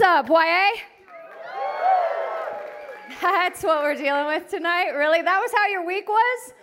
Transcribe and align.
What's 0.00 0.30
up, 0.30 0.30
YA? 0.30 0.70
That's 3.20 3.62
what 3.62 3.82
we're 3.82 3.96
dealing 3.96 4.28
with 4.28 4.48
tonight. 4.48 4.92
Really? 4.92 5.20
That 5.20 5.38
was 5.38 5.52
how 5.54 5.66
your 5.66 5.84
week 5.84 6.08
was? 6.08 6.54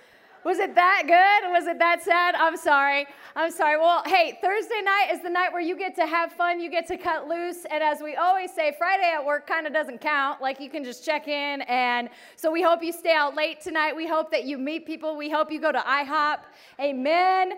Was 0.43 0.57
it 0.57 0.73
that 0.73 1.03
good? 1.05 1.51
Was 1.51 1.67
it 1.67 1.77
that 1.77 2.01
sad? 2.01 2.33
I'm 2.33 2.57
sorry. 2.57 3.05
I'm 3.35 3.51
sorry. 3.51 3.77
Well, 3.77 4.01
hey, 4.07 4.39
Thursday 4.41 4.81
night 4.83 5.09
is 5.11 5.21
the 5.21 5.29
night 5.29 5.53
where 5.53 5.61
you 5.61 5.77
get 5.77 5.95
to 5.97 6.07
have 6.07 6.31
fun, 6.31 6.59
you 6.59 6.71
get 6.71 6.87
to 6.87 6.97
cut 6.97 7.27
loose. 7.27 7.65
And 7.69 7.83
as 7.83 8.01
we 8.01 8.15
always 8.15 8.51
say, 8.51 8.73
Friday 8.75 9.13
at 9.15 9.23
work 9.23 9.45
kind 9.45 9.67
of 9.67 9.73
doesn't 9.73 10.01
count. 10.01 10.41
Like 10.41 10.59
you 10.59 10.71
can 10.71 10.83
just 10.83 11.05
check 11.05 11.27
in. 11.27 11.61
And 11.61 12.09
so 12.37 12.51
we 12.51 12.63
hope 12.63 12.81
you 12.81 12.91
stay 12.91 13.13
out 13.13 13.35
late 13.35 13.61
tonight. 13.61 13.95
We 13.95 14.07
hope 14.07 14.31
that 14.31 14.45
you 14.45 14.57
meet 14.57 14.87
people. 14.87 15.15
We 15.15 15.29
hope 15.29 15.51
you 15.51 15.61
go 15.61 15.71
to 15.71 15.77
IHOP. 15.77 16.39
Amen. 16.79 17.53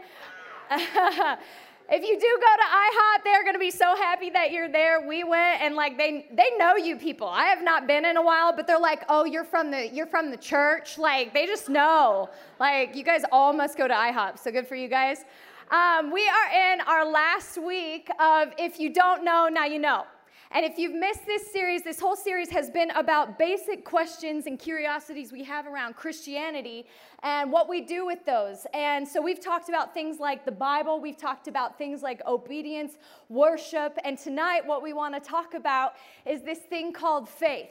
if 1.92 2.04
you 2.04 2.20
do 2.20 2.38
go 2.40 2.56
to 2.56 2.68
IHOP, 2.86 3.24
they're 3.24 3.44
going 3.44 3.56
to 3.56 3.60
be 3.60 3.72
so 3.72 3.96
happy 3.96 4.30
that 4.30 4.52
you're 4.52 4.70
there. 4.70 5.08
We 5.08 5.24
went 5.24 5.62
and 5.62 5.76
like 5.76 5.98
they 5.98 6.28
they 6.32 6.50
know 6.58 6.76
you 6.76 6.98
people. 6.98 7.28
I 7.28 7.46
have 7.46 7.64
not 7.64 7.88
been 7.88 8.06
in 8.06 8.18
a 8.18 8.22
while, 8.22 8.56
but 8.56 8.68
they're 8.68 8.80
like, 8.80 9.04
"Oh, 9.10 9.26
you're 9.26 9.44
from 9.44 9.72
the 9.72 9.88
you're 9.88 10.08
from 10.08 10.30
the 10.30 10.38
church." 10.38 10.98
Like 10.98 11.34
they 11.34 11.46
just 11.46 11.68
know. 11.70 12.30
Like 12.60 12.96
you 12.96 13.04
guys 13.04 13.24
all 13.32 13.54
must 13.54 13.78
go 13.78 13.88
to 13.88 13.94
IHOP. 13.94 14.38
So 14.40 14.52
good 14.52 14.68
for 14.68 14.76
you 14.76 14.88
guys. 14.88 15.26
Um, 15.72 16.12
we 16.12 16.28
are 16.28 16.74
in 16.74 16.82
our 16.82 17.06
last 17.06 17.58
week 17.58 18.10
of 18.20 18.50
if 18.58 18.80
you 18.80 18.94
don't 18.94 19.24
know, 19.24 19.50
now 19.52 19.66
you 19.66 19.80
know. 19.80 20.06
And 20.52 20.66
if 20.66 20.80
you've 20.80 20.96
missed 20.96 21.28
this 21.28 21.52
series, 21.52 21.84
this 21.84 22.00
whole 22.00 22.16
series 22.16 22.50
has 22.50 22.72
been 22.72 22.90
about 22.92 23.38
basic 23.38 23.86
questions 23.86 24.48
and 24.48 24.58
curiosities 24.58 25.32
we 25.32 25.44
have 25.44 25.68
around 25.68 25.96
Christianity 25.96 26.88
and 27.22 27.52
what 27.52 27.70
we 27.70 27.82
do 27.82 28.04
with 28.04 28.26
those. 28.26 28.66
And 28.74 29.08
so 29.08 29.22
we've 29.22 29.40
talked 29.40 29.70
about 29.70 29.94
things 29.94 30.20
like 30.20 30.46
the 30.46 30.52
Bible, 30.52 31.00
we've 31.00 31.18
talked 31.18 31.48
about 31.48 31.78
things 31.78 32.02
like 32.02 32.24
obedience, 32.26 32.94
worship, 33.30 33.96
and 34.04 34.18
tonight 34.18 34.66
what 34.66 34.82
we 34.82 34.92
want 34.92 35.14
to 35.14 35.20
talk 35.20 35.54
about 35.54 35.94
is 36.26 36.42
this 36.42 36.60
thing 36.60 36.94
called 36.94 37.30
faith. 37.30 37.70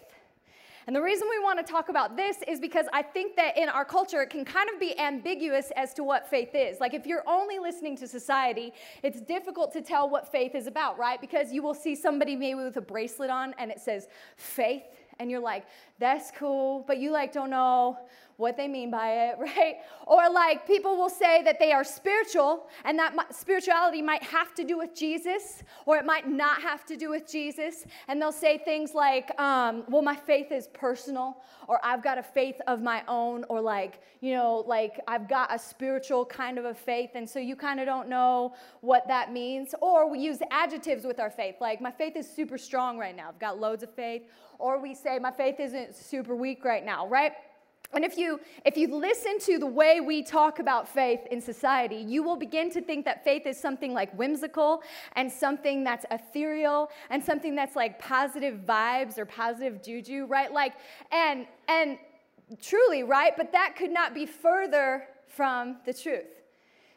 And 0.88 0.96
the 0.96 1.02
reason 1.02 1.28
we 1.28 1.38
want 1.38 1.58
to 1.58 1.70
talk 1.70 1.90
about 1.90 2.16
this 2.16 2.38
is 2.48 2.58
because 2.58 2.86
I 2.94 3.02
think 3.02 3.36
that 3.36 3.58
in 3.58 3.68
our 3.68 3.84
culture, 3.84 4.22
it 4.22 4.30
can 4.30 4.42
kind 4.42 4.70
of 4.70 4.80
be 4.80 4.98
ambiguous 4.98 5.70
as 5.76 5.92
to 5.92 6.02
what 6.02 6.26
faith 6.26 6.54
is. 6.54 6.80
Like, 6.80 6.94
if 6.94 7.06
you're 7.06 7.24
only 7.26 7.58
listening 7.58 7.94
to 7.98 8.08
society, 8.08 8.72
it's 9.02 9.20
difficult 9.20 9.70
to 9.74 9.82
tell 9.82 10.08
what 10.08 10.32
faith 10.32 10.54
is 10.54 10.66
about, 10.66 10.98
right? 10.98 11.20
Because 11.20 11.52
you 11.52 11.62
will 11.62 11.74
see 11.74 11.94
somebody 11.94 12.34
maybe 12.34 12.64
with 12.64 12.78
a 12.78 12.80
bracelet 12.80 13.28
on 13.28 13.54
and 13.58 13.70
it 13.70 13.80
says 13.80 14.08
faith, 14.38 14.84
and 15.18 15.30
you're 15.30 15.40
like, 15.40 15.66
that's 15.98 16.30
cool, 16.30 16.84
but 16.86 16.98
you 16.98 17.10
like 17.10 17.32
don't 17.32 17.50
know 17.50 17.98
what 18.38 18.56
they 18.56 18.68
mean 18.68 18.88
by 18.90 19.28
it, 19.28 19.36
right? 19.40 19.76
Or 20.06 20.30
like 20.30 20.66
people 20.66 20.96
will 20.96 21.10
say 21.10 21.42
that 21.42 21.58
they 21.58 21.72
are 21.72 21.84
spiritual 21.84 22.68
and 22.84 22.98
that 22.98 23.34
spirituality 23.34 24.00
might 24.00 24.22
have 24.22 24.54
to 24.54 24.64
do 24.64 24.78
with 24.78 24.94
Jesus 24.94 25.62
or 25.84 25.96
it 25.96 26.06
might 26.06 26.26
not 26.26 26.62
have 26.62 26.86
to 26.86 26.96
do 26.96 27.10
with 27.10 27.30
Jesus. 27.30 27.84
And 28.06 28.22
they'll 28.22 28.32
say 28.32 28.56
things 28.56 28.94
like, 28.94 29.38
um, 29.40 29.84
well, 29.88 30.02
my 30.02 30.16
faith 30.16 30.52
is 30.52 30.68
personal 30.68 31.42
or 31.66 31.80
I've 31.84 32.02
got 32.02 32.16
a 32.16 32.22
faith 32.22 32.60
of 32.66 32.80
my 32.80 33.02
own 33.08 33.44
or 33.48 33.60
like, 33.60 34.00
you 34.20 34.32
know, 34.34 34.64
like 34.66 35.00
I've 35.08 35.28
got 35.28 35.52
a 35.54 35.58
spiritual 35.58 36.24
kind 36.24 36.58
of 36.58 36.64
a 36.64 36.74
faith. 36.74 37.10
And 37.14 37.28
so 37.28 37.40
you 37.40 37.56
kind 37.56 37.80
of 37.80 37.86
don't 37.86 38.08
know 38.08 38.54
what 38.80 39.06
that 39.08 39.32
means. 39.32 39.74
Or 39.82 40.08
we 40.08 40.20
use 40.20 40.38
adjectives 40.50 41.04
with 41.04 41.18
our 41.18 41.30
faith, 41.30 41.56
like 41.60 41.80
my 41.80 41.90
faith 41.90 42.16
is 42.16 42.30
super 42.30 42.56
strong 42.56 42.98
right 42.98 43.14
now. 43.14 43.28
I've 43.28 43.40
got 43.40 43.58
loads 43.58 43.82
of 43.82 43.92
faith. 43.94 44.22
Or 44.58 44.80
we 44.80 44.94
say 44.94 45.18
my 45.18 45.30
faith 45.30 45.60
isn't 45.60 45.94
super 45.94 46.34
weak 46.34 46.64
right 46.64 46.84
now, 46.84 47.06
right? 47.06 47.32
And 47.94 48.04
if 48.04 48.18
you, 48.18 48.38
if 48.66 48.76
you 48.76 48.94
listen 48.94 49.38
to 49.40 49.58
the 49.58 49.66
way 49.66 50.00
we 50.00 50.22
talk 50.22 50.58
about 50.58 50.86
faith 50.86 51.20
in 51.30 51.40
society, 51.40 51.96
you 51.96 52.22
will 52.22 52.36
begin 52.36 52.70
to 52.72 52.82
think 52.82 53.06
that 53.06 53.24
faith 53.24 53.46
is 53.46 53.58
something 53.58 53.94
like 53.94 54.12
whimsical 54.12 54.82
and 55.16 55.32
something 55.32 55.84
that's 55.84 56.04
ethereal 56.10 56.90
and 57.08 57.24
something 57.24 57.54
that's 57.54 57.76
like 57.76 57.98
positive 57.98 58.60
vibes 58.66 59.16
or 59.16 59.24
positive 59.24 59.82
juju, 59.82 60.26
right? 60.26 60.52
Like, 60.52 60.74
and, 61.12 61.46
and 61.66 61.98
truly, 62.60 63.04
right? 63.04 63.32
But 63.36 63.52
that 63.52 63.74
could 63.74 63.90
not 63.90 64.12
be 64.12 64.26
further 64.26 65.04
from 65.26 65.78
the 65.86 65.94
truth. 65.94 66.37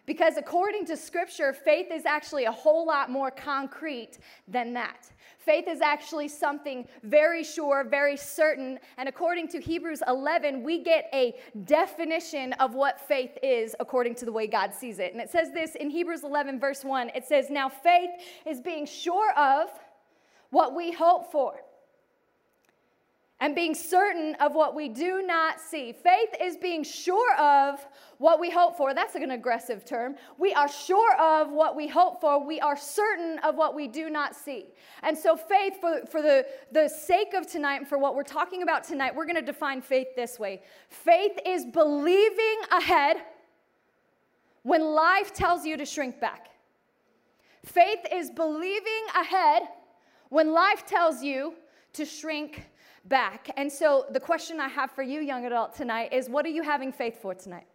Because 0.06 0.38
according 0.38 0.86
to 0.88 0.98
scripture, 0.98 1.54
faith 1.54 1.88
is 1.92 2.06
actually 2.06 2.46
a 2.46 2.52
whole 2.52 2.86
lot 2.86 3.12
more 3.12 3.30
concrete 3.30 4.18
than 4.48 4.74
that. 4.74 5.12
Faith 5.38 5.68
is 5.68 5.80
actually 5.80 6.28
something 6.28 6.88
very 7.04 7.44
sure, 7.44 7.84
very 7.84 8.18
certain. 8.18 8.80
And 8.98 9.08
according 9.08 9.48
to 9.50 9.60
Hebrews 9.60 10.02
11, 10.08 10.64
we 10.64 10.84
get 10.84 11.10
a 11.14 11.36
definition 11.66 12.54
of 12.54 12.74
what 12.74 13.00
faith 13.00 13.38
is 13.44 13.76
according 13.80 14.16
to 14.16 14.26
the 14.26 14.32
way 14.32 14.48
God 14.48 14.74
sees 14.74 15.00
it. 15.00 15.14
And 15.14 15.22
it 15.22 15.30
says 15.30 15.52
this 15.54 15.76
in 15.76 15.90
Hebrews 15.90 16.24
11, 16.24 16.60
verse 16.60 16.84
1 16.84 17.12
it 17.14 17.26
says, 17.26 17.50
Now 17.50 17.70
faith 17.70 18.10
is 18.46 18.60
being 18.60 18.86
sure 18.86 19.32
of 19.34 19.70
what 20.50 20.76
we 20.76 20.92
hope 20.92 21.32
for 21.32 21.56
and 23.42 23.56
being 23.56 23.74
certain 23.74 24.36
of 24.36 24.54
what 24.54 24.76
we 24.76 24.88
do 24.88 25.24
not 25.24 25.60
see. 25.60 25.92
Faith 25.92 26.30
is 26.40 26.56
being 26.56 26.84
sure 26.84 27.36
of 27.38 27.86
what 28.20 28.40
we 28.40 28.52
hope 28.52 28.78
for. 28.78 28.94
That's 28.94 29.16
an 29.16 29.32
aggressive 29.32 29.84
term. 29.84 30.16
We 30.38 30.54
are 30.54 30.70
sure 30.70 31.20
of 31.20 31.52
what 31.52 31.76
we 31.76 31.88
hope 31.88 32.22
for. 32.22 32.46
We 32.46 32.60
are 32.60 32.78
certain 32.78 33.40
of 33.40 33.56
what 33.56 33.74
we 33.74 33.88
do 33.88 34.12
not 34.12 34.36
see. 34.36 34.68
And 35.02 35.18
so, 35.18 35.36
faith, 35.36 35.82
for, 35.82 36.06
for 36.06 36.22
the, 36.22 36.46
the 36.72 36.88
sake 36.88 37.34
of 37.34 37.48
tonight 37.48 37.78
and 37.78 37.88
for 37.88 37.98
what 37.98 38.16
we're 38.16 38.22
talking 38.24 38.62
about 38.62 38.84
tonight, 38.84 39.16
we're 39.16 39.26
going 39.26 39.36
to 39.36 39.42
define 39.42 39.82
faith 39.82 40.16
this 40.16 40.38
way 40.38 40.62
faith 40.90 41.40
is 41.44 41.66
believing 41.66 42.60
ahead 42.72 43.18
when 44.62 44.84
life 44.84 45.34
tells 45.34 45.66
you 45.66 45.78
to 45.78 45.86
shrink 45.86 46.22
back. 46.22 46.50
Faith 47.66 48.06
is 48.12 48.30
believing 48.30 49.06
ahead 49.20 49.64
when 50.30 50.54
life 50.54 50.86
tells 50.86 51.24
you 51.24 51.56
to 51.94 52.06
shrink 52.06 52.68
back. 53.06 53.50
And 53.58 53.72
so, 53.72 54.06
the 54.12 54.20
question 54.20 54.60
I 54.60 54.68
have 54.68 54.92
for 54.92 55.04
you, 55.04 55.22
young 55.22 55.46
adult, 55.46 55.76
tonight 55.76 56.14
is 56.14 56.30
what 56.30 56.46
are 56.46 56.50
you 56.50 56.64
having 56.64 56.92
faith 56.92 57.22
for 57.22 57.34
tonight? 57.34 57.66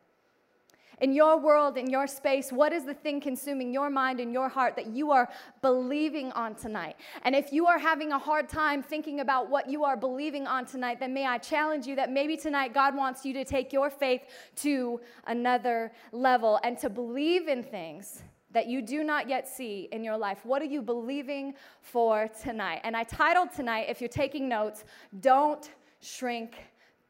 In 1.03 1.13
your 1.13 1.39
world, 1.39 1.77
in 1.77 1.91
your 1.91 2.07
space, 2.07 2.51
what 2.51 2.73
is 2.73 2.85
the 2.85 2.95
thing 2.95 3.21
consuming 3.21 3.71
your 3.71 3.91
mind 3.91 4.19
and 4.19 4.33
your 4.33 4.49
heart 4.49 4.77
that 4.77 4.87
you 4.87 5.11
are 5.11 5.29
believing 5.61 6.33
on 6.33 6.55
tonight? 6.55 6.97
And 7.23 7.35
if 7.35 7.53
you 7.53 7.67
are 7.67 7.79
having 7.79 8.13
a 8.13 8.19
hard 8.19 8.49
time 8.49 8.83
thinking 8.83 9.21
about 9.21 9.51
what 9.51 9.69
you 9.69 9.85
are 9.85 9.97
believing 9.97 10.47
on 10.47 10.65
tonight, 10.65 10.99
then 10.99 11.13
may 11.13 11.27
I 11.27 11.37
challenge 11.37 11.87
you 11.87 11.97
that 11.97 12.11
maybe 12.11 12.39
tonight 12.39 12.73
God 12.73 12.97
wants 12.97 13.27
you 13.27 13.35
to 13.35 13.45
take 13.45 13.75
your 13.75 13.91
faith 13.91 14.23
to 14.57 14.99
another 15.27 15.93
level 16.13 16.59
and 16.65 16.79
to 16.79 16.89
believe 16.89 17.47
in 17.47 17.63
things 17.63 18.23
that 18.57 18.69
you 18.69 18.81
do 18.81 19.05
not 19.05 19.29
yet 19.29 19.47
see 19.47 19.87
in 19.93 20.03
your 20.03 20.17
life? 20.17 20.39
What 20.47 20.63
are 20.63 20.67
you 20.77 20.81
believing 20.81 21.53
for 21.83 22.27
tonight? 22.43 22.81
And 22.85 22.97
I 22.97 23.05
titled 23.05 23.53
tonight, 23.53 23.85
if 23.91 24.01
you're 24.01 24.09
taking 24.09 24.49
notes, 24.49 24.85
Don't 25.21 25.71
Shrink 26.01 26.57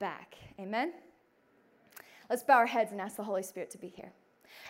Back. 0.00 0.34
Amen? 0.58 0.92
Let's 2.28 2.42
bow 2.42 2.54
our 2.54 2.66
heads 2.66 2.90
and 2.90 3.00
ask 3.00 3.14
the 3.14 3.22
Holy 3.22 3.44
Spirit 3.44 3.70
to 3.70 3.78
be 3.78 3.86
here. 3.86 4.10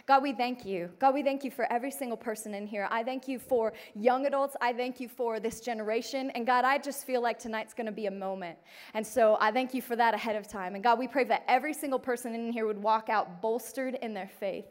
God, 0.07 0.23
we 0.23 0.35
thank 0.35 0.67
you. 0.67 0.91
God, 0.99 1.15
we 1.15 1.23
thank 1.23 1.45
you 1.45 1.51
for 1.51 1.71
every 1.73 1.91
single 1.91 2.19
person 2.19 2.53
in 2.53 2.67
here. 2.67 2.87
I 2.91 3.03
thank 3.03 3.27
you 3.27 3.39
for 3.39 3.73
young 3.95 4.27
adults. 4.27 4.55
I 4.61 4.75
thank 4.75 5.01
you 5.01 5.09
for 5.09 5.41
this 5.41 5.61
generation. 5.61 6.31
And 6.35 6.47
God, 6.47 6.67
I 6.67 6.77
just 6.77 7.07
feel 7.07 7.23
like 7.23 7.39
tonight's 7.39 7.73
going 7.73 7.87
to 7.87 7.93
be 7.93 8.05
a 8.05 8.11
moment. 8.11 8.59
And 8.93 9.07
so 9.07 9.39
I 9.41 9.51
thank 9.51 9.73
you 9.73 9.81
for 9.81 9.97
that 9.97 10.13
ahead 10.13 10.37
of 10.37 10.47
time. 10.47 10.75
And 10.75 10.85
God, 10.85 10.99
we 10.99 11.09
pray 11.09 11.25
that 11.25 11.45
every 11.49 11.73
single 11.73 11.99
person 11.99 12.35
in 12.35 12.53
here 12.53 12.67
would 12.67 12.83
walk 12.83 13.09
out 13.09 13.41
bolstered 13.41 13.95
in 14.03 14.13
their 14.13 14.29
faith. 14.29 14.67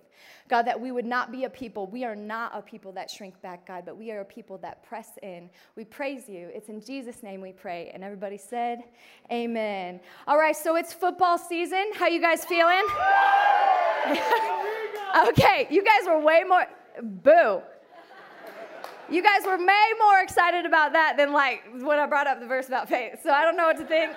God, 0.48 0.64
that 0.64 0.80
we 0.80 0.92
would 0.92 1.06
not 1.06 1.32
be 1.32 1.46
a 1.46 1.50
people, 1.50 1.88
we 1.88 2.04
are 2.04 2.16
not 2.16 2.52
a 2.54 2.62
people 2.62 2.92
that 2.92 3.10
shrink 3.10 3.42
back, 3.42 3.66
God, 3.66 3.84
but 3.84 3.98
we 3.98 4.12
are 4.12 4.20
a 4.22 4.26
people 4.26 4.60
that 4.60 4.84
press 4.84 5.18
in. 5.24 5.50
We 5.76 5.86
praise 5.86 6.30
you. 6.30 6.50
It's 6.54 6.70
in 6.70 6.82
Jesus' 6.82 7.24
name 7.24 7.42
we 7.42 7.52
pray. 7.52 7.90
And 7.94 8.04
everybody 8.04 8.38
said, 8.38 8.84
Amen. 9.32 10.00
All 10.28 10.38
right, 10.38 10.56
so 10.56 10.76
it's 10.76 10.94
football 10.94 11.40
season. 11.40 11.86
How 11.96 12.08
you 12.08 12.22
guys 12.22 12.46
feeling? 12.46 12.84
okay, 15.30 15.68
you 15.72 15.84
guys 15.84 16.06
were 16.06 16.20
way 16.20 16.44
more, 16.48 16.68
boo. 17.02 17.62
You 19.10 19.22
guys 19.24 19.46
were 19.46 19.58
way 19.58 19.86
more 20.00 20.20
excited 20.22 20.66
about 20.66 20.94
that 20.94 21.16
than 21.18 21.32
like 21.32 21.64
when 21.82 22.00
I 22.00 22.06
brought 22.06 22.28
up 22.28 22.40
the 22.40 22.48
verse 22.48 22.68
about 22.68 22.88
faith. 22.88 23.20
So 23.24 23.32
I 23.32 23.44
don't 23.44 23.58
know 23.58 23.66
what 23.66 23.78
to 23.78 23.86
think 23.86 24.14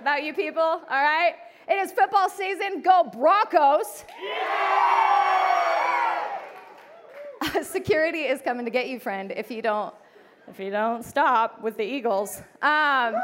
about 0.00 0.24
you 0.24 0.34
people, 0.34 0.62
all 0.62 0.82
right? 0.88 1.34
It 1.68 1.74
is 1.74 1.92
football 1.92 2.28
season. 2.28 2.82
Go 2.82 3.04
Broncos. 3.04 4.04
Yeah! 4.22 5.19
Security 7.62 8.20
is 8.20 8.40
coming 8.40 8.64
to 8.64 8.70
get 8.70 8.88
you, 8.88 9.00
friend, 9.00 9.32
if 9.36 9.50
you 9.50 9.62
don't 9.62 9.94
if 10.48 10.58
you 10.58 10.70
don't 10.70 11.04
stop 11.04 11.62
with 11.62 11.76
the 11.76 11.84
Eagles. 11.84 12.42
Um, 12.60 13.14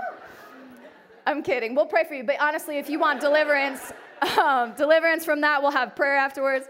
I'm 1.27 1.43
kidding. 1.43 1.75
We'll 1.75 1.87
pray 1.87 2.05
for 2.05 2.15
you. 2.15 2.23
But 2.23 2.37
honestly, 2.41 2.79
if 2.79 2.89
you 2.89 3.01
want 3.01 3.21
deliverance, 3.21 3.93
um, 4.39 4.75
deliverance 4.77 5.25
from 5.25 5.41
that, 5.41 5.61
we'll 5.61 5.73
have 5.73 5.97
prayer 5.97 6.17
afterwards. 6.17 6.67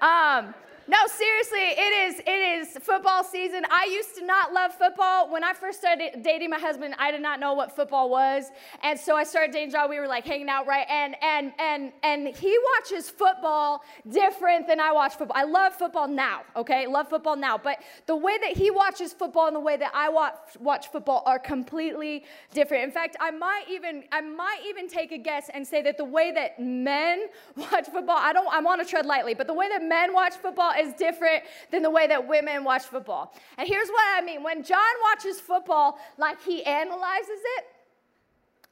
Um, 0.00 0.54
No, 0.88 0.96
seriously, 1.06 1.58
it 1.58 2.08
is 2.08 2.20
it 2.20 2.30
is 2.30 2.78
football 2.82 3.22
season. 3.22 3.62
I 3.70 3.90
used 3.92 4.16
to 4.16 4.24
not 4.24 4.54
love 4.54 4.72
football. 4.72 5.30
When 5.30 5.44
I 5.44 5.52
first 5.52 5.80
started 5.80 6.22
dating 6.22 6.48
my 6.48 6.58
husband, 6.58 6.94
I 6.98 7.10
did 7.10 7.20
not 7.20 7.40
know 7.40 7.52
what 7.52 7.76
football 7.76 8.08
was. 8.08 8.46
And 8.82 8.98
so 8.98 9.14
I 9.14 9.24
started 9.24 9.52
dating 9.52 9.72
John. 9.72 9.90
We 9.90 10.00
were 10.00 10.06
like 10.06 10.24
hanging 10.24 10.48
out, 10.48 10.66
right? 10.66 10.86
And 10.88 11.14
and 11.20 11.52
and 11.58 11.92
and 12.02 12.28
he 12.34 12.56
watches 12.74 13.10
football 13.10 13.82
different 14.08 14.66
than 14.66 14.80
I 14.80 14.92
watch 14.92 15.16
football. 15.16 15.36
I 15.36 15.44
love 15.44 15.74
football 15.74 16.08
now, 16.08 16.40
okay? 16.56 16.86
Love 16.86 17.10
football 17.10 17.36
now. 17.36 17.58
But 17.58 17.80
the 18.06 18.16
way 18.16 18.38
that 18.38 18.56
he 18.56 18.70
watches 18.70 19.12
football 19.12 19.46
and 19.46 19.56
the 19.56 19.60
way 19.60 19.76
that 19.76 19.92
I 19.94 20.08
watch 20.08 20.38
watch 20.58 20.90
football 20.90 21.22
are 21.26 21.38
completely 21.38 22.24
different. 22.54 22.84
In 22.84 22.92
fact, 22.92 23.14
I 23.20 23.30
might 23.30 23.64
even 23.70 24.04
I 24.10 24.22
might 24.22 24.62
even 24.66 24.88
take 24.88 25.12
a 25.12 25.18
guess 25.18 25.50
and 25.52 25.66
say 25.66 25.82
that 25.82 25.98
the 25.98 26.04
way 26.04 26.32
that 26.32 26.58
men 26.58 27.26
watch 27.56 27.88
football, 27.92 28.16
I 28.18 28.32
don't 28.32 28.48
I 28.50 28.60
want 28.60 28.80
to 28.80 28.88
tread 28.88 29.04
lightly, 29.04 29.34
but 29.34 29.46
the 29.46 29.54
way 29.54 29.68
that 29.68 29.82
men 29.82 30.14
watch 30.14 30.32
football 30.32 30.72
is 30.80 30.94
different 30.94 31.44
than 31.70 31.82
the 31.82 31.90
way 31.90 32.06
that 32.06 32.26
women 32.26 32.64
watch 32.64 32.84
football. 32.84 33.34
And 33.56 33.68
here's 33.68 33.88
what 33.88 34.04
I 34.16 34.24
mean 34.24 34.42
when 34.42 34.62
John 34.62 34.78
watches 35.10 35.40
football, 35.40 35.98
like 36.16 36.42
he 36.42 36.64
analyzes 36.64 37.40
it, 37.56 37.64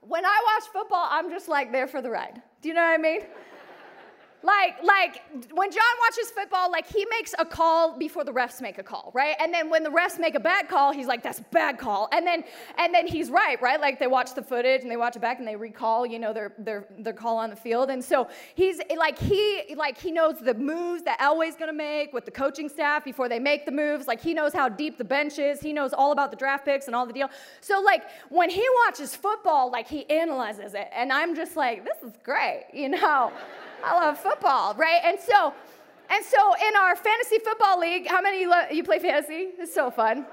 when 0.00 0.24
I 0.24 0.42
watch 0.54 0.68
football, 0.72 1.06
I'm 1.10 1.30
just 1.30 1.48
like 1.48 1.72
there 1.72 1.88
for 1.88 2.00
the 2.00 2.10
ride. 2.10 2.40
Do 2.62 2.68
you 2.68 2.74
know 2.74 2.82
what 2.82 2.98
I 2.98 2.98
mean? 2.98 3.20
Like, 4.46 4.81
like 4.84 5.22
when 5.52 5.72
John 5.72 5.82
watches 6.04 6.31
football, 6.31 6.70
like 6.70 6.87
he 6.87 7.04
makes 7.10 7.34
a 7.37 7.44
call 7.44 7.98
before 7.98 8.22
the 8.22 8.31
refs 8.31 8.60
make 8.60 8.78
a 8.78 8.82
call, 8.84 9.10
right? 9.12 9.34
And 9.40 9.52
then 9.52 9.69
when 9.69 9.82
the 9.82 9.90
refs 9.90 10.20
make 10.20 10.37
a 10.37 10.40
bad 10.40 10.69
call, 10.69 10.93
he's 10.93 11.08
like, 11.08 11.20
"That's 11.25 11.40
a 11.40 11.46
bad 11.50 11.78
call." 11.78 12.08
And 12.12 12.25
then, 12.25 12.44
and 12.78 12.94
then 12.94 13.08
he's 13.08 13.28
right, 13.28 13.60
right? 13.60 13.81
Like 13.81 13.98
they 13.98 14.06
watch 14.06 14.34
the 14.37 14.43
footage 14.43 14.82
and 14.82 14.90
they 14.90 14.96
watch 14.96 15.16
it 15.16 15.19
back 15.19 15.40
and 15.40 15.48
they 15.48 15.56
recall, 15.56 16.06
you 16.06 16.20
know, 16.20 16.32
their 16.32 16.52
their 16.58 16.87
their 16.96 17.12
call 17.12 17.38
on 17.38 17.50
the 17.50 17.56
field. 17.56 17.90
And 17.90 18.04
so 18.04 18.28
he's 18.54 18.81
like 18.96 19.19
he 19.19 19.75
like 19.76 19.98
he 19.98 20.12
knows 20.12 20.38
the 20.38 20.54
moves 20.54 21.02
that 21.02 21.19
Elway's 21.19 21.56
gonna 21.56 21.72
make 21.72 22.12
with 22.12 22.25
the 22.25 22.31
coaching 22.31 22.69
staff 22.69 23.04
before 23.04 23.28
they 23.28 23.40
make 23.40 23.66
the 23.66 23.72
moves. 23.72 24.06
Like 24.06 24.20
he 24.20 24.32
knows 24.32 24.52
how 24.52 24.69
deep 24.69 24.96
the 24.96 25.04
bench 25.04 25.40
is. 25.40 25.60
He 25.60 25.72
knows 25.72 25.92
all 25.92 26.12
about 26.12 26.31
the 26.31 26.37
draft 26.37 26.64
picks 26.64 26.87
and 26.87 26.94
all 26.94 27.04
the 27.04 27.12
deal. 27.12 27.31
So 27.60 27.81
like 27.81 28.04
when 28.28 28.49
he 28.49 28.64
watches 28.84 29.16
football, 29.16 29.72
like 29.72 29.88
he 29.88 30.08
analyzes 30.08 30.75
it, 30.75 30.88
and 30.94 31.12
I'm 31.12 31.34
just 31.34 31.56
like, 31.56 31.84
this 31.84 32.00
is 32.08 32.16
great, 32.22 32.66
you 32.72 32.90
know. 32.90 33.32
I 33.84 33.94
love 33.94 34.19
football, 34.19 34.75
right? 34.75 35.00
And 35.05 35.19
so, 35.19 35.55
and 36.11 36.25
so 36.25 36.55
in 36.55 36.76
our 36.76 36.96
fantasy 36.96 37.38
football 37.38 37.78
league, 37.78 38.06
how 38.06 38.20
many 38.20 38.40
you, 38.40 38.50
lo- 38.50 38.69
you 38.70 38.82
play 38.82 38.99
fantasy? 38.99 39.49
It's 39.58 39.75
so 39.75 39.90
fun. 39.90 40.26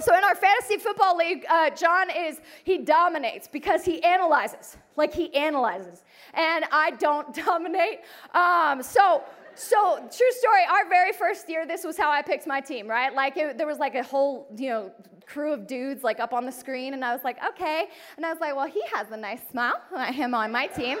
So 0.00 0.16
in 0.16 0.24
our 0.24 0.34
fantasy 0.34 0.76
football 0.76 1.16
league, 1.16 1.46
uh, 1.48 1.70
John 1.70 2.10
is 2.10 2.40
he 2.64 2.78
dominates 2.78 3.46
because 3.46 3.84
he 3.84 4.02
analyzes, 4.02 4.76
like 4.96 5.14
he 5.14 5.32
analyzes, 5.34 6.04
and 6.32 6.64
I 6.72 6.92
don't 6.92 7.32
dominate. 7.46 8.00
Um, 8.34 8.82
so. 8.82 9.22
So, 9.56 9.98
true 9.98 10.32
story, 10.32 10.62
our 10.68 10.88
very 10.88 11.12
first 11.12 11.48
year, 11.48 11.64
this 11.64 11.84
was 11.84 11.96
how 11.96 12.10
I 12.10 12.22
picked 12.22 12.44
my 12.44 12.60
team, 12.60 12.88
right? 12.88 13.14
Like, 13.14 13.36
it, 13.36 13.56
there 13.56 13.68
was 13.68 13.78
like 13.78 13.94
a 13.94 14.02
whole, 14.02 14.48
you 14.56 14.68
know, 14.68 14.90
crew 15.26 15.52
of 15.52 15.68
dudes 15.68 16.02
like 16.02 16.18
up 16.18 16.32
on 16.32 16.44
the 16.44 16.50
screen, 16.50 16.92
and 16.92 17.04
I 17.04 17.12
was 17.12 17.22
like, 17.22 17.36
okay. 17.50 17.86
And 18.16 18.26
I 18.26 18.32
was 18.32 18.40
like, 18.40 18.56
well, 18.56 18.66
he 18.66 18.82
has 18.92 19.12
a 19.12 19.16
nice 19.16 19.38
smile, 19.52 19.80
I 19.94 20.10
him 20.12 20.34
on 20.34 20.50
my 20.50 20.66
team 20.66 20.98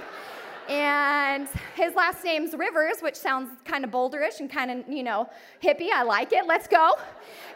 and 0.68 1.48
his 1.74 1.94
last 1.94 2.24
name's 2.24 2.54
Rivers, 2.54 3.00
which 3.00 3.16
sounds 3.16 3.50
kind 3.64 3.84
of 3.84 3.90
boulderish 3.90 4.40
and 4.40 4.50
kind 4.50 4.70
of, 4.70 4.88
you 4.88 5.02
know, 5.02 5.28
hippie. 5.62 5.90
I 5.92 6.02
like 6.02 6.32
it. 6.32 6.46
Let's 6.46 6.66
go. 6.66 6.92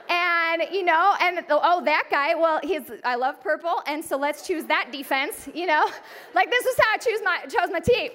And, 0.08 0.62
you 0.72 0.84
know, 0.84 1.14
and 1.20 1.44
oh, 1.50 1.84
that 1.84 2.08
guy, 2.10 2.34
well, 2.34 2.60
he's, 2.62 2.90
I 3.04 3.16
love 3.16 3.42
purple, 3.42 3.82
and 3.86 4.02
so 4.02 4.16
let's 4.16 4.46
choose 4.46 4.64
that 4.64 4.90
defense, 4.90 5.48
you 5.54 5.66
know? 5.66 5.86
Like, 6.34 6.50
this 6.50 6.64
is 6.66 6.76
how 6.78 6.94
I 6.94 6.98
choose 6.98 7.20
my, 7.24 7.38
chose 7.42 7.70
my 7.70 7.80
team. 7.80 8.10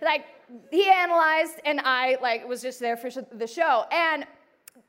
Like, 0.00 0.24
he 0.70 0.88
analyzed, 0.88 1.60
and 1.64 1.80
I, 1.80 2.16
like, 2.22 2.48
was 2.48 2.62
just 2.62 2.80
there 2.80 2.96
for 2.96 3.10
the 3.10 3.46
show. 3.46 3.84
And 3.92 4.26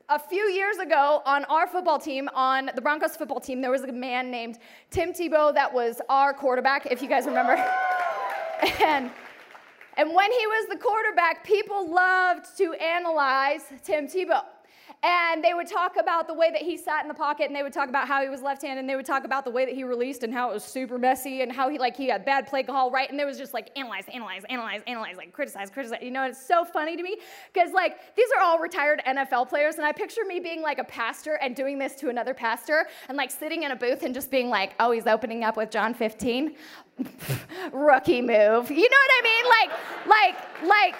a 0.08 0.18
few 0.18 0.44
years 0.44 0.78
ago 0.78 1.22
on 1.24 1.44
our 1.46 1.66
football 1.66 1.98
team, 1.98 2.28
on 2.34 2.70
the 2.74 2.80
Broncos 2.80 3.16
football 3.16 3.40
team, 3.40 3.60
there 3.60 3.70
was 3.70 3.82
a 3.82 3.92
man 3.92 4.30
named 4.30 4.58
Tim 4.90 5.12
Tebow 5.12 5.54
that 5.54 5.72
was 5.72 6.00
our 6.08 6.32
quarterback, 6.32 6.86
if 6.86 7.02
you 7.02 7.08
guys 7.08 7.26
remember. 7.26 7.54
and 8.82 9.10
and 9.96 10.12
when 10.14 10.30
he 10.32 10.46
was 10.46 10.68
the 10.68 10.76
quarterback, 10.76 11.44
people 11.44 11.92
loved 11.92 12.56
to 12.58 12.72
analyze 12.74 13.62
Tim 13.82 14.06
Tebow. 14.06 14.42
And 15.04 15.44
they 15.44 15.52
would 15.52 15.66
talk 15.66 15.96
about 15.98 16.26
the 16.26 16.32
way 16.32 16.50
that 16.50 16.62
he 16.62 16.78
sat 16.78 17.02
in 17.02 17.08
the 17.08 17.14
pocket, 17.14 17.46
and 17.46 17.54
they 17.54 17.62
would 17.62 17.74
talk 17.74 17.90
about 17.90 18.08
how 18.08 18.22
he 18.22 18.30
was 18.30 18.40
left-handed, 18.40 18.80
and 18.80 18.88
they 18.88 18.96
would 18.96 19.04
talk 19.04 19.24
about 19.24 19.44
the 19.44 19.50
way 19.50 19.66
that 19.66 19.74
he 19.74 19.84
released 19.84 20.22
and 20.22 20.32
how 20.32 20.50
it 20.50 20.54
was 20.54 20.64
super 20.64 20.96
messy, 20.96 21.42
and 21.42 21.52
how 21.52 21.68
he 21.68 21.78
like 21.78 21.94
he 21.94 22.08
had 22.08 22.24
bad 22.24 22.46
play 22.46 22.62
call, 22.62 22.90
right? 22.90 23.10
And 23.10 23.18
there 23.18 23.26
was 23.26 23.36
just 23.36 23.52
like 23.52 23.70
analyze, 23.76 24.04
analyze, 24.10 24.44
analyze, 24.48 24.80
analyze, 24.86 25.16
like 25.18 25.34
criticize, 25.34 25.68
criticize. 25.68 25.98
You 26.00 26.10
know, 26.10 26.22
it's 26.24 26.42
so 26.42 26.64
funny 26.64 26.96
to 26.96 27.02
me 27.02 27.18
because 27.52 27.72
like 27.72 28.16
these 28.16 28.28
are 28.38 28.42
all 28.42 28.58
retired 28.58 29.02
NFL 29.06 29.50
players, 29.50 29.74
and 29.74 29.84
I 29.84 29.92
picture 29.92 30.24
me 30.26 30.40
being 30.40 30.62
like 30.62 30.78
a 30.78 30.84
pastor 30.84 31.34
and 31.34 31.54
doing 31.54 31.78
this 31.78 31.94
to 31.96 32.08
another 32.08 32.32
pastor, 32.32 32.86
and 33.08 33.18
like 33.18 33.30
sitting 33.30 33.64
in 33.64 33.72
a 33.72 33.76
booth 33.76 34.04
and 34.04 34.14
just 34.14 34.30
being 34.30 34.48
like, 34.48 34.72
oh, 34.80 34.90
he's 34.90 35.06
opening 35.06 35.44
up 35.44 35.58
with 35.58 35.70
John 35.70 35.92
15, 35.92 36.56
rookie 37.72 38.22
move. 38.22 38.70
You 38.70 38.88
know 38.88 38.96
what 39.02 39.10
I 39.12 39.22
mean? 39.22 39.44
Like, 39.50 39.70
like, 40.06 40.62
like 40.66 40.94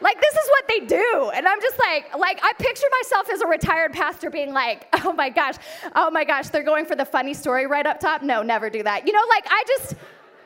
like 0.00 0.20
this 0.20 0.34
is 0.34 0.48
what 0.50 0.68
they 0.68 0.80
do. 0.86 1.30
And 1.34 1.46
I'm 1.46 1.60
just 1.60 1.78
like, 1.78 2.16
like 2.16 2.40
I 2.42 2.52
picture 2.54 2.86
myself 3.02 3.30
as 3.30 3.40
a 3.40 3.46
retired 3.46 3.92
pastor 3.92 4.30
being 4.30 4.52
like, 4.52 4.86
oh 5.04 5.12
my 5.12 5.30
gosh, 5.30 5.54
oh 5.94 6.10
my 6.10 6.24
gosh, 6.24 6.48
they're 6.48 6.62
going 6.62 6.86
for 6.86 6.96
the 6.96 7.04
funny 7.04 7.34
story 7.34 7.66
right 7.66 7.86
up 7.86 8.00
top. 8.00 8.22
No, 8.22 8.42
never 8.42 8.70
do 8.70 8.82
that. 8.82 9.06
You 9.06 9.12
know, 9.12 9.22
like 9.28 9.46
I 9.48 9.64
just 9.66 9.94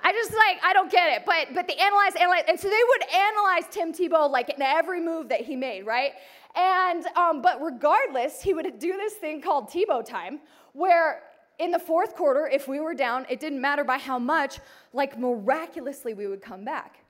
I 0.02 0.12
just 0.12 0.32
like 0.32 0.58
I 0.62 0.72
don't 0.72 0.90
get 0.90 1.16
it. 1.16 1.26
But 1.26 1.54
but 1.54 1.68
they 1.68 1.74
analyze, 1.74 2.14
analyze, 2.18 2.44
and 2.48 2.58
so 2.58 2.68
they 2.68 2.82
would 2.88 3.14
analyze 3.14 3.64
Tim 3.70 3.92
Tebow 3.92 4.30
like 4.30 4.50
in 4.50 4.62
every 4.62 5.00
move 5.00 5.28
that 5.28 5.40
he 5.40 5.56
made, 5.56 5.86
right? 5.86 6.12
And 6.56 7.06
um, 7.16 7.42
but 7.42 7.60
regardless, 7.62 8.40
he 8.40 8.54
would 8.54 8.78
do 8.78 8.96
this 8.96 9.14
thing 9.14 9.40
called 9.40 9.68
Tebow 9.68 10.04
time, 10.04 10.40
where 10.72 11.22
in 11.58 11.70
the 11.70 11.78
fourth 11.78 12.14
quarter, 12.16 12.48
if 12.48 12.66
we 12.66 12.80
were 12.80 12.94
down, 12.94 13.26
it 13.28 13.40
didn't 13.40 13.60
matter 13.60 13.84
by 13.84 13.98
how 13.98 14.18
much, 14.18 14.58
like 14.92 15.18
miraculously 15.18 16.12
we 16.12 16.26
would 16.26 16.42
come 16.42 16.64
back. 16.64 17.03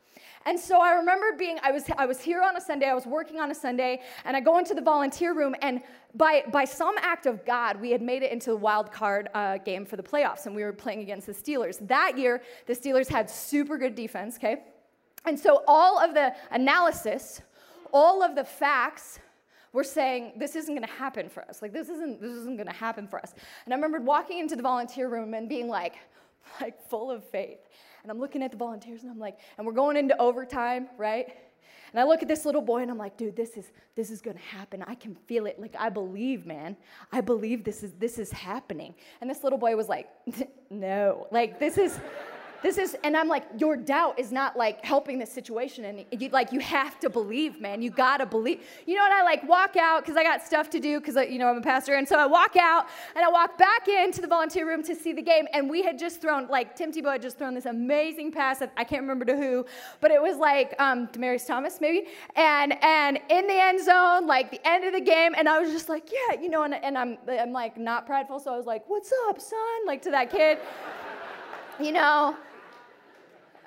And 0.47 0.61
so 0.61 0.81
I 0.81 0.93
remember 0.93 1.33
being, 1.39 1.59
I 1.63 1.73
was, 1.73 1.85
I 1.97 2.05
was 2.05 2.21
here 2.21 2.43
on 2.43 2.57
a 2.57 2.61
Sunday, 2.61 2.87
I 2.87 2.95
was 2.95 3.07
working 3.07 3.41
on 3.41 3.51
a 3.51 3.55
Sunday, 3.55 4.03
and 4.25 4.37
I 4.37 4.41
go 4.41 4.59
into 4.59 4.75
the 4.75 4.83
volunteer 4.83 5.33
room, 5.33 5.55
and 5.63 5.81
by, 6.15 6.45
by 6.53 6.65
some 6.65 6.95
act 6.99 7.27
of 7.27 7.45
God, 7.47 7.81
we 7.81 7.91
had 7.91 8.03
made 8.03 8.23
it 8.23 8.31
into 8.31 8.51
the 8.51 8.57
wild 8.57 8.93
card 8.93 9.31
uh, 9.35 9.59
game 9.59 9.87
for 9.87 9.97
the 9.97 10.03
playoffs, 10.03 10.47
and 10.47 10.55
we 10.55 10.63
were 10.63 10.73
playing 10.73 11.01
against 11.01 11.27
the 11.27 11.33
Steelers. 11.33 11.87
That 11.89 12.19
year, 12.19 12.43
the 12.67 12.75
Steelers 12.75 13.09
had 13.09 13.31
super 13.31 13.79
good 13.79 13.95
defense, 13.95 14.37
okay? 14.37 14.65
And 15.25 15.39
so 15.39 15.63
all 15.67 15.99
of 15.99 16.13
the 16.13 16.35
analysis, 16.51 17.41
all 17.93 18.23
of 18.23 18.35
the 18.35 18.45
facts, 18.45 19.21
were 19.73 19.83
saying 19.83 20.35
this 20.37 20.55
isn't 20.55 20.75
going 20.75 20.87
to 20.87 20.95
happen 20.95 21.29
for 21.29 21.43
us 21.49 21.61
like 21.61 21.73
this 21.73 21.89
isn't 21.89 22.21
this 22.21 22.31
isn't 22.31 22.57
going 22.57 22.69
to 22.69 22.73
happen 22.73 23.09
for 23.09 23.19
us 23.19 23.35
and 23.65 23.75
i 23.75 23.77
remember 23.77 23.99
walking 23.99 24.39
into 24.39 24.55
the 24.55 24.63
volunteer 24.63 25.09
room 25.09 25.35
and 25.35 25.49
being 25.49 25.67
like 25.67 25.97
like 26.61 26.81
full 26.89 27.11
of 27.11 27.25
faith 27.25 27.59
and 28.05 28.11
I'm 28.11 28.21
looking 28.21 28.43
at 28.43 28.53
the 28.53 28.59
volunteers 28.59 29.03
and 29.03 29.11
I'm 29.11 29.19
like, 29.19 29.39
and 29.57 29.67
we're 29.67 29.73
going 29.73 29.97
into 29.97 30.17
overtime, 30.21 30.89
right? 30.99 31.27
And 31.95 32.01
I 32.01 32.05
look 32.05 32.23
at 32.23 32.29
this 32.29 32.45
little 32.45 32.61
boy 32.61 32.83
and 32.83 32.91
I'm 32.91 32.99
like, 32.99 33.17
dude, 33.17 33.35
this 33.35 33.57
is 33.57 33.73
this 33.95 34.11
is 34.11 34.21
gonna 34.21 34.39
happen. 34.39 34.85
I 34.87 34.95
can 34.95 35.15
feel 35.15 35.47
it. 35.47 35.59
Like 35.59 35.75
I 35.79 35.89
believe, 35.89 36.45
man. 36.45 36.77
I 37.13 37.23
believe 37.23 37.65
this 37.65 37.83
is 37.83 37.93
this 37.95 38.19
is 38.19 38.31
happening. 38.31 38.95
And 39.21 39.31
this 39.31 39.43
little 39.43 39.59
boy 39.59 39.75
was 39.75 39.89
like, 39.89 40.09
no. 40.71 41.29
Like 41.31 41.59
this 41.59 41.79
is 41.79 41.99
this 42.65 42.79
is, 42.79 42.97
and 43.05 43.15
I'm 43.15 43.29
like, 43.29 43.45
your 43.59 43.77
doubt 43.77 44.19
is 44.19 44.33
not 44.33 44.57
like 44.57 44.83
helping 44.83 45.19
the 45.19 45.27
situation. 45.27 45.85
And 45.85 46.07
you, 46.19 46.31
like, 46.31 46.51
you 46.51 46.61
have 46.61 46.99
to 47.01 47.11
believe, 47.11 47.61
man. 47.61 47.83
You 47.83 47.91
gotta 47.91 48.25
believe. 48.25 48.63
You 48.87 48.95
know, 48.95 49.03
what? 49.03 49.13
I 49.13 49.23
like 49.23 49.47
walk 49.47 49.77
out 49.77 50.01
because 50.01 50.17
I 50.17 50.23
got 50.23 50.43
stuff 50.43 50.71
to 50.71 50.81
do 50.81 50.99
because, 50.99 51.15
you 51.29 51.39
know, 51.39 51.49
I'm 51.49 51.59
a 51.59 51.61
pastor. 51.61 51.97
And 51.97 52.09
so 52.09 52.19
I 52.19 52.25
walk 52.25 52.57
out 52.57 52.87
and 53.15 53.23
I 53.23 53.29
walk 53.29 53.59
back 53.59 53.87
into 53.87 54.23
the 54.23 54.27
volunteer 54.27 54.67
room 54.67 54.83
to 54.85 54.95
see 54.95 55.13
the 55.13 55.21
game. 55.21 55.47
And 55.53 55.69
we 55.69 55.83
had 55.83 55.99
just 55.99 56.23
thrown, 56.23 56.49
like, 56.49 56.75
Tim 56.75 56.91
Tebow 56.91 57.13
had 57.13 57.21
just 57.21 57.37
thrown 57.37 57.53
this 57.53 57.67
amazing 57.67 58.33
pass. 58.33 58.63
I 58.79 58.85
can't 58.85 59.03
remember 59.03 59.27
to 59.27 59.37
who, 59.37 59.67
but 60.01 60.11
it 60.11 60.23
was 60.23 60.39
like 60.39 60.75
um, 60.79 61.07
Demaryius 61.09 61.47
Thomas, 61.47 61.83
maybe. 61.83 62.07
And, 62.35 62.83
and 62.83 63.21
in 63.29 63.47
the 63.47 63.63
end 63.63 63.85
zone, 63.85 64.27
like 64.27 64.51
the 64.51 64.67
end 64.67 64.87
of 64.87 64.95
the 64.95 65.03
game. 65.03 65.35
And 65.37 65.51
I 65.51 65.61
was 65.61 65.71
just 65.71 65.91
like, 65.91 66.11
yeah, 66.11 66.41
you 66.41 66.49
know, 66.49 66.63
and, 66.63 66.73
and 66.73 66.97
I'm, 66.97 67.19
I'm 67.29 67.53
like 67.53 67.77
not 67.77 68.07
prideful. 68.07 68.41
So 68.41 68.55
I 68.55 68.57
was 68.57 68.65
like, 68.65 68.89
what's 68.89 69.13
up, 69.29 69.39
son? 69.39 69.87
Like 69.87 70.01
to 70.01 70.11
that 70.13 70.31
kid. 70.31 70.57
you 71.79 71.93
know, 71.93 72.35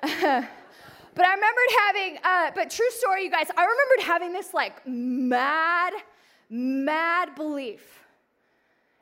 but 0.00 1.24
I 1.24 1.34
remembered 1.34 1.70
having, 1.86 2.18
uh, 2.22 2.50
but 2.54 2.70
true 2.70 2.90
story, 2.90 3.24
you 3.24 3.30
guys, 3.30 3.48
I 3.56 3.62
remembered 3.62 4.06
having 4.06 4.32
this 4.32 4.54
like 4.54 4.86
mad, 4.86 5.92
mad 6.48 7.34
belief 7.34 8.04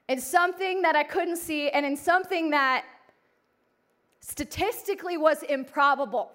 in 0.08 0.20
something 0.20 0.82
that 0.82 0.96
I 0.96 1.02
couldn't 1.02 1.36
see 1.36 1.68
and 1.68 1.84
in 1.84 1.96
something 1.96 2.50
that 2.50 2.84
statistically 4.20 5.16
was 5.16 5.42
improbable. 5.42 6.30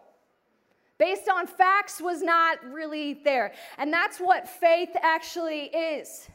Based 0.97 1.27
on 1.27 1.47
facts, 1.47 1.99
was 1.99 2.21
not 2.21 2.63
really 2.63 3.15
there. 3.23 3.53
And 3.79 3.91
that's 3.91 4.19
what 4.19 4.47
faith 4.47 4.91
actually 5.01 5.63
is 5.65 6.29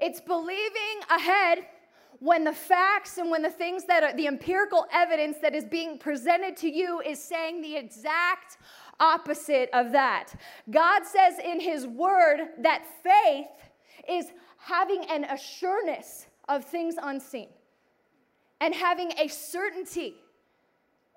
it's 0.00 0.20
believing 0.20 1.00
ahead 1.10 1.66
when 2.20 2.44
the 2.44 2.52
facts 2.52 3.18
and 3.18 3.30
when 3.30 3.42
the 3.42 3.50
things 3.50 3.84
that 3.84 4.02
are 4.02 4.16
the 4.16 4.26
empirical 4.26 4.86
evidence 4.92 5.38
that 5.42 5.54
is 5.54 5.64
being 5.64 5.98
presented 5.98 6.56
to 6.56 6.68
you 6.68 7.00
is 7.00 7.22
saying 7.22 7.60
the 7.60 7.76
exact 7.76 8.58
opposite 9.00 9.68
of 9.72 9.92
that. 9.92 10.34
God 10.70 11.04
says 11.04 11.38
in 11.38 11.60
His 11.60 11.86
Word 11.86 12.48
that 12.58 12.84
faith 13.02 13.48
is 14.08 14.32
having 14.58 15.04
an 15.10 15.24
assurance 15.24 16.26
of 16.48 16.64
things 16.64 16.94
unseen 17.02 17.48
and 18.60 18.74
having 18.74 19.12
a 19.18 19.28
certainty 19.28 20.16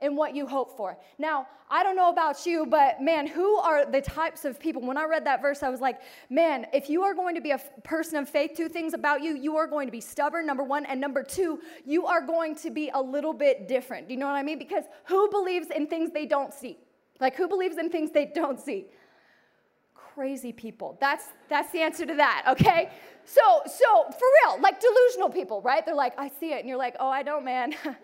in 0.01 0.15
what 0.15 0.35
you 0.35 0.47
hope 0.47 0.75
for. 0.77 0.97
Now, 1.17 1.47
I 1.69 1.83
don't 1.83 1.95
know 1.95 2.09
about 2.09 2.45
you, 2.45 2.65
but 2.65 3.01
man, 3.01 3.27
who 3.27 3.57
are 3.57 3.85
the 3.85 4.01
types 4.01 4.45
of 4.45 4.59
people? 4.59 4.81
When 4.81 4.97
I 4.97 5.03
read 5.05 5.25
that 5.25 5.41
verse, 5.41 5.61
I 5.61 5.69
was 5.69 5.81
like, 5.81 5.99
man, 6.29 6.65
if 6.73 6.89
you 6.89 7.03
are 7.03 7.13
going 7.13 7.35
to 7.35 7.41
be 7.41 7.51
a 7.51 7.59
person 7.83 8.17
of 8.17 8.27
faith, 8.27 8.51
two 8.55 8.69
things 8.69 8.93
about 8.93 9.21
you, 9.21 9.35
you 9.35 9.55
are 9.57 9.67
going 9.67 9.87
to 9.87 9.91
be 9.91 10.01
stubborn, 10.01 10.45
number 10.45 10.63
one, 10.63 10.85
and 10.85 10.99
number 10.99 11.21
two, 11.21 11.59
you 11.85 12.05
are 12.05 12.21
going 12.21 12.55
to 12.55 12.71
be 12.71 12.89
a 12.93 13.01
little 13.01 13.33
bit 13.33 13.67
different. 13.67 14.07
Do 14.07 14.13
you 14.13 14.19
know 14.19 14.25
what 14.25 14.35
I 14.35 14.43
mean? 14.43 14.57
Because 14.57 14.85
who 15.05 15.29
believes 15.29 15.67
in 15.69 15.85
things 15.85 16.11
they 16.11 16.25
don't 16.25 16.53
see? 16.53 16.77
Like, 17.19 17.35
who 17.35 17.47
believes 17.47 17.77
in 17.77 17.89
things 17.89 18.11
they 18.11 18.25
don't 18.25 18.59
see? 18.59 18.87
Crazy 19.93 20.51
people. 20.51 20.97
That's 20.99 21.25
that's 21.49 21.71
the 21.71 21.81
answer 21.81 22.05
to 22.05 22.15
that, 22.15 22.45
okay? 22.47 22.89
So, 23.25 23.41
so 23.65 24.05
for 24.11 24.27
real, 24.43 24.61
like 24.61 24.79
delusional 24.79 25.29
people, 25.29 25.61
right? 25.61 25.85
They're 25.85 25.93
like, 25.93 26.17
I 26.17 26.29
see 26.39 26.53
it, 26.53 26.59
and 26.59 26.67
you're 26.67 26.77
like, 26.77 26.95
oh, 26.99 27.09
I 27.09 27.21
don't, 27.21 27.45
man. 27.45 27.75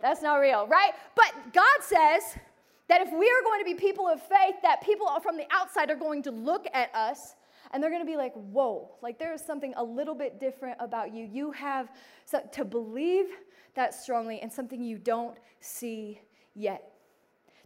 That's 0.00 0.22
not 0.22 0.36
real, 0.36 0.66
right? 0.66 0.92
But 1.14 1.52
God 1.52 1.78
says 1.80 2.36
that 2.88 3.00
if 3.00 3.12
we 3.12 3.26
are 3.26 3.42
going 3.44 3.60
to 3.60 3.64
be 3.64 3.74
people 3.74 4.08
of 4.08 4.20
faith, 4.20 4.56
that 4.62 4.82
people 4.82 5.08
from 5.22 5.36
the 5.36 5.46
outside 5.50 5.90
are 5.90 5.96
going 5.96 6.22
to 6.24 6.30
look 6.30 6.66
at 6.74 6.94
us 6.94 7.36
and 7.72 7.82
they're 7.82 7.90
going 7.90 8.02
to 8.02 8.10
be 8.10 8.16
like, 8.16 8.32
whoa, 8.34 8.90
like 9.02 9.18
there 9.18 9.32
is 9.32 9.40
something 9.40 9.72
a 9.76 9.84
little 9.84 10.14
bit 10.14 10.40
different 10.40 10.76
about 10.80 11.14
you. 11.14 11.24
You 11.24 11.52
have 11.52 11.90
to 12.52 12.64
believe 12.64 13.26
that 13.74 13.94
strongly 13.94 14.42
in 14.42 14.50
something 14.50 14.82
you 14.82 14.98
don't 14.98 15.36
see 15.60 16.20
yet. 16.54 16.92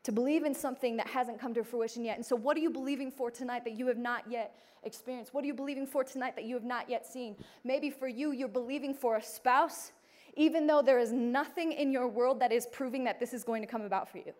To 0.02 0.12
believe 0.12 0.44
in 0.44 0.54
something 0.54 0.98
that 0.98 1.06
hasn't 1.06 1.40
come 1.40 1.54
to 1.54 1.64
fruition 1.64 2.04
yet. 2.04 2.16
And 2.16 2.26
so, 2.26 2.36
what 2.36 2.58
are 2.58 2.60
you 2.60 2.68
believing 2.68 3.10
for 3.10 3.30
tonight 3.30 3.64
that 3.64 3.72
you 3.72 3.86
have 3.86 3.96
not 3.96 4.30
yet 4.30 4.54
experienced? 4.82 5.32
What 5.32 5.44
are 5.44 5.46
you 5.46 5.54
believing 5.54 5.86
for 5.86 6.04
tonight 6.04 6.36
that 6.36 6.44
you 6.44 6.54
have 6.54 6.64
not 6.64 6.90
yet 6.90 7.06
seen? 7.06 7.36
Maybe 7.64 7.88
for 7.88 8.06
you, 8.06 8.32
you're 8.32 8.48
believing 8.48 8.92
for 8.92 9.16
a 9.16 9.22
spouse 9.22 9.92
even 10.36 10.66
though 10.66 10.82
there 10.82 10.98
is 10.98 11.12
nothing 11.12 11.72
in 11.72 11.92
your 11.92 12.08
world 12.08 12.40
that 12.40 12.52
is 12.52 12.66
proving 12.66 13.04
that 13.04 13.20
this 13.20 13.32
is 13.32 13.44
going 13.44 13.62
to 13.62 13.68
come 13.68 13.82
about 13.82 14.10
for 14.10 14.18
you. 14.18 14.32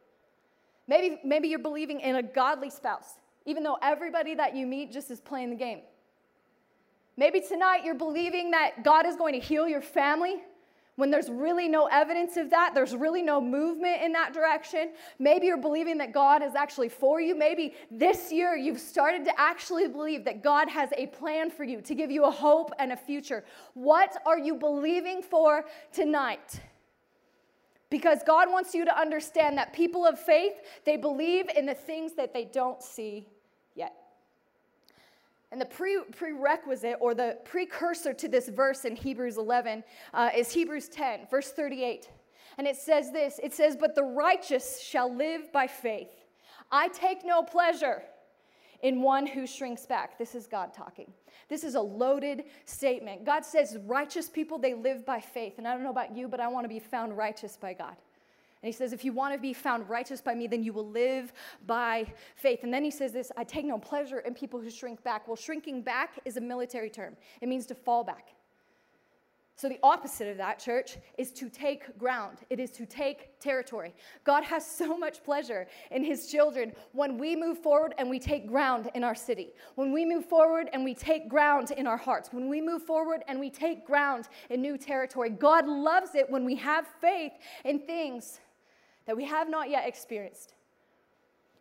Maybe, 0.87 1.19
maybe 1.25 1.49
you're 1.49 1.59
believing 1.59 2.01
in 2.01 2.17
a 2.17 2.23
godly 2.23 2.71
spouse, 2.71 3.15
even 3.47 3.63
though 3.63 3.79
everybody 3.83 4.35
that 4.35 4.55
you 4.55 4.67
meet 4.67 4.93
just 4.93 5.11
is 5.11 5.21
playing 5.21 5.51
the 5.51 5.57
game. 5.57 5.81
Maybe 7.17 7.41
tonight 7.41 7.85
you're 7.85 7.95
believing 7.95 8.51
that 8.51 8.83
God 8.83 9.07
is 9.07 9.17
going 9.17 9.35
to 9.35 9.47
heal 9.47 9.69
your 9.69 9.81
family 9.81 10.43
when 10.97 11.11
there's 11.11 11.29
really 11.29 11.69
no 11.69 11.87
evidence 11.87 12.37
of 12.37 12.51
that, 12.51 12.73
there's 12.75 12.95
really 12.95 13.23
no 13.23 13.41
movement 13.41 14.03
in 14.03 14.13
that 14.13 14.33
direction. 14.33 14.93
Maybe 15.19 15.47
you're 15.47 15.57
believing 15.57 15.99
that 15.99 16.13
God 16.13 16.43
is 16.43 16.55
actually 16.55 16.89
for 16.89 17.21
you. 17.21 17.35
Maybe 17.35 17.75
this 17.91 18.31
year 18.31 18.57
you've 18.57 18.81
started 18.81 19.25
to 19.25 19.33
actually 19.41 19.89
believe 19.89 20.25
that 20.25 20.43
God 20.43 20.69
has 20.69 20.91
a 20.97 21.07
plan 21.09 21.51
for 21.51 21.65
you 21.65 21.81
to 21.83 21.95
give 21.95 22.11
you 22.11 22.25
a 22.25 22.31
hope 22.31 22.71
and 22.79 22.93
a 22.93 22.97
future. 22.97 23.45
What 23.75 24.17
are 24.25 24.39
you 24.39 24.55
believing 24.55 25.21
for 25.23 25.65
tonight? 25.93 26.61
Because 27.91 28.21
God 28.25 28.51
wants 28.51 28.75
you 28.75 28.85
to 28.85 28.99
understand 28.99 29.59
that 29.59 29.73
people 29.73 30.07
of 30.07 30.19
faith, 30.19 30.55
they 30.85 30.97
believe 30.97 31.49
in 31.57 31.67
the 31.67 31.75
things 31.75 32.15
that 32.15 32.33
they 32.33 32.45
don't 32.45 32.83
see. 32.83 33.27
And 35.55 35.61
the 35.61 35.67
pre- 35.67 36.03
prerequisite 36.11 36.97
or 36.99 37.15
the 37.15 37.39
precursor 37.45 38.13
to 38.13 38.27
this 38.27 38.49
verse 38.49 38.85
in 38.85 38.97
Hebrews 38.97 39.37
11 39.39 39.85
uh, 40.13 40.31
is 40.37 40.51
Hebrews 40.51 40.89
10, 40.89 41.29
verse 41.31 41.53
38. 41.53 42.11
And 42.59 42.67
it 42.67 42.75
says 42.75 43.13
this 43.13 43.39
it 43.41 43.55
says, 43.55 43.77
But 43.77 43.95
the 43.95 44.03
righteous 44.03 44.81
shall 44.81 45.15
live 45.15 45.53
by 45.53 45.69
faith. 45.69 46.09
I 46.73 46.89
take 46.89 47.25
no 47.25 47.45
pleasure 47.45 48.03
in 48.83 49.01
one 49.01 49.29
who 49.29 49.47
shrinks 49.47 49.87
back. 49.87 50.19
This 50.19 50.35
is 50.35 50.49
God 50.49 50.75
talking. 50.75 51.13
This 51.49 51.63
is 51.63 51.77
a 51.77 51.81
loaded 51.81 52.47
statement. 52.65 53.25
God 53.25 53.45
says, 53.45 53.79
righteous 53.87 54.29
people, 54.29 54.59
they 54.59 54.75
live 54.75 55.07
by 55.07 55.21
faith. 55.21 55.55
And 55.59 55.69
I 55.69 55.75
don't 55.75 55.85
know 55.85 55.91
about 55.91 56.17
you, 56.17 56.27
but 56.27 56.41
I 56.41 56.49
want 56.49 56.65
to 56.65 56.69
be 56.69 56.81
found 56.81 57.17
righteous 57.17 57.57
by 57.57 57.75
God. 57.75 57.95
And 58.65 58.73
he 58.73 58.75
says, 58.75 58.95
If 58.95 59.05
you 59.05 59.13
want 59.13 59.35
to 59.35 59.39
be 59.39 59.53
found 59.53 59.91
righteous 59.91 60.23
by 60.23 60.35
me, 60.35 60.47
then 60.47 60.63
you 60.63 60.73
will 60.73 60.89
live 60.89 61.35
by 61.67 62.07
faith. 62.35 62.61
And 62.63 62.73
then 62.73 62.83
he 62.83 62.91
says 62.91 63.13
this 63.13 63.31
I 63.37 63.45
take 63.45 63.67
no 63.67 63.77
pleasure 63.77 64.21
in 64.21 64.33
people 64.33 64.59
who 64.59 64.71
shrink 64.71 65.05
back. 65.05 65.29
Well, 65.29 65.37
shrinking 65.37 65.83
back 65.83 66.19
is 66.25 66.39
a 66.39 66.41
military 66.41 66.89
term, 66.89 67.15
it 67.43 67.49
means 67.51 67.67
to 67.67 67.75
fall 67.75 68.05
back. 68.05 68.29
So, 69.55 69.69
the 69.69 69.79
opposite 69.83 70.29
of 70.29 70.39
that, 70.39 70.59
church, 70.59 70.97
is 71.19 71.31
to 71.33 71.51
take 71.51 71.99
ground. 71.99 72.39
It 72.49 72.59
is 72.59 72.71
to 72.71 72.87
take 72.87 73.39
territory. 73.39 73.95
God 74.25 74.45
has 74.45 74.67
so 74.67 74.97
much 74.97 75.23
pleasure 75.23 75.69
in 75.91 76.03
His 76.03 76.29
children 76.29 76.73
when 76.93 77.19
we 77.19 77.37
move 77.37 77.59
forward 77.59 77.95
and 77.99 78.09
we 78.09 78.19
take 78.19 78.49
ground 78.49 78.91
in 78.95 79.05
our 79.05 79.15
city, 79.15 79.53
when 79.75 79.93
we 79.93 80.07
move 80.07 80.25
forward 80.25 80.71
and 80.73 80.85
we 80.85 80.95
take 80.95 81.29
ground 81.29 81.71
in 81.71 81.87
our 81.87 81.99
hearts, 81.99 82.31
when 82.33 82.49
we 82.49 82.63
move 82.63 82.83
forward 82.83 83.25
and 83.29 83.39
we 83.39 83.51
take 83.51 83.87
ground 83.87 84.29
in 84.49 84.63
new 84.63 84.79
territory. 84.79 85.29
God 85.29 85.69
loves 85.69 86.15
it 86.15 86.31
when 86.31 86.47
we 86.47 86.55
have 86.57 86.87
faith 87.03 87.33
in 87.67 87.79
things 87.79 88.41
that 89.07 89.17
we 89.17 89.25
have 89.25 89.49
not 89.49 89.71
yet 89.71 89.87
experienced. 89.87 90.55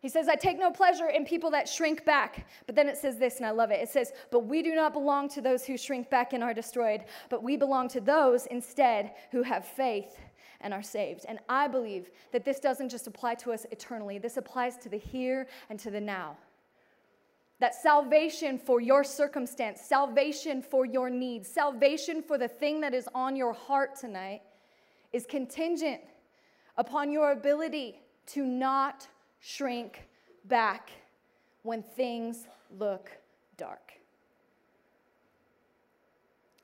He 0.04 0.10
says, 0.10 0.28
I 0.28 0.34
take 0.34 0.58
no 0.58 0.70
pleasure 0.70 1.08
in 1.08 1.24
people 1.24 1.50
that 1.52 1.66
shrink 1.66 2.04
back. 2.04 2.46
But 2.66 2.74
then 2.74 2.90
it 2.90 2.98
says 2.98 3.16
this, 3.16 3.38
and 3.38 3.46
I 3.46 3.52
love 3.52 3.70
it. 3.70 3.80
It 3.80 3.88
says, 3.88 4.12
But 4.30 4.40
we 4.40 4.62
do 4.62 4.74
not 4.74 4.92
belong 4.92 5.30
to 5.30 5.40
those 5.40 5.64
who 5.64 5.78
shrink 5.78 6.10
back 6.10 6.34
and 6.34 6.44
are 6.44 6.52
destroyed, 6.52 7.04
but 7.30 7.42
we 7.42 7.56
belong 7.56 7.88
to 7.88 8.02
those 8.02 8.44
instead 8.46 9.12
who 9.30 9.42
have 9.42 9.64
faith 9.64 10.18
and 10.60 10.74
are 10.74 10.82
saved. 10.82 11.24
And 11.26 11.38
I 11.48 11.68
believe 11.68 12.10
that 12.32 12.44
this 12.44 12.60
doesn't 12.60 12.90
just 12.90 13.06
apply 13.06 13.36
to 13.36 13.52
us 13.52 13.64
eternally, 13.70 14.18
this 14.18 14.36
applies 14.36 14.76
to 14.78 14.90
the 14.90 14.98
here 14.98 15.46
and 15.70 15.78
to 15.80 15.90
the 15.90 16.02
now. 16.02 16.36
That 17.60 17.74
salvation 17.74 18.58
for 18.58 18.82
your 18.82 19.04
circumstance, 19.04 19.80
salvation 19.80 20.60
for 20.60 20.84
your 20.84 21.08
needs, 21.08 21.48
salvation 21.48 22.20
for 22.20 22.36
the 22.36 22.48
thing 22.48 22.82
that 22.82 22.92
is 22.92 23.08
on 23.14 23.36
your 23.36 23.54
heart 23.54 23.96
tonight 23.98 24.42
is 25.14 25.24
contingent 25.24 26.02
upon 26.76 27.12
your 27.12 27.32
ability 27.32 28.00
to 28.26 28.44
not 28.44 29.06
shrink 29.40 30.06
back 30.46 30.90
when 31.62 31.82
things 31.82 32.46
look 32.78 33.10
dark. 33.56 33.92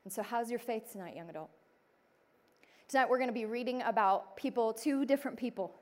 And 0.04 0.12
so, 0.12 0.22
how's 0.22 0.50
your 0.50 0.58
faith 0.58 0.92
tonight, 0.92 1.14
young 1.14 1.28
adult? 1.28 1.50
Tonight, 2.88 3.08
we're 3.08 3.18
going 3.18 3.28
to 3.28 3.34
be 3.34 3.44
reading 3.44 3.82
about 3.82 4.36
people, 4.36 4.72
two 4.72 5.04
different 5.04 5.36
people, 5.36 5.74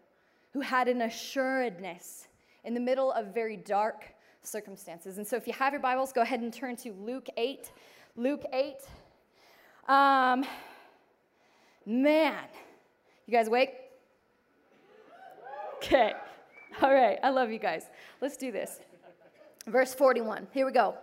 who 0.52 0.60
had 0.60 0.88
an 0.88 1.02
assuredness 1.02 2.28
in 2.64 2.74
the 2.74 2.80
middle 2.80 3.12
of 3.12 3.32
very 3.32 3.56
dark 3.56 4.04
circumstances. 4.42 5.18
And 5.18 5.26
so, 5.26 5.36
if 5.36 5.46
you 5.46 5.52
have 5.52 5.72
your 5.72 5.80
Bibles, 5.80 6.12
go 6.12 6.20
ahead 6.20 6.40
and 6.40 6.52
turn 6.52 6.76
to 6.76 6.92
Luke 6.92 7.28
8. 7.36 7.70
Luke 8.16 8.44
8. 8.52 8.76
Um, 9.88 10.44
man, 11.86 12.44
you 13.26 13.32
guys 13.32 13.46
awake? 13.46 13.87
Okay. 15.78 16.12
All 16.82 16.92
right. 16.92 17.18
I 17.22 17.30
love 17.30 17.50
you 17.50 17.58
guys. 17.58 17.86
Let's 18.20 18.36
do 18.36 18.52
this. 18.52 18.80
Verse 19.66 19.94
41. 19.94 20.48
Here 20.52 20.66
we 20.66 20.72
go. 20.72 20.96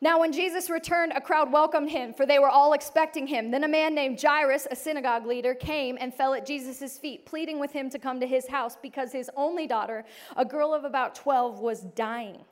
Now, 0.00 0.20
when 0.20 0.30
Jesus 0.30 0.68
returned, 0.68 1.12
a 1.16 1.20
crowd 1.22 1.50
welcomed 1.50 1.90
him, 1.90 2.12
for 2.12 2.26
they 2.26 2.38
were 2.38 2.50
all 2.50 2.74
expecting 2.74 3.26
him. 3.26 3.50
Then 3.50 3.64
a 3.64 3.68
man 3.68 3.94
named 3.94 4.20
Jairus, 4.22 4.66
a 4.70 4.76
synagogue 4.76 5.24
leader, 5.24 5.54
came 5.54 5.96
and 5.98 6.12
fell 6.12 6.34
at 6.34 6.46
Jesus' 6.46 6.98
feet, 6.98 7.24
pleading 7.24 7.58
with 7.58 7.72
him 7.72 7.88
to 7.90 7.98
come 7.98 8.20
to 8.20 8.26
his 8.26 8.46
house 8.46 8.76
because 8.80 9.10
his 9.10 9.30
only 9.36 9.66
daughter, 9.66 10.04
a 10.36 10.44
girl 10.44 10.74
of 10.74 10.84
about 10.84 11.14
12, 11.14 11.60
was 11.60 11.80
dying. 11.80 12.44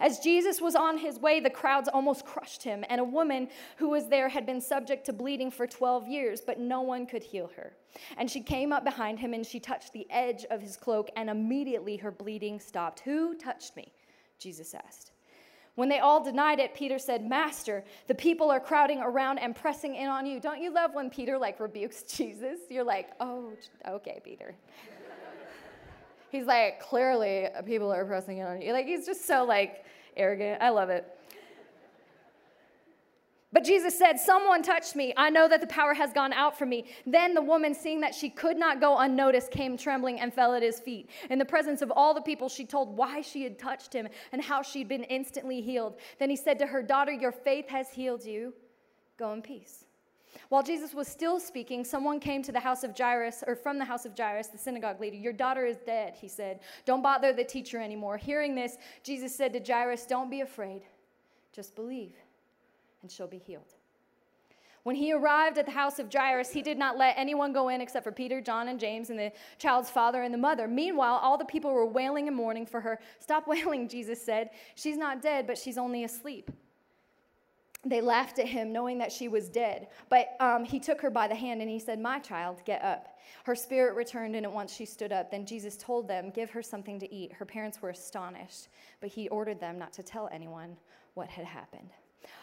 As 0.00 0.18
Jesus 0.18 0.60
was 0.60 0.74
on 0.74 0.98
his 0.98 1.18
way, 1.18 1.40
the 1.40 1.50
crowds 1.50 1.88
almost 1.88 2.24
crushed 2.24 2.62
him, 2.62 2.84
and 2.88 3.00
a 3.00 3.04
woman 3.04 3.48
who 3.76 3.90
was 3.90 4.08
there 4.08 4.28
had 4.28 4.46
been 4.46 4.60
subject 4.60 5.06
to 5.06 5.12
bleeding 5.12 5.50
for 5.50 5.66
12 5.66 6.08
years, 6.08 6.40
but 6.40 6.58
no 6.58 6.80
one 6.80 7.06
could 7.06 7.22
heal 7.22 7.50
her. 7.56 7.72
And 8.16 8.30
she 8.30 8.40
came 8.40 8.72
up 8.72 8.84
behind 8.84 9.18
him 9.18 9.34
and 9.34 9.44
she 9.44 9.60
touched 9.60 9.92
the 9.92 10.06
edge 10.10 10.44
of 10.50 10.60
his 10.60 10.76
cloak, 10.76 11.10
and 11.16 11.28
immediately 11.28 11.96
her 11.96 12.10
bleeding 12.10 12.60
stopped. 12.60 13.00
Who 13.00 13.34
touched 13.34 13.76
me? 13.76 13.92
Jesus 14.38 14.74
asked. 14.74 15.12
When 15.76 15.88
they 15.88 16.00
all 16.00 16.22
denied 16.22 16.58
it, 16.58 16.74
Peter 16.74 16.98
said, 16.98 17.26
Master, 17.26 17.84
the 18.06 18.14
people 18.14 18.50
are 18.50 18.60
crowding 18.60 19.00
around 19.00 19.38
and 19.38 19.54
pressing 19.54 19.94
in 19.94 20.08
on 20.08 20.26
you. 20.26 20.40
Don't 20.40 20.60
you 20.60 20.72
love 20.72 20.94
when 20.94 21.08
Peter 21.10 21.38
like 21.38 21.60
rebukes 21.60 22.02
Jesus? 22.16 22.58
You're 22.68 22.84
like, 22.84 23.10
oh, 23.20 23.52
okay, 23.88 24.20
Peter 24.24 24.54
he's 26.30 26.46
like, 26.46 26.80
clearly 26.80 27.48
people 27.66 27.92
are 27.92 28.04
pressing 28.04 28.38
in 28.38 28.46
on 28.46 28.62
you. 28.62 28.72
Like, 28.72 28.86
he's 28.86 29.06
just 29.06 29.26
so 29.26 29.44
like 29.44 29.84
arrogant. 30.16 30.62
I 30.62 30.70
love 30.70 30.90
it. 30.90 31.06
But 33.52 33.64
Jesus 33.64 33.98
said, 33.98 34.18
Someone 34.18 34.62
touched 34.62 34.94
me. 34.94 35.12
I 35.16 35.28
know 35.28 35.48
that 35.48 35.60
the 35.60 35.66
power 35.66 35.92
has 35.92 36.12
gone 36.12 36.32
out 36.32 36.56
from 36.56 36.68
me. 36.68 36.84
Then 37.04 37.34
the 37.34 37.42
woman, 37.42 37.74
seeing 37.74 38.00
that 38.00 38.14
she 38.14 38.30
could 38.30 38.56
not 38.56 38.80
go 38.80 38.98
unnoticed, 38.98 39.50
came 39.50 39.76
trembling 39.76 40.20
and 40.20 40.32
fell 40.32 40.54
at 40.54 40.62
his 40.62 40.78
feet. 40.78 41.10
In 41.30 41.38
the 41.38 41.44
presence 41.44 41.82
of 41.82 41.90
all 41.90 42.14
the 42.14 42.20
people, 42.20 42.48
she 42.48 42.64
told 42.64 42.96
why 42.96 43.22
she 43.22 43.42
had 43.42 43.58
touched 43.58 43.92
him 43.92 44.08
and 44.32 44.40
how 44.40 44.62
she'd 44.62 44.88
been 44.88 45.04
instantly 45.04 45.60
healed. 45.60 45.96
Then 46.18 46.30
he 46.30 46.36
said 46.36 46.58
to 46.60 46.66
her, 46.66 46.82
Daughter, 46.82 47.12
your 47.12 47.32
faith 47.32 47.68
has 47.68 47.90
healed 47.90 48.24
you. 48.24 48.54
Go 49.18 49.32
in 49.32 49.42
peace. 49.42 49.84
While 50.48 50.62
Jesus 50.62 50.94
was 50.94 51.08
still 51.08 51.38
speaking, 51.40 51.84
someone 51.84 52.20
came 52.20 52.42
to 52.42 52.52
the 52.52 52.60
house 52.60 52.84
of 52.84 52.96
Jairus, 52.96 53.44
or 53.46 53.54
from 53.54 53.78
the 53.78 53.84
house 53.84 54.04
of 54.04 54.16
Jairus, 54.16 54.48
the 54.48 54.58
synagogue 54.58 55.00
leader. 55.00 55.16
Your 55.16 55.32
daughter 55.32 55.66
is 55.66 55.78
dead, 55.78 56.14
he 56.20 56.28
said. 56.28 56.60
Don't 56.84 57.02
bother 57.02 57.32
the 57.32 57.44
teacher 57.44 57.80
anymore. 57.80 58.16
Hearing 58.16 58.54
this, 58.54 58.78
Jesus 59.02 59.34
said 59.34 59.52
to 59.52 59.60
Jairus, 59.60 60.06
Don't 60.06 60.30
be 60.30 60.40
afraid, 60.40 60.82
just 61.52 61.74
believe, 61.74 62.14
and 63.02 63.10
she'll 63.10 63.26
be 63.26 63.38
healed. 63.38 63.74
When 64.82 64.96
he 64.96 65.12
arrived 65.12 65.58
at 65.58 65.66
the 65.66 65.72
house 65.72 65.98
of 65.98 66.12
Jairus, 66.12 66.50
he 66.50 66.62
did 66.62 66.78
not 66.78 66.96
let 66.96 67.14
anyone 67.18 67.52
go 67.52 67.68
in 67.68 67.82
except 67.82 68.02
for 68.02 68.12
Peter, 68.12 68.40
John, 68.40 68.68
and 68.68 68.80
James, 68.80 69.10
and 69.10 69.18
the 69.18 69.30
child's 69.58 69.90
father 69.90 70.22
and 70.22 70.32
the 70.32 70.38
mother. 70.38 70.66
Meanwhile, 70.66 71.20
all 71.22 71.36
the 71.36 71.44
people 71.44 71.70
were 71.70 71.86
wailing 71.86 72.28
and 72.28 72.36
mourning 72.36 72.64
for 72.64 72.80
her. 72.80 72.98
Stop 73.18 73.46
wailing, 73.46 73.88
Jesus 73.90 74.22
said. 74.24 74.50
She's 74.74 74.96
not 74.96 75.20
dead, 75.20 75.46
but 75.46 75.58
she's 75.58 75.76
only 75.76 76.04
asleep. 76.04 76.50
They 77.84 78.02
laughed 78.02 78.38
at 78.38 78.46
him, 78.46 78.72
knowing 78.72 78.98
that 78.98 79.10
she 79.10 79.28
was 79.28 79.48
dead. 79.48 79.88
But 80.10 80.36
um, 80.38 80.64
he 80.64 80.78
took 80.78 81.00
her 81.00 81.10
by 81.10 81.28
the 81.28 81.34
hand 81.34 81.62
and 81.62 81.70
he 81.70 81.78
said, 81.78 81.98
My 81.98 82.18
child, 82.18 82.62
get 82.66 82.82
up. 82.82 83.18
Her 83.44 83.54
spirit 83.54 83.94
returned, 83.94 84.36
and 84.36 84.44
at 84.44 84.52
once 84.52 84.74
she 84.74 84.84
stood 84.84 85.12
up. 85.12 85.30
Then 85.30 85.46
Jesus 85.46 85.76
told 85.78 86.06
them, 86.06 86.30
Give 86.30 86.50
her 86.50 86.62
something 86.62 86.98
to 87.00 87.14
eat. 87.14 87.32
Her 87.32 87.46
parents 87.46 87.80
were 87.80 87.88
astonished, 87.88 88.68
but 89.00 89.08
he 89.08 89.28
ordered 89.28 89.60
them 89.60 89.78
not 89.78 89.94
to 89.94 90.02
tell 90.02 90.28
anyone 90.30 90.76
what 91.14 91.28
had 91.28 91.46
happened. 91.46 91.90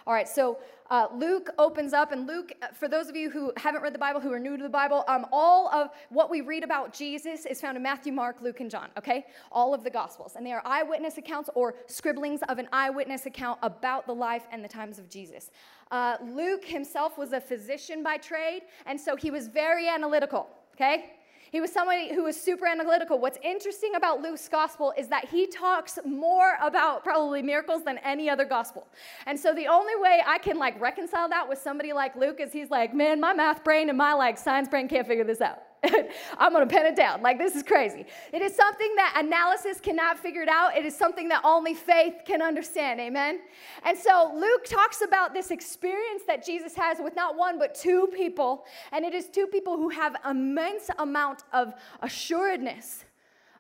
All 0.06 0.14
right, 0.14 0.28
so 0.28 0.60
uh, 0.90 1.08
Luke 1.14 1.50
opens 1.58 1.94
up, 1.94 2.12
and 2.12 2.28
Luke, 2.28 2.54
uh, 2.62 2.68
for 2.68 2.88
those 2.88 3.10
of 3.10 3.16
you 3.16 3.30
who 3.30 3.52
haven't 3.58 3.82
read 3.82 3.94
the 3.94 4.00
Bible, 4.00 4.22
who 4.22 4.32
are 4.32 4.40
new 4.40 4.56
to 4.56 4.64
the 4.64 4.70
Bible, 4.70 5.04
um, 5.08 5.26
all 5.32 5.68
of 5.70 5.90
what 6.10 6.30
we 6.30 6.42
read 6.42 6.64
about 6.64 6.94
Jesus 6.94 7.46
is 7.46 7.60
found 7.60 7.76
in 7.76 7.84
Matthew, 7.84 8.14
Mark, 8.14 8.38
Luke, 8.42 8.62
and 8.62 8.72
John, 8.72 8.90
okay? 8.98 9.26
All 9.52 9.74
of 9.74 9.84
the 9.84 9.90
Gospels. 9.90 10.36
And 10.36 10.46
they 10.46 10.54
are 10.54 10.62
eyewitness 10.66 11.18
accounts 11.18 11.50
or 11.56 11.76
scribblings 11.88 12.42
of 12.48 12.58
an 12.58 12.70
eyewitness 12.72 13.26
account 13.26 13.60
about 13.64 14.08
the 14.08 14.16
life 14.16 14.48
and 14.52 14.64
the 14.64 14.70
times 14.70 14.98
of 14.98 15.10
Jesus. 15.10 15.52
Uh, 15.92 16.18
Luke 16.24 16.64
himself 16.64 17.18
was 17.18 17.34
a 17.34 17.42
physician 17.42 18.02
by 18.02 18.18
trade, 18.18 18.62
and 18.86 19.00
so 19.00 19.16
he 19.16 19.30
was 19.30 19.48
very 19.48 19.90
analytical, 19.90 20.48
okay? 20.76 21.17
He 21.52 21.62
was 21.62 21.72
somebody 21.72 22.14
who 22.14 22.24
was 22.24 22.40
super 22.40 22.66
analytical. 22.66 23.20
What's 23.20 23.40
interesting 23.44 23.96
about 23.96 24.22
Luke's 24.22 24.48
gospel 24.48 24.94
is 24.98 25.08
that 25.08 25.30
he 25.30 25.48
talks 25.48 25.98
more 26.06 26.58
about 26.62 27.04
probably 27.04 27.42
miracles 27.42 27.84
than 27.84 27.98
any 28.00 28.30
other 28.30 28.46
gospel. 28.46 28.88
And 29.26 29.40
so 29.40 29.54
the 29.54 29.68
only 29.68 29.96
way 29.98 30.22
I 30.26 30.38
can 30.38 30.58
like 30.58 30.80
reconcile 30.80 31.30
that 31.30 31.48
with 31.48 31.60
somebody 31.60 31.94
like 31.94 32.16
Luke 32.16 32.40
is 32.40 32.52
he's 32.52 32.70
like, 32.70 32.94
man, 32.94 33.20
my 33.20 33.34
math 33.34 33.64
brain 33.64 33.90
and 33.90 33.98
my 33.98 34.14
like 34.14 34.38
science 34.38 34.68
brain 34.68 34.88
can't 34.88 35.08
figure 35.08 35.24
this 35.24 35.42
out. 35.42 35.60
I'm 36.38 36.54
to 36.54 36.66
pen 36.66 36.86
it 36.86 36.96
down. 36.96 37.22
Like, 37.22 37.38
this 37.38 37.56
is 37.56 37.64
crazy. 37.64 38.06
It 38.34 38.42
is 38.42 38.56
something 38.56 38.96
that 38.96 39.22
analysis 39.24 39.80
cannot 39.80 40.18
figure 40.18 40.42
it 40.42 40.50
out. 40.50 40.76
It 40.76 40.86
is 40.86 40.96
something 40.96 41.30
that 41.30 41.42
only 41.44 41.74
faith 41.74 42.22
can 42.26 42.42
understand. 42.42 43.00
Amen? 43.00 43.40
And 43.84 43.98
so 43.98 44.32
Luke 44.36 44.66
talks 44.66 45.02
about 45.02 45.34
this 45.34 45.52
experience 45.52 46.24
that 46.28 46.46
Jesus 46.46 46.76
has 46.76 46.98
with 47.00 47.16
not 47.16 47.38
one, 47.38 47.60
but 47.60 47.76
two 47.76 48.08
people. 48.16 48.66
And 48.92 49.06
it 49.06 49.14
is 49.14 49.28
two 49.28 49.48
people 49.48 49.78
who 49.78 49.90
have 49.90 50.16
immense 50.30 50.90
amount 50.98 51.44
of 51.54 51.74
assuredness 52.02 53.06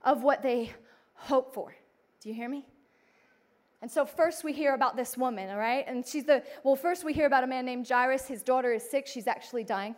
of 0.03 0.23
what 0.23 0.41
they 0.41 0.73
hope 1.13 1.53
for. 1.53 1.75
Do 2.21 2.29
you 2.29 2.35
hear 2.35 2.49
me? 2.49 2.65
And 3.81 3.91
so 3.91 4.05
first 4.05 4.43
we 4.43 4.53
hear 4.53 4.73
about 4.73 4.95
this 4.95 5.17
woman, 5.17 5.49
all 5.51 5.57
right? 5.57 5.85
And 5.87 6.05
she's 6.05 6.23
the, 6.23 6.43
well, 6.63 6.75
first 6.75 7.03
we 7.03 7.13
hear 7.13 7.27
about 7.27 7.43
a 7.43 7.47
man 7.47 7.63
named 7.63 7.87
Jairus. 7.87 8.25
His 8.25 8.41
daughter 8.41 8.73
is 8.73 8.89
sick. 8.89 9.05
She's 9.05 9.27
actually 9.27 9.63
dying. 9.63 9.95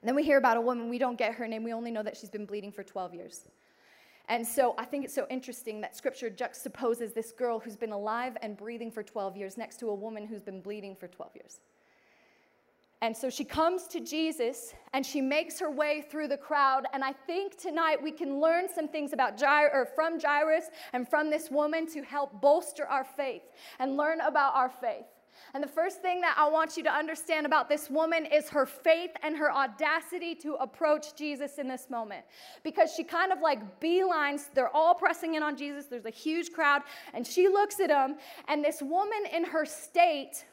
And 0.00 0.08
then 0.08 0.14
we 0.14 0.22
hear 0.22 0.38
about 0.38 0.56
a 0.56 0.60
woman, 0.60 0.88
we 0.88 0.98
don't 0.98 1.18
get 1.18 1.34
her 1.34 1.46
name, 1.46 1.62
we 1.62 1.72
only 1.72 1.90
know 1.90 2.02
that 2.02 2.16
she's 2.16 2.30
been 2.30 2.46
bleeding 2.46 2.72
for 2.72 2.82
12 2.82 3.14
years. 3.14 3.44
And 4.28 4.46
so 4.46 4.74
I 4.78 4.84
think 4.84 5.04
it's 5.04 5.14
so 5.14 5.26
interesting 5.28 5.80
that 5.80 5.96
scripture 5.96 6.30
juxtaposes 6.30 7.12
this 7.12 7.32
girl 7.32 7.58
who's 7.58 7.76
been 7.76 7.92
alive 7.92 8.36
and 8.42 8.56
breathing 8.56 8.90
for 8.90 9.02
12 9.02 9.36
years 9.36 9.58
next 9.58 9.80
to 9.80 9.88
a 9.88 9.94
woman 9.94 10.26
who's 10.26 10.40
been 10.40 10.60
bleeding 10.60 10.94
for 10.94 11.08
12 11.08 11.32
years. 11.34 11.60
And 13.02 13.16
so 13.16 13.30
she 13.30 13.44
comes 13.44 13.86
to 13.88 14.00
Jesus 14.00 14.74
and 14.92 15.04
she 15.04 15.20
makes 15.20 15.58
her 15.58 15.70
way 15.70 16.04
through 16.10 16.28
the 16.28 16.36
crowd. 16.36 16.86
And 16.92 17.02
I 17.02 17.12
think 17.12 17.56
tonight 17.56 18.00
we 18.00 18.12
can 18.12 18.40
learn 18.40 18.68
some 18.72 18.88
things 18.88 19.12
about 19.12 19.38
Jair- 19.38 19.72
or 19.72 19.86
from 19.94 20.20
Jairus 20.20 20.66
and 20.92 21.08
from 21.08 21.30
this 21.30 21.50
woman 21.50 21.86
to 21.92 22.02
help 22.02 22.40
bolster 22.40 22.86
our 22.86 23.04
faith 23.04 23.42
and 23.78 23.96
learn 23.96 24.20
about 24.20 24.54
our 24.54 24.68
faith. 24.68 25.06
And 25.54 25.62
the 25.62 25.68
first 25.68 26.02
thing 26.02 26.20
that 26.20 26.36
I 26.38 26.48
want 26.48 26.76
you 26.76 26.82
to 26.84 26.92
understand 26.92 27.46
about 27.46 27.68
this 27.68 27.90
woman 27.90 28.26
is 28.26 28.48
her 28.48 28.66
faith 28.66 29.10
and 29.22 29.36
her 29.36 29.52
audacity 29.52 30.34
to 30.36 30.54
approach 30.54 31.14
Jesus 31.14 31.58
in 31.58 31.68
this 31.68 31.90
moment. 31.90 32.24
Because 32.62 32.92
she 32.92 33.04
kind 33.04 33.32
of 33.32 33.40
like 33.40 33.80
beelines, 33.80 34.52
they're 34.54 34.74
all 34.74 34.94
pressing 34.94 35.34
in 35.34 35.42
on 35.42 35.56
Jesus. 35.56 35.86
There's 35.86 36.06
a 36.06 36.10
huge 36.10 36.52
crowd, 36.52 36.82
and 37.14 37.26
she 37.26 37.48
looks 37.48 37.80
at 37.80 37.90
him, 37.90 38.16
and 38.48 38.64
this 38.64 38.82
woman 38.82 39.22
in 39.32 39.44
her 39.44 39.64
state 39.64 40.44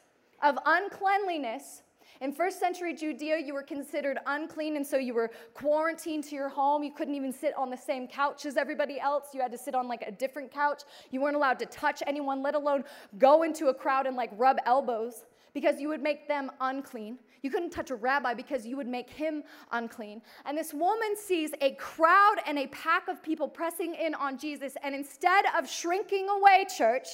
of 0.44 0.58
uncleanliness 0.66 1.82
in 2.22 2.32
first 2.32 2.60
century 2.60 2.94
Judea, 2.94 3.38
you 3.40 3.54
were 3.54 3.64
considered 3.64 4.18
unclean, 4.26 4.76
and 4.76 4.86
so 4.86 4.98
you 4.98 5.14
were 5.14 5.32
quarantined 5.54 6.24
to 6.26 6.36
your 6.36 6.50
home. 6.50 6.84
You 6.84 6.92
couldn't 6.92 7.16
even 7.16 7.32
sit 7.32 7.56
on 7.56 7.70
the 7.70 7.78
same 7.78 8.08
couch 8.08 8.46
as 8.46 8.58
everybody 8.58 9.00
else. 9.00 9.28
You 9.34 9.42
had 9.42 9.52
to 9.52 9.58
sit 9.58 9.76
on 9.76 9.88
like 9.88 10.04
a 10.06 10.12
different 10.12 10.52
couch. 10.52 10.84
You 11.12 11.22
weren't 11.22 11.36
allowed 11.36 11.60
to 11.60 11.66
touch 11.66 12.02
anyone, 12.08 12.42
let 12.42 12.56
alone 12.56 12.84
go 13.18 13.44
into 13.44 13.68
a 13.68 13.74
crowd 13.74 14.08
and 14.08 14.16
like 14.16 14.32
rub 14.38 14.58
elbows 14.66 15.24
because 15.58 15.82
you 15.82 15.88
would 15.88 16.04
make 16.04 16.28
them 16.28 16.52
unclean. 16.62 17.18
You 17.42 17.50
couldn't 17.50 17.72
touch 17.72 17.90
a 17.90 17.96
rabbi 17.96 18.36
because 18.36 18.64
you 18.68 18.78
would 18.78 18.86
make 18.86 19.10
him 19.10 19.42
unclean. 19.72 20.22
And 20.46 20.56
this 20.56 20.72
woman 20.72 21.16
sees 21.16 21.50
a 21.62 21.72
crowd 21.80 22.36
and 22.46 22.60
a 22.60 22.68
pack 22.68 23.08
of 23.08 23.24
people 23.24 23.48
pressing 23.48 23.96
in 23.96 24.14
on 24.14 24.38
Jesus. 24.38 24.74
And 24.84 24.94
instead 24.94 25.46
of 25.58 25.68
shrinking 25.68 26.30
away, 26.30 26.68
church, 26.78 27.08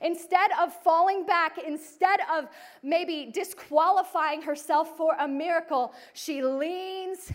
instead 0.00 0.50
of 0.58 0.72
falling 0.82 1.26
back, 1.26 1.58
instead 1.58 2.20
of 2.34 2.46
maybe 2.82 3.30
disqualifying 3.34 4.40
herself 4.40 4.96
for 4.96 5.14
a 5.20 5.28
miracle, 5.28 5.92
she 6.14 6.42
leans 6.42 7.30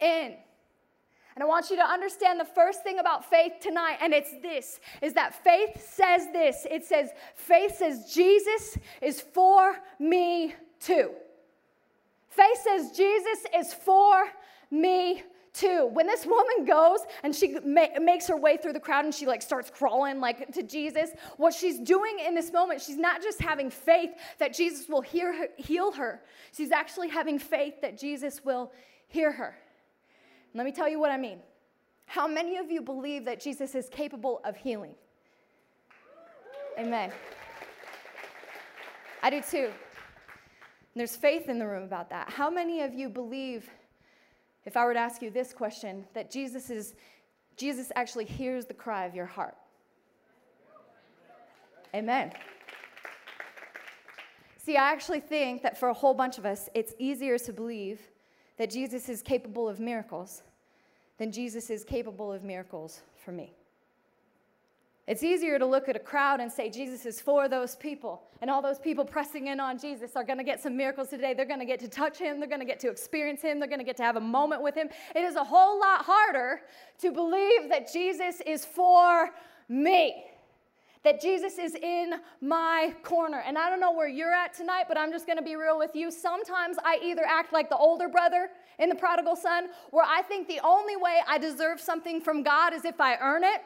in. 0.00 0.34
And 1.36 1.42
I 1.42 1.46
want 1.46 1.70
you 1.70 1.76
to 1.76 1.84
understand 1.84 2.40
the 2.40 2.44
first 2.44 2.82
thing 2.82 2.98
about 2.98 3.28
faith 3.28 3.52
tonight, 3.60 3.98
and 4.00 4.12
it's 4.12 4.32
this 4.42 4.80
is 5.00 5.14
that 5.14 5.42
faith 5.44 5.88
says 5.94 6.26
this. 6.32 6.66
It 6.70 6.84
says, 6.84 7.10
faith 7.34 7.76
says, 7.76 8.12
Jesus 8.12 8.76
is 9.00 9.20
for 9.20 9.76
me 9.98 10.54
too. 10.80 11.10
Faith 12.28 12.58
says, 12.62 12.92
Jesus 12.96 13.44
is 13.56 13.74
for 13.74 14.24
me 14.70 15.22
too. 15.52 15.90
When 15.92 16.06
this 16.06 16.24
woman 16.24 16.64
goes 16.64 17.00
and 17.22 17.34
she 17.34 17.58
ma- 17.64 17.98
makes 18.00 18.26
her 18.28 18.36
way 18.36 18.56
through 18.56 18.72
the 18.72 18.80
crowd 18.80 19.04
and 19.04 19.14
she 19.14 19.26
like 19.26 19.42
starts 19.42 19.70
crawling 19.70 20.20
like 20.20 20.52
to 20.52 20.62
Jesus, 20.62 21.10
what 21.36 21.54
she's 21.54 21.78
doing 21.80 22.18
in 22.24 22.34
this 22.34 22.52
moment, 22.52 22.80
she's 22.80 22.96
not 22.96 23.22
just 23.22 23.40
having 23.40 23.70
faith 23.70 24.10
that 24.38 24.54
Jesus 24.54 24.88
will 24.88 25.00
hear 25.00 25.32
her, 25.32 25.48
heal 25.56 25.92
her. 25.92 26.22
She's 26.52 26.70
actually 26.70 27.08
having 27.08 27.38
faith 27.38 27.80
that 27.82 27.98
Jesus 27.98 28.44
will 28.44 28.72
hear 29.08 29.32
her. 29.32 29.56
Let 30.54 30.64
me 30.64 30.72
tell 30.72 30.88
you 30.88 30.98
what 30.98 31.10
I 31.10 31.16
mean. 31.16 31.38
How 32.06 32.26
many 32.26 32.56
of 32.56 32.70
you 32.70 32.82
believe 32.82 33.24
that 33.26 33.40
Jesus 33.40 33.74
is 33.74 33.88
capable 33.88 34.40
of 34.44 34.56
healing? 34.56 34.94
Amen. 36.78 37.12
I 39.22 39.30
do 39.30 39.42
too. 39.42 39.70
there's 40.96 41.14
faith 41.14 41.48
in 41.48 41.58
the 41.58 41.66
room 41.66 41.84
about 41.84 42.10
that. 42.10 42.30
How 42.30 42.50
many 42.50 42.80
of 42.80 42.94
you 42.94 43.08
believe, 43.08 43.70
if 44.64 44.76
I 44.76 44.84
were 44.84 44.94
to 44.94 44.98
ask 44.98 45.22
you 45.22 45.30
this 45.30 45.52
question, 45.52 46.04
that 46.14 46.30
Jesus 46.30 46.70
is 46.70 46.94
Jesus 47.56 47.92
actually 47.94 48.24
hears 48.24 48.64
the 48.64 48.74
cry 48.74 49.04
of 49.04 49.14
your 49.14 49.26
heart? 49.26 49.54
Amen. 51.94 52.32
See, 54.56 54.76
I 54.76 54.90
actually 54.90 55.20
think 55.20 55.62
that 55.62 55.78
for 55.78 55.90
a 55.90 55.94
whole 55.94 56.14
bunch 56.14 56.38
of 56.38 56.46
us, 56.46 56.68
it's 56.74 56.94
easier 56.98 57.38
to 57.38 57.52
believe 57.52 58.00
that 58.60 58.68
Jesus 58.68 59.08
is 59.08 59.22
capable 59.22 59.70
of 59.70 59.80
miracles, 59.80 60.42
then 61.16 61.32
Jesus 61.32 61.70
is 61.70 61.82
capable 61.82 62.30
of 62.30 62.44
miracles 62.44 63.00
for 63.24 63.32
me. 63.32 63.54
It's 65.06 65.22
easier 65.22 65.58
to 65.58 65.64
look 65.64 65.88
at 65.88 65.96
a 65.96 65.98
crowd 65.98 66.40
and 66.40 66.52
say 66.52 66.68
Jesus 66.68 67.06
is 67.06 67.22
for 67.22 67.48
those 67.48 67.74
people, 67.74 68.22
and 68.42 68.50
all 68.50 68.60
those 68.60 68.78
people 68.78 69.02
pressing 69.02 69.46
in 69.46 69.60
on 69.60 69.78
Jesus 69.78 70.14
are 70.14 70.24
going 70.24 70.36
to 70.36 70.44
get 70.44 70.60
some 70.60 70.76
miracles 70.76 71.08
today. 71.08 71.32
They're 71.32 71.46
going 71.46 71.60
to 71.60 71.64
get 71.64 71.80
to 71.80 71.88
touch 71.88 72.18
him, 72.18 72.38
they're 72.38 72.50
going 72.50 72.60
to 72.60 72.66
get 72.66 72.78
to 72.80 72.90
experience 72.90 73.40
him, 73.40 73.60
they're 73.60 73.66
going 73.66 73.78
to 73.78 73.84
get 73.84 73.96
to 73.96 74.02
have 74.02 74.16
a 74.16 74.20
moment 74.20 74.60
with 74.60 74.74
him. 74.74 74.90
It 75.16 75.24
is 75.24 75.36
a 75.36 75.44
whole 75.44 75.80
lot 75.80 76.04
harder 76.04 76.60
to 76.98 77.12
believe 77.12 77.70
that 77.70 77.90
Jesus 77.90 78.42
is 78.44 78.66
for 78.66 79.30
me 79.70 80.26
that 81.02 81.20
Jesus 81.20 81.58
is 81.58 81.74
in 81.74 82.14
my 82.40 82.94
corner. 83.02 83.42
And 83.46 83.56
I 83.56 83.70
don't 83.70 83.80
know 83.80 83.92
where 83.92 84.08
you're 84.08 84.34
at 84.34 84.52
tonight, 84.52 84.84
but 84.88 84.98
I'm 84.98 85.10
just 85.10 85.26
gonna 85.26 85.42
be 85.42 85.56
real 85.56 85.78
with 85.78 85.94
you. 85.94 86.10
Sometimes 86.10 86.76
I 86.84 86.98
either 87.02 87.22
act 87.26 87.52
like 87.52 87.68
the 87.70 87.76
older 87.76 88.08
brother 88.08 88.50
in 88.78 88.88
the 88.88 88.94
prodigal 88.94 89.36
son, 89.36 89.68
where 89.90 90.04
I 90.06 90.22
think 90.22 90.48
the 90.48 90.60
only 90.62 90.96
way 90.96 91.20
I 91.26 91.38
deserve 91.38 91.80
something 91.80 92.20
from 92.20 92.42
God 92.42 92.74
is 92.74 92.84
if 92.84 93.00
I 93.00 93.16
earn 93.16 93.44
it. 93.44 93.62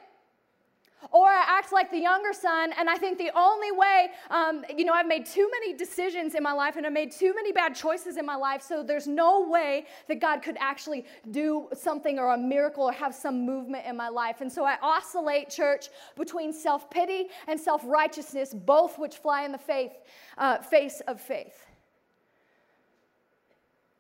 Or 1.10 1.26
I 1.26 1.44
act 1.46 1.72
like 1.72 1.90
the 1.90 1.98
younger 1.98 2.32
son, 2.32 2.72
and 2.78 2.88
I 2.88 2.96
think 2.96 3.18
the 3.18 3.30
only 3.34 3.72
way, 3.72 4.08
um, 4.30 4.64
you 4.76 4.84
know, 4.84 4.92
I've 4.92 5.06
made 5.06 5.26
too 5.26 5.48
many 5.50 5.74
decisions 5.74 6.34
in 6.34 6.42
my 6.42 6.52
life 6.52 6.76
and 6.76 6.86
I've 6.86 6.92
made 6.92 7.12
too 7.12 7.34
many 7.34 7.52
bad 7.52 7.74
choices 7.74 8.16
in 8.16 8.26
my 8.26 8.36
life, 8.36 8.62
so 8.62 8.82
there's 8.82 9.06
no 9.06 9.48
way 9.48 9.86
that 10.08 10.20
God 10.20 10.42
could 10.42 10.56
actually 10.58 11.04
do 11.30 11.68
something 11.72 12.18
or 12.18 12.34
a 12.34 12.38
miracle 12.38 12.84
or 12.84 12.92
have 12.92 13.14
some 13.14 13.44
movement 13.44 13.86
in 13.86 13.96
my 13.96 14.08
life. 14.08 14.40
And 14.40 14.50
so 14.50 14.64
I 14.64 14.76
oscillate, 14.82 15.50
church, 15.50 15.88
between 16.16 16.52
self 16.52 16.90
pity 16.90 17.28
and 17.46 17.58
self 17.58 17.82
righteousness, 17.84 18.54
both 18.54 18.98
which 18.98 19.16
fly 19.16 19.44
in 19.44 19.52
the 19.52 19.58
faith, 19.58 19.92
uh, 20.38 20.58
face 20.58 21.00
of 21.06 21.20
faith. 21.20 21.64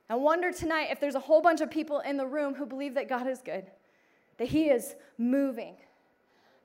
I 0.08 0.16
wonder 0.16 0.52
tonight 0.52 0.88
if 0.90 1.00
there's 1.00 1.14
a 1.14 1.20
whole 1.20 1.40
bunch 1.40 1.60
of 1.60 1.70
people 1.70 2.00
in 2.00 2.16
the 2.16 2.26
room 2.26 2.54
who 2.54 2.66
believe 2.66 2.94
that 2.94 3.08
God 3.08 3.26
is 3.26 3.40
good, 3.40 3.70
that 4.38 4.48
He 4.48 4.68
is 4.68 4.94
moving. 5.16 5.76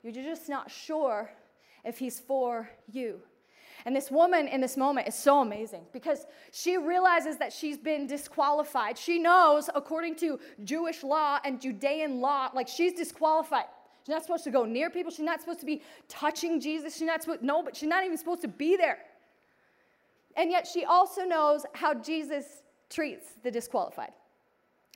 You're 0.02 0.12
just 0.12 0.48
not 0.48 0.70
sure 0.70 1.30
if 1.84 1.98
He's 1.98 2.20
for 2.20 2.70
you. 2.90 3.20
And 3.86 3.96
this 3.96 4.10
woman 4.10 4.46
in 4.48 4.60
this 4.60 4.76
moment 4.76 5.08
is 5.08 5.14
so 5.14 5.40
amazing 5.40 5.82
because 5.92 6.26
she 6.52 6.76
realizes 6.76 7.38
that 7.38 7.52
she's 7.52 7.78
been 7.78 8.06
disqualified. 8.06 8.98
She 8.98 9.18
knows, 9.18 9.70
according 9.74 10.16
to 10.16 10.38
Jewish 10.64 11.02
law 11.02 11.38
and 11.44 11.60
Judean 11.60 12.20
law, 12.20 12.50
like 12.54 12.68
she's 12.68 12.92
disqualified. 12.92 13.64
She's 14.02 14.10
not 14.10 14.22
supposed 14.22 14.44
to 14.44 14.50
go 14.50 14.64
near 14.64 14.90
people. 14.90 15.10
She's 15.10 15.20
not 15.24 15.40
supposed 15.40 15.60
to 15.60 15.66
be 15.66 15.82
touching 16.08 16.60
Jesus. 16.60 16.96
She's 16.96 17.06
not 17.06 17.22
supposed, 17.22 17.42
no, 17.42 17.62
but 17.62 17.76
she's 17.76 17.88
not 17.88 18.04
even 18.04 18.16
supposed 18.18 18.42
to 18.42 18.48
be 18.48 18.76
there. 18.76 18.98
And 20.36 20.50
yet 20.50 20.66
she 20.66 20.84
also 20.84 21.22
knows 21.22 21.64
how 21.74 21.94
Jesus 21.94 22.62
treats 22.88 23.26
the 23.42 23.50
disqualified. 23.50 24.12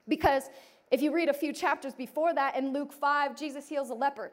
Because 0.09 0.45
if 0.91 1.03
you 1.03 1.13
read 1.13 1.29
a 1.29 1.35
few 1.35 1.53
chapters 1.53 1.95
before 1.95 2.35
that 2.35 2.57
in 2.57 2.73
Luke 2.73 2.93
5, 2.93 3.37
Jesus 3.37 3.69
heals 3.69 3.91
a 3.91 3.95
leper, 3.95 4.33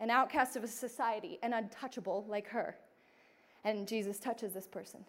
an 0.00 0.10
outcast 0.10 0.56
of 0.56 0.64
a 0.64 0.68
society, 0.68 1.38
an 1.42 1.52
untouchable 1.52 2.24
like 2.28 2.48
her. 2.48 2.76
And 3.64 3.88
Jesus 3.88 4.18
touches 4.18 4.52
this 4.52 4.66
person. 4.66 5.04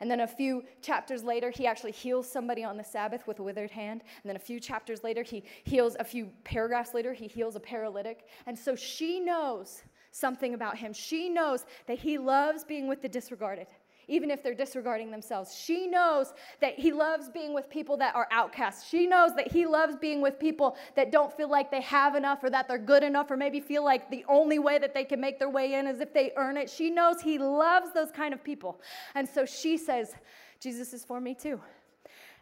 And 0.00 0.10
then 0.10 0.20
a 0.20 0.26
few 0.26 0.62
chapters 0.82 1.24
later, 1.24 1.50
he 1.50 1.66
actually 1.66 1.92
heals 1.92 2.30
somebody 2.30 2.62
on 2.62 2.76
the 2.76 2.84
Sabbath 2.84 3.26
with 3.26 3.38
a 3.38 3.42
withered 3.42 3.70
hand. 3.70 4.02
And 4.22 4.28
then 4.28 4.36
a 4.36 4.40
few 4.40 4.60
chapters 4.60 5.02
later, 5.02 5.22
he 5.22 5.42
heals, 5.64 5.96
a 5.98 6.04
few 6.04 6.30
paragraphs 6.44 6.92
later, 6.92 7.14
he 7.14 7.26
heals 7.26 7.56
a 7.56 7.60
paralytic. 7.60 8.26
And 8.46 8.58
so 8.58 8.76
she 8.76 9.20
knows 9.20 9.82
something 10.10 10.54
about 10.54 10.76
him. 10.76 10.92
She 10.92 11.28
knows 11.28 11.64
that 11.86 11.98
he 11.98 12.18
loves 12.18 12.64
being 12.64 12.88
with 12.88 13.02
the 13.02 13.08
disregarded 13.08 13.66
even 14.08 14.30
if 14.30 14.42
they're 14.42 14.54
disregarding 14.54 15.10
themselves. 15.10 15.54
She 15.54 15.86
knows 15.86 16.32
that 16.60 16.78
he 16.78 16.92
loves 16.92 17.28
being 17.28 17.52
with 17.52 17.68
people 17.68 17.96
that 17.96 18.14
are 18.14 18.28
outcasts. 18.30 18.88
She 18.88 19.06
knows 19.06 19.34
that 19.36 19.50
he 19.50 19.66
loves 19.66 19.96
being 19.96 20.20
with 20.20 20.38
people 20.38 20.76
that 20.94 21.10
don't 21.10 21.32
feel 21.36 21.50
like 21.50 21.70
they 21.70 21.80
have 21.80 22.14
enough 22.14 22.42
or 22.44 22.50
that 22.50 22.68
they're 22.68 22.78
good 22.78 23.02
enough 23.02 23.30
or 23.30 23.36
maybe 23.36 23.60
feel 23.60 23.84
like 23.84 24.10
the 24.10 24.24
only 24.28 24.58
way 24.58 24.78
that 24.78 24.94
they 24.94 25.04
can 25.04 25.20
make 25.20 25.38
their 25.38 25.50
way 25.50 25.74
in 25.74 25.86
is 25.86 26.00
if 26.00 26.12
they 26.14 26.32
earn 26.36 26.56
it. 26.56 26.70
She 26.70 26.90
knows 26.90 27.20
he 27.20 27.38
loves 27.38 27.92
those 27.92 28.10
kind 28.10 28.32
of 28.32 28.44
people. 28.44 28.80
And 29.14 29.28
so 29.28 29.44
she 29.44 29.76
says, 29.76 30.14
Jesus 30.60 30.92
is 30.92 31.04
for 31.04 31.20
me 31.20 31.34
too. 31.34 31.60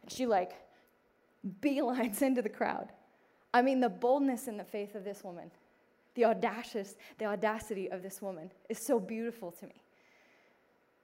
And 0.03 0.13
she 0.13 0.27
like 0.27 0.53
beelines 1.61 2.23
into 2.23 2.43
the 2.43 2.49
crowd. 2.49 2.89
I 3.55 3.63
mean, 3.63 3.81
the 3.81 3.89
boldness 3.89 4.49
and 4.49 4.59
the 4.59 4.65
faith 4.65 4.95
of 4.97 5.05
this 5.05 5.23
woman, 5.23 5.51
the 6.15 6.25
audacious, 6.25 6.97
the 7.19 7.27
audacity 7.27 7.91
of 7.91 8.03
this 8.03 8.21
woman 8.21 8.51
is 8.69 8.79
so 8.79 8.99
beautiful 8.99 9.53
to 9.53 9.67
me. 9.67 9.84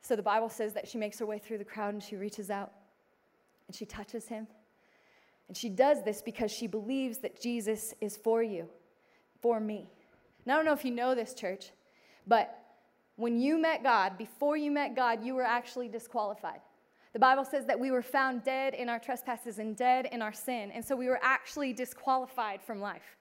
So 0.02 0.16
the 0.16 0.22
Bible 0.22 0.48
says 0.48 0.72
that 0.74 0.88
she 0.88 0.98
makes 0.98 1.18
her 1.18 1.26
way 1.26 1.38
through 1.38 1.58
the 1.58 1.64
crowd 1.64 1.94
and 1.94 2.02
she 2.02 2.16
reaches 2.16 2.50
out 2.50 2.72
and 3.66 3.76
she 3.76 3.84
touches 3.84 4.26
him. 4.28 4.46
And 5.48 5.56
she 5.56 5.68
does 5.68 6.02
this 6.04 6.22
because 6.22 6.50
she 6.50 6.66
believes 6.66 7.18
that 7.18 7.40
Jesus 7.40 7.94
is 8.00 8.16
for 8.16 8.42
you, 8.42 8.68
for 9.40 9.60
me. 9.60 9.90
And 10.44 10.52
I 10.52 10.56
don't 10.56 10.64
know 10.64 10.72
if 10.72 10.84
you 10.84 10.92
know 10.92 11.14
this, 11.14 11.34
church, 11.34 11.70
but 12.26 12.56
when 13.16 13.38
you 13.38 13.60
met 13.60 13.82
God, 13.82 14.16
before 14.16 14.56
you 14.56 14.70
met 14.70 14.96
God, 14.96 15.24
you 15.24 15.34
were 15.34 15.44
actually 15.44 15.88
disqualified. 15.88 16.60
The 17.12 17.18
Bible 17.18 17.44
says 17.44 17.66
that 17.66 17.78
we 17.78 17.90
were 17.90 18.02
found 18.02 18.44
dead 18.44 18.74
in 18.74 18.88
our 18.88 18.98
trespasses 18.98 19.58
and 19.58 19.76
dead 19.76 20.08
in 20.12 20.22
our 20.22 20.32
sin. 20.32 20.70
And 20.70 20.84
so 20.84 20.94
we 20.94 21.08
were 21.08 21.18
actually 21.22 21.72
disqualified 21.72 22.62
from 22.62 22.80
life. 22.80 23.16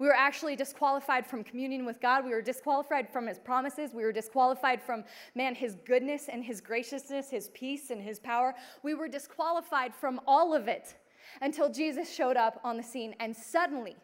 We 0.00 0.06
were 0.06 0.16
actually 0.16 0.56
disqualified 0.56 1.26
from 1.26 1.44
communion 1.44 1.84
with 1.84 2.00
God. 2.00 2.24
We 2.24 2.30
were 2.30 2.40
disqualified 2.40 3.12
from 3.12 3.26
his 3.26 3.38
promises. 3.38 3.92
We 3.92 4.02
were 4.02 4.12
disqualified 4.12 4.80
from, 4.80 5.04
man, 5.34 5.54
his 5.54 5.76
goodness 5.84 6.30
and 6.32 6.42
his 6.42 6.62
graciousness, 6.62 7.28
his 7.28 7.50
peace 7.50 7.90
and 7.90 8.00
his 8.00 8.18
power. 8.18 8.54
We 8.82 8.94
were 8.94 9.08
disqualified 9.08 9.94
from 9.94 10.18
all 10.26 10.54
of 10.54 10.68
it 10.68 10.94
until 11.42 11.70
Jesus 11.70 12.10
showed 12.10 12.38
up 12.38 12.60
on 12.64 12.78
the 12.78 12.82
scene. 12.82 13.14
And 13.20 13.36
suddenly, 13.36 13.94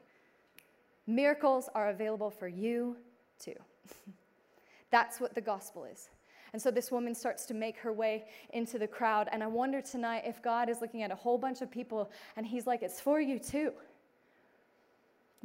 miracles 1.07 1.71
are 1.75 1.89
available 1.89 2.31
for 2.31 2.47
you 2.47 2.99
too. 3.43 3.57
That's 4.91 5.19
what 5.19 5.35
the 5.35 5.41
gospel 5.41 5.87
is. 5.87 6.11
And 6.53 6.61
so 6.61 6.71
this 6.71 6.93
woman 6.93 7.15
starts 7.15 7.47
to 7.47 7.55
make 7.55 7.79
her 7.79 7.95
way 7.95 8.27
into 8.51 8.79
the 8.79 8.87
crowd. 8.87 9.31
And 9.33 9.43
I 9.43 9.47
wonder 9.47 9.81
tonight 9.81 10.25
if 10.27 10.43
God 10.43 10.69
is 10.69 10.83
looking 10.83 11.03
at 11.05 11.11
a 11.11 11.17
whole 11.17 11.39
bunch 11.39 11.63
of 11.63 11.71
people 11.71 12.11
and 12.37 12.45
he's 12.45 12.67
like, 12.67 12.83
it's 12.83 13.01
for 13.01 13.19
you 13.19 13.39
too 13.39 13.73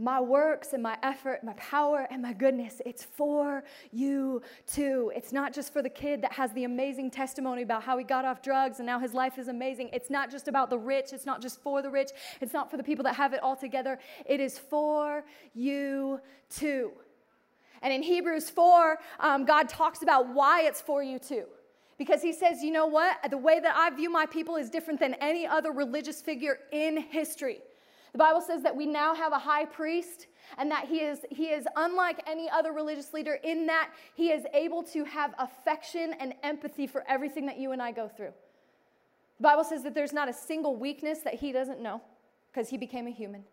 my 0.02 0.20
works 0.20 0.74
and 0.74 0.82
my 0.82 0.98
effort, 1.04 1.44
my 1.44 1.54
power 1.54 2.08
and 2.10 2.22
my 2.22 2.34
goodness, 2.34 2.82
it's 2.86 3.04
for 3.04 3.64
you 3.92 4.42
too. 4.66 5.12
It's 5.16 5.32
not 5.32 5.54
just 5.54 5.72
for 5.72 5.84
the 5.84 5.90
kid 5.90 6.24
that 6.24 6.34
has 6.34 6.52
the 6.54 6.64
amazing 6.64 7.12
testimony 7.12 7.62
about 7.62 7.84
how 7.84 7.98
he 7.98 8.04
got 8.04 8.26
off 8.26 8.42
drugs 8.42 8.80
and 8.80 8.86
now 8.86 9.00
his 9.00 9.14
life 9.14 9.38
is 9.38 9.48
amazing. 9.48 9.90
It's 9.94 10.10
not 10.10 10.32
just 10.32 10.48
about 10.48 10.72
the 10.72 10.78
rich. 10.80 11.14
It's 11.14 11.26
not 11.26 11.42
just 11.42 11.62
for 11.62 11.84
the 11.84 11.90
rich. 11.90 12.10
It's 12.42 12.54
not 12.54 12.72
for 12.72 12.78
the 12.78 12.84
people 12.84 13.04
that 13.04 13.16
have 13.16 13.34
it 13.34 13.44
all 13.44 13.56
together. 13.56 14.00
It 14.26 14.40
is 14.40 14.58
for 14.58 15.24
you 15.54 16.20
too. 16.50 16.92
And 17.84 17.94
in 17.94 18.02
Hebrews 18.02 18.50
4, 18.50 18.98
um, 19.20 19.46
God 19.46 19.70
talks 19.70 20.02
about 20.02 20.34
why 20.34 20.64
it's 20.64 20.82
for 20.82 21.04
you 21.04 21.20
too. 21.20 21.46
Because 21.98 22.24
he 22.24 22.34
says, 22.34 22.64
you 22.64 22.72
know 22.72 22.88
what? 22.88 23.18
The 23.30 23.38
way 23.38 23.60
that 23.60 23.76
I 23.76 23.92
view 23.96 24.10
my 24.10 24.26
people 24.26 24.56
is 24.56 24.72
different 24.72 25.00
than 25.00 25.14
any 25.16 25.46
other 25.46 25.72
religious 25.72 26.22
figure 26.22 26.58
in 26.72 26.98
history. 26.98 27.60
The 28.12 28.18
Bible 28.18 28.42
says 28.42 28.62
that 28.64 28.76
we 28.76 28.86
now 28.86 29.16
have 29.16 29.32
a 29.32 29.40
high 29.40 29.66
priest 29.66 30.28
and 30.58 30.70
that 30.70 30.86
he 30.86 30.98
is, 30.98 31.20
he 31.30 31.46
is 31.46 31.66
unlike 31.78 32.22
any 32.28 32.50
other 32.50 32.74
religious 32.74 33.14
leader 33.14 33.36
in 33.44 33.66
that 33.68 33.92
he 34.16 34.32
is 34.32 34.44
able 34.54 34.84
to 34.84 35.06
have 35.06 35.34
affection 35.40 36.14
and 36.20 36.34
empathy 36.44 36.88
for 36.88 37.06
everything 37.08 37.46
that 37.46 37.58
you 37.58 37.72
and 37.72 37.82
I 37.82 37.92
go 37.92 38.10
through. 38.10 38.34
The 39.38 39.44
Bible 39.44 39.64
says 39.64 39.84
that 39.84 39.96
there's 39.96 40.14
not 40.14 40.30
a 40.30 40.34
single 40.34 40.76
weakness 40.76 41.20
that 41.20 41.36
he 41.36 41.52
doesn't 41.52 41.82
know 41.82 42.02
because 42.52 42.70
he 42.70 42.78
became 42.78 43.08
a 43.08 43.12
human. 43.12 43.44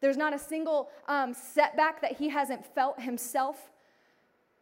There's 0.00 0.16
not 0.16 0.34
a 0.34 0.38
single 0.38 0.90
um, 1.08 1.34
setback 1.34 2.02
that 2.02 2.12
he 2.12 2.28
hasn't 2.28 2.64
felt 2.74 3.00
himself. 3.00 3.70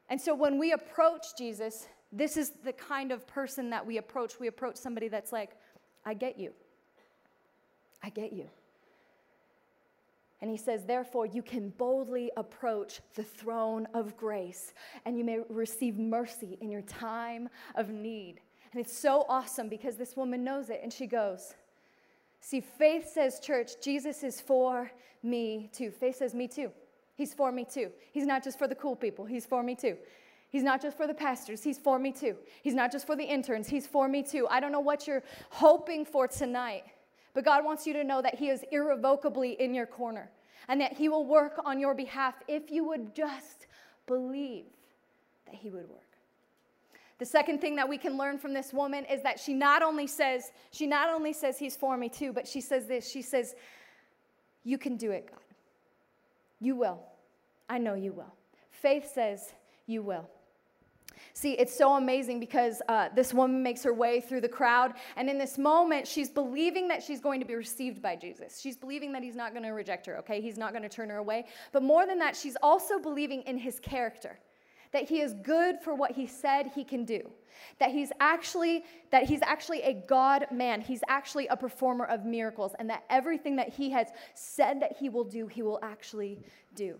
And 0.08 0.20
so 0.20 0.34
when 0.34 0.58
we 0.58 0.72
approach 0.72 1.36
Jesus, 1.36 1.88
this 2.12 2.36
is 2.36 2.52
the 2.64 2.72
kind 2.72 3.10
of 3.10 3.26
person 3.26 3.70
that 3.70 3.84
we 3.84 3.98
approach. 3.98 4.38
We 4.38 4.46
approach 4.46 4.76
somebody 4.76 5.08
that's 5.08 5.32
like, 5.32 5.50
I 6.04 6.14
get 6.14 6.38
you. 6.38 6.52
I 8.02 8.10
get 8.10 8.32
you. 8.32 8.48
And 10.42 10.50
he 10.50 10.56
says, 10.56 10.84
therefore, 10.84 11.26
you 11.26 11.42
can 11.42 11.70
boldly 11.70 12.30
approach 12.36 13.00
the 13.14 13.22
throne 13.22 13.86
of 13.94 14.16
grace 14.16 14.74
and 15.04 15.16
you 15.16 15.24
may 15.24 15.40
receive 15.48 15.98
mercy 15.98 16.58
in 16.60 16.70
your 16.70 16.82
time 16.82 17.48
of 17.74 17.88
need. 17.88 18.40
And 18.72 18.80
it's 18.80 18.96
so 18.96 19.24
awesome 19.28 19.68
because 19.68 19.96
this 19.96 20.16
woman 20.16 20.44
knows 20.44 20.68
it 20.68 20.80
and 20.82 20.92
she 20.92 21.06
goes, 21.06 21.54
See, 22.46 22.60
faith 22.60 23.08
says, 23.12 23.40
church, 23.40 23.72
Jesus 23.82 24.22
is 24.22 24.40
for 24.40 24.90
me 25.22 25.68
too. 25.72 25.90
Faith 25.90 26.16
says, 26.18 26.32
me 26.32 26.46
too. 26.46 26.70
He's 27.16 27.34
for 27.34 27.50
me 27.50 27.64
too. 27.64 27.90
He's 28.12 28.26
not 28.26 28.44
just 28.44 28.56
for 28.56 28.68
the 28.68 28.74
cool 28.74 28.94
people, 28.94 29.24
he's 29.24 29.46
for 29.46 29.62
me 29.62 29.74
too. 29.74 29.96
He's 30.48 30.62
not 30.62 30.80
just 30.80 30.96
for 30.96 31.08
the 31.08 31.14
pastors, 31.14 31.64
he's 31.64 31.78
for 31.78 31.98
me 31.98 32.12
too. 32.12 32.36
He's 32.62 32.74
not 32.74 32.92
just 32.92 33.04
for 33.04 33.16
the 33.16 33.24
interns, 33.24 33.68
he's 33.68 33.86
for 33.86 34.06
me 34.08 34.22
too. 34.22 34.46
I 34.48 34.60
don't 34.60 34.70
know 34.70 34.80
what 34.80 35.08
you're 35.08 35.24
hoping 35.50 36.04
for 36.04 36.28
tonight. 36.28 36.84
But 37.36 37.44
God 37.44 37.66
wants 37.66 37.86
you 37.86 37.92
to 37.92 38.02
know 38.02 38.22
that 38.22 38.36
He 38.36 38.48
is 38.48 38.64
irrevocably 38.72 39.60
in 39.60 39.74
your 39.74 39.84
corner 39.84 40.30
and 40.68 40.80
that 40.80 40.94
He 40.94 41.10
will 41.10 41.26
work 41.26 41.60
on 41.66 41.78
your 41.78 41.94
behalf 41.94 42.34
if 42.48 42.70
you 42.70 42.82
would 42.84 43.14
just 43.14 43.66
believe 44.06 44.64
that 45.44 45.54
He 45.54 45.68
would 45.68 45.86
work. 45.86 46.00
The 47.18 47.26
second 47.26 47.60
thing 47.60 47.76
that 47.76 47.86
we 47.86 47.98
can 47.98 48.16
learn 48.16 48.38
from 48.38 48.54
this 48.54 48.72
woman 48.72 49.04
is 49.04 49.22
that 49.22 49.38
she 49.38 49.52
not 49.52 49.82
only 49.82 50.06
says, 50.06 50.50
she 50.70 50.86
not 50.86 51.10
only 51.10 51.34
says 51.34 51.58
he's 51.58 51.76
for 51.76 51.98
me 51.98 52.08
too, 52.08 52.32
but 52.32 52.48
she 52.48 52.62
says 52.62 52.86
this. 52.86 53.06
She 53.06 53.20
says, 53.20 53.54
You 54.64 54.78
can 54.78 54.96
do 54.96 55.10
it, 55.10 55.28
God. 55.30 55.40
You 56.58 56.74
will. 56.74 57.00
I 57.68 57.76
know 57.76 57.92
you 57.92 58.14
will. 58.14 58.32
Faith 58.70 59.10
says, 59.12 59.52
You 59.86 60.02
will. 60.02 60.26
See, 61.32 61.52
it's 61.52 61.76
so 61.76 61.96
amazing 61.96 62.40
because 62.40 62.82
uh, 62.88 63.08
this 63.14 63.32
woman 63.34 63.62
makes 63.62 63.82
her 63.82 63.92
way 63.92 64.20
through 64.20 64.40
the 64.40 64.48
crowd, 64.48 64.94
and 65.16 65.28
in 65.28 65.38
this 65.38 65.58
moment, 65.58 66.06
she's 66.06 66.30
believing 66.30 66.88
that 66.88 67.02
she's 67.02 67.20
going 67.20 67.40
to 67.40 67.46
be 67.46 67.54
received 67.54 68.02
by 68.02 68.16
Jesus. 68.16 68.60
She's 68.60 68.76
believing 68.76 69.12
that 69.12 69.22
he's 69.22 69.36
not 69.36 69.52
going 69.52 69.64
to 69.64 69.70
reject 69.70 70.06
her, 70.06 70.16
okay? 70.18 70.40
He's 70.40 70.58
not 70.58 70.72
going 70.72 70.82
to 70.82 70.88
turn 70.88 71.10
her 71.10 71.18
away. 71.18 71.46
But 71.72 71.82
more 71.82 72.06
than 72.06 72.18
that, 72.18 72.36
she's 72.36 72.56
also 72.62 72.98
believing 72.98 73.42
in 73.42 73.58
his 73.58 73.78
character 73.80 74.38
that 74.92 75.08
he 75.08 75.20
is 75.20 75.34
good 75.42 75.76
for 75.82 75.94
what 75.94 76.12
he 76.12 76.26
said 76.26 76.70
he 76.74 76.84
can 76.84 77.04
do 77.04 77.20
that 77.78 77.90
he's 77.90 78.12
actually 78.20 78.84
that 79.10 79.24
he's 79.24 79.42
actually 79.42 79.82
a 79.82 79.92
god 79.92 80.46
man 80.50 80.80
he's 80.80 81.02
actually 81.08 81.46
a 81.48 81.56
performer 81.56 82.04
of 82.06 82.24
miracles 82.24 82.72
and 82.78 82.88
that 82.88 83.04
everything 83.10 83.56
that 83.56 83.68
he 83.68 83.90
has 83.90 84.08
said 84.34 84.80
that 84.80 84.96
he 84.98 85.08
will 85.08 85.24
do 85.24 85.46
he 85.46 85.62
will 85.62 85.78
actually 85.82 86.38
do 86.74 86.98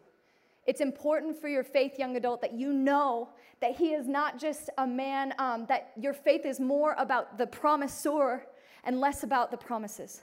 it's 0.67 0.81
important 0.81 1.41
for 1.41 1.49
your 1.49 1.63
faith, 1.63 1.99
young 1.99 2.17
adult, 2.17 2.41
that 2.41 2.53
you 2.53 2.73
know 2.73 3.29
that 3.61 3.77
he 3.77 3.93
is 3.93 4.07
not 4.07 4.39
just 4.39 4.69
a 4.79 4.87
man, 4.87 5.33
um, 5.39 5.67
that 5.69 5.93
your 5.99 6.13
faith 6.13 6.45
is 6.45 6.59
more 6.59 6.95
about 6.99 7.39
the 7.39 7.47
promisor 7.47 8.41
and 8.85 9.01
less 9.01 9.23
about 9.23 9.51
the 9.51 9.57
promises. 9.57 10.23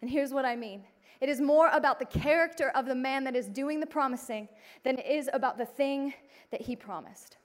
And 0.00 0.10
here's 0.10 0.32
what 0.32 0.44
I 0.44 0.56
mean 0.56 0.84
it 1.20 1.28
is 1.28 1.40
more 1.40 1.68
about 1.72 1.98
the 1.98 2.06
character 2.06 2.70
of 2.70 2.86
the 2.86 2.94
man 2.94 3.24
that 3.24 3.36
is 3.36 3.46
doing 3.46 3.80
the 3.80 3.86
promising 3.86 4.48
than 4.84 4.98
it 4.98 5.06
is 5.06 5.28
about 5.32 5.58
the 5.58 5.66
thing 5.66 6.14
that 6.50 6.62
he 6.62 6.74
promised. 6.74 7.36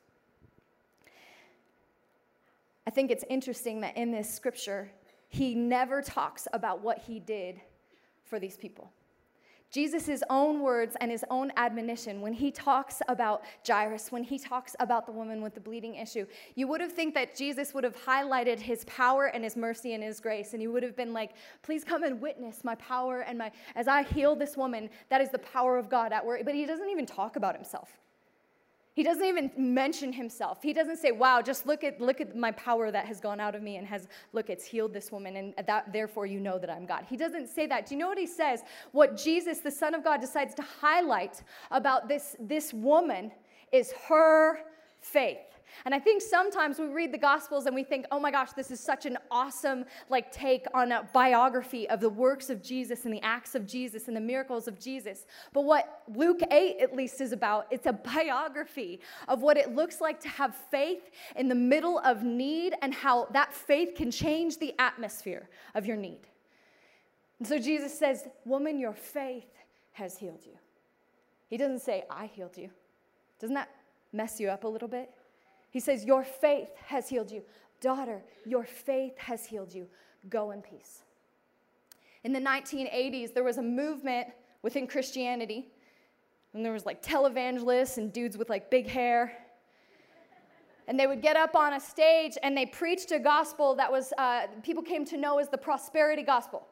I 2.87 2.91
think 2.91 3.11
it's 3.11 3.25
interesting 3.29 3.81
that 3.81 3.97
in 3.97 4.11
this 4.11 4.33
scripture, 4.33 4.91
he 5.27 5.55
never 5.55 6.01
talks 6.01 6.47
about 6.53 6.81
what 6.81 6.99
he 6.99 7.19
did 7.19 7.59
for 8.23 8.39
these 8.39 8.55
people. 8.55 8.91
Jesus' 9.75 10.23
own 10.29 10.61
words 10.61 10.95
and 11.01 11.11
his 11.11 11.25
own 11.29 11.51
admonition 11.57 12.21
when 12.21 12.31
he 12.31 12.49
talks 12.49 13.01
about 13.09 13.43
Jairus, 13.67 14.09
when 14.09 14.23
he 14.23 14.39
talks 14.39 14.73
about 14.79 15.05
the 15.05 15.11
woman 15.11 15.41
with 15.41 15.53
the 15.53 15.59
bleeding 15.59 15.95
issue, 15.95 16.25
you 16.55 16.65
would 16.69 16.79
have 16.79 16.93
think 16.93 17.13
that 17.13 17.35
Jesus 17.35 17.73
would 17.73 17.83
have 17.83 17.97
highlighted 17.97 18.57
his 18.57 18.85
power 18.85 19.25
and 19.25 19.43
his 19.43 19.57
mercy 19.57 19.93
and 19.93 20.01
his 20.01 20.21
grace, 20.21 20.53
and 20.53 20.61
he 20.61 20.67
would 20.67 20.81
have 20.81 20.95
been 20.95 21.11
like, 21.11 21.31
"Please 21.61 21.83
come 21.83 22.03
and 22.03 22.21
witness 22.21 22.63
my 22.63 22.75
power 22.75 23.19
and 23.19 23.37
my 23.37 23.51
as 23.75 23.89
I 23.89 24.03
heal 24.03 24.33
this 24.33 24.55
woman. 24.55 24.89
That 25.09 25.19
is 25.19 25.29
the 25.29 25.39
power 25.39 25.77
of 25.77 25.89
God 25.89 26.13
at 26.13 26.25
work." 26.25 26.45
But 26.45 26.55
he 26.55 26.65
doesn't 26.65 26.89
even 26.89 27.05
talk 27.05 27.35
about 27.35 27.53
himself. 27.53 27.99
He 28.95 29.03
doesn't 29.03 29.25
even 29.25 29.51
mention 29.57 30.13
himself. 30.13 30.63
He 30.63 30.71
doesn't 30.71 30.97
say, 30.97 31.11
"Wow, 31.11 31.41
just 31.41 31.65
look 31.65 31.83
at 31.83 31.99
look 31.99 32.21
at 32.21 32.33
my 32.33 32.51
power 32.51 32.91
that 32.91 33.05
has 33.05 33.19
gone 33.19 33.41
out 33.41 33.53
of 33.53 33.61
me 33.61 33.75
and 33.75 33.85
has 33.85 34.07
look, 34.31 34.49
it's 34.49 34.63
healed 34.63 34.93
this 34.93 35.11
woman 35.11 35.35
and 35.35 35.67
that 35.67 35.91
therefore 35.91 36.25
you 36.25 36.39
know 36.39 36.57
that 36.57 36.69
I'm 36.69 36.85
God." 36.85 37.05
He 37.09 37.17
doesn't 37.17 37.47
say 37.49 37.67
that. 37.67 37.87
Do 37.87 37.93
you 37.93 37.99
know 37.99 38.07
what 38.07 38.17
he 38.17 38.25
says? 38.25 38.63
What 38.93 39.17
Jesus, 39.17 39.59
the 39.59 39.69
Son 39.69 39.93
of 39.93 40.01
God, 40.01 40.21
decides 40.21 40.55
to 40.55 40.61
highlight 40.61 41.43
about 41.71 42.07
this 42.07 42.37
this 42.39 42.73
woman 42.73 43.33
is 43.73 43.91
her 44.07 44.59
faith. 45.01 45.54
And 45.83 45.93
I 45.93 45.99
think 45.99 46.21
sometimes 46.21 46.79
we 46.79 46.87
read 46.87 47.13
the 47.13 47.17
Gospels 47.17 47.65
and 47.65 47.75
we 47.75 47.83
think, 47.83 48.05
oh 48.11 48.19
my 48.19 48.31
gosh, 48.31 48.53
this 48.53 48.71
is 48.71 48.79
such 48.79 49.05
an 49.05 49.17
awesome 49.29 49.85
like 50.09 50.31
take 50.31 50.65
on 50.73 50.91
a 50.91 51.09
biography 51.13 51.89
of 51.89 51.99
the 51.99 52.09
works 52.09 52.49
of 52.49 52.63
Jesus 52.63 53.05
and 53.05 53.13
the 53.13 53.21
acts 53.21 53.55
of 53.55 53.67
Jesus 53.67 54.07
and 54.07 54.15
the 54.15 54.21
miracles 54.21 54.67
of 54.67 54.79
Jesus. 54.79 55.25
But 55.53 55.65
what 55.65 56.03
Luke 56.13 56.39
8 56.49 56.77
at 56.79 56.95
least 56.95 57.19
is 57.19 57.31
about, 57.31 57.67
it's 57.71 57.87
a 57.87 57.93
biography 57.93 59.01
of 59.27 59.41
what 59.41 59.57
it 59.57 59.75
looks 59.75 59.99
like 59.99 60.19
to 60.21 60.29
have 60.29 60.55
faith 60.71 61.11
in 61.35 61.49
the 61.49 61.55
middle 61.55 61.99
of 61.99 62.23
need 62.23 62.75
and 62.81 62.93
how 62.93 63.25
that 63.31 63.53
faith 63.53 63.95
can 63.95 64.11
change 64.11 64.57
the 64.57 64.73
atmosphere 64.79 65.49
of 65.73 65.85
your 65.85 65.97
need. 65.97 66.21
And 67.39 67.47
so 67.47 67.59
Jesus 67.59 67.97
says, 67.97 68.27
Woman, 68.45 68.79
your 68.79 68.93
faith 68.93 69.49
has 69.93 70.17
healed 70.17 70.45
you. 70.45 70.53
He 71.47 71.57
doesn't 71.57 71.81
say, 71.81 72.05
I 72.09 72.27
healed 72.27 72.57
you. 72.57 72.69
Doesn't 73.39 73.55
that 73.55 73.69
mess 74.13 74.39
you 74.39 74.49
up 74.49 74.63
a 74.63 74.67
little 74.67 74.87
bit? 74.87 75.09
He 75.75 75.81
says, 75.81 76.05
Your 76.05 76.23
faith 76.23 76.69
has 76.85 77.09
healed 77.09 77.29
you. 77.29 77.43
Daughter, 77.81 78.23
your 78.45 78.63
faith 78.63 79.17
has 79.17 79.45
healed 79.45 79.73
you. 79.73 79.87
Go 80.29 80.51
in 80.51 80.61
peace. 80.61 81.03
In 82.23 82.31
the 82.31 82.39
1980s, 82.39 83.33
there 83.33 83.43
was 83.43 83.57
a 83.57 83.61
movement 83.61 84.27
within 84.61 84.87
Christianity, 84.87 85.67
and 86.53 86.63
there 86.63 86.71
was 86.71 86.85
like 86.85 87.03
televangelists 87.03 87.97
and 87.97 88.13
dudes 88.13 88.37
with 88.37 88.49
like 88.49 88.71
big 88.71 88.87
hair. 88.87 89.33
And 90.87 90.97
they 90.97 91.07
would 91.07 91.21
get 91.21 91.35
up 91.35 91.57
on 91.57 91.73
a 91.73 91.79
stage 91.81 92.37
and 92.41 92.55
they 92.55 92.65
preached 92.65 93.11
a 93.11 93.19
gospel 93.19 93.75
that 93.75 93.91
was, 93.91 94.13
uh, 94.17 94.47
people 94.63 94.81
came 94.81 95.03
to 95.03 95.17
know 95.17 95.39
as 95.39 95.49
the 95.49 95.57
prosperity 95.57 96.23
gospel. 96.23 96.65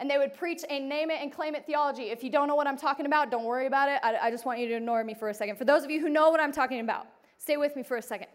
And 0.00 0.10
they 0.10 0.18
would 0.18 0.34
preach 0.34 0.64
a 0.68 0.80
name 0.80 1.12
it 1.12 1.20
and 1.20 1.32
claim 1.32 1.54
it 1.54 1.64
theology. 1.64 2.10
If 2.10 2.24
you 2.24 2.30
don't 2.30 2.48
know 2.48 2.56
what 2.56 2.66
I'm 2.66 2.76
talking 2.76 3.06
about, 3.06 3.30
don't 3.30 3.44
worry 3.44 3.66
about 3.66 3.88
it. 3.88 4.00
I, 4.02 4.16
I 4.16 4.30
just 4.32 4.44
want 4.44 4.58
you 4.58 4.66
to 4.66 4.74
ignore 4.74 5.04
me 5.04 5.14
for 5.14 5.28
a 5.28 5.34
second. 5.34 5.58
For 5.58 5.64
those 5.64 5.84
of 5.84 5.92
you 5.92 6.00
who 6.00 6.08
know 6.08 6.30
what 6.30 6.40
I'm 6.40 6.50
talking 6.50 6.80
about, 6.80 7.06
Stay 7.44 7.58
with 7.58 7.76
me 7.76 7.82
for 7.82 7.98
a 7.98 8.02
second. 8.02 8.28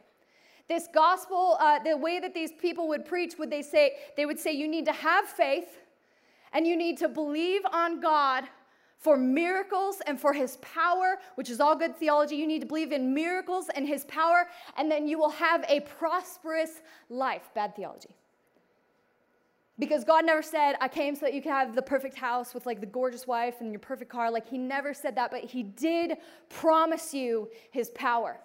This 0.68 0.88
gospel, 0.94 1.58
uh, 1.60 1.80
the 1.80 1.98
way 1.98 2.20
that 2.20 2.36
these 2.36 2.52
people 2.52 2.88
would 2.90 3.06
preach, 3.06 3.40
would 3.40 3.50
they 3.50 3.64
say, 3.64 3.94
they 4.16 4.28
would 4.28 4.38
say, 4.38 4.52
you 4.52 4.68
need 4.68 4.86
to 4.86 4.92
have 4.92 5.26
faith 5.26 5.80
and 6.54 6.68
you 6.68 6.78
need 6.78 7.00
to 7.00 7.10
believe 7.10 7.62
on 7.74 8.02
God 8.02 8.44
for 9.00 9.18
miracles 9.18 10.00
and 10.06 10.22
for 10.22 10.32
his 10.32 10.58
power, 10.58 11.18
which 11.34 11.50
is 11.50 11.60
all 11.60 11.76
good 11.76 11.98
theology. 11.98 12.36
You 12.36 12.46
need 12.46 12.60
to 12.60 12.68
believe 12.68 12.92
in 12.92 13.12
miracles 13.16 13.66
and 13.74 13.88
his 13.88 14.06
power, 14.06 14.48
and 14.78 14.92
then 14.92 15.08
you 15.08 15.18
will 15.18 15.32
have 15.32 15.66
a 15.68 15.80
prosperous 15.80 16.82
life. 17.10 17.50
Bad 17.56 17.76
theology. 17.76 18.10
Because 19.80 20.04
God 20.04 20.24
never 20.24 20.44
said, 20.44 20.76
I 20.80 20.88
came 20.88 21.16
so 21.16 21.22
that 21.22 21.34
you 21.34 21.42
could 21.42 21.52
have 21.52 21.74
the 21.74 21.82
perfect 21.82 22.16
house 22.16 22.54
with 22.54 22.68
like 22.68 22.80
the 22.80 22.86
gorgeous 22.86 23.26
wife 23.26 23.56
and 23.60 23.72
your 23.72 23.80
perfect 23.80 24.12
car. 24.12 24.30
Like, 24.30 24.48
He 24.48 24.60
never 24.60 24.94
said 24.94 25.16
that, 25.16 25.32
but 25.32 25.46
He 25.46 25.64
did 25.64 26.18
promise 26.50 27.12
you 27.12 27.50
His 27.72 27.90
power. 27.90 28.40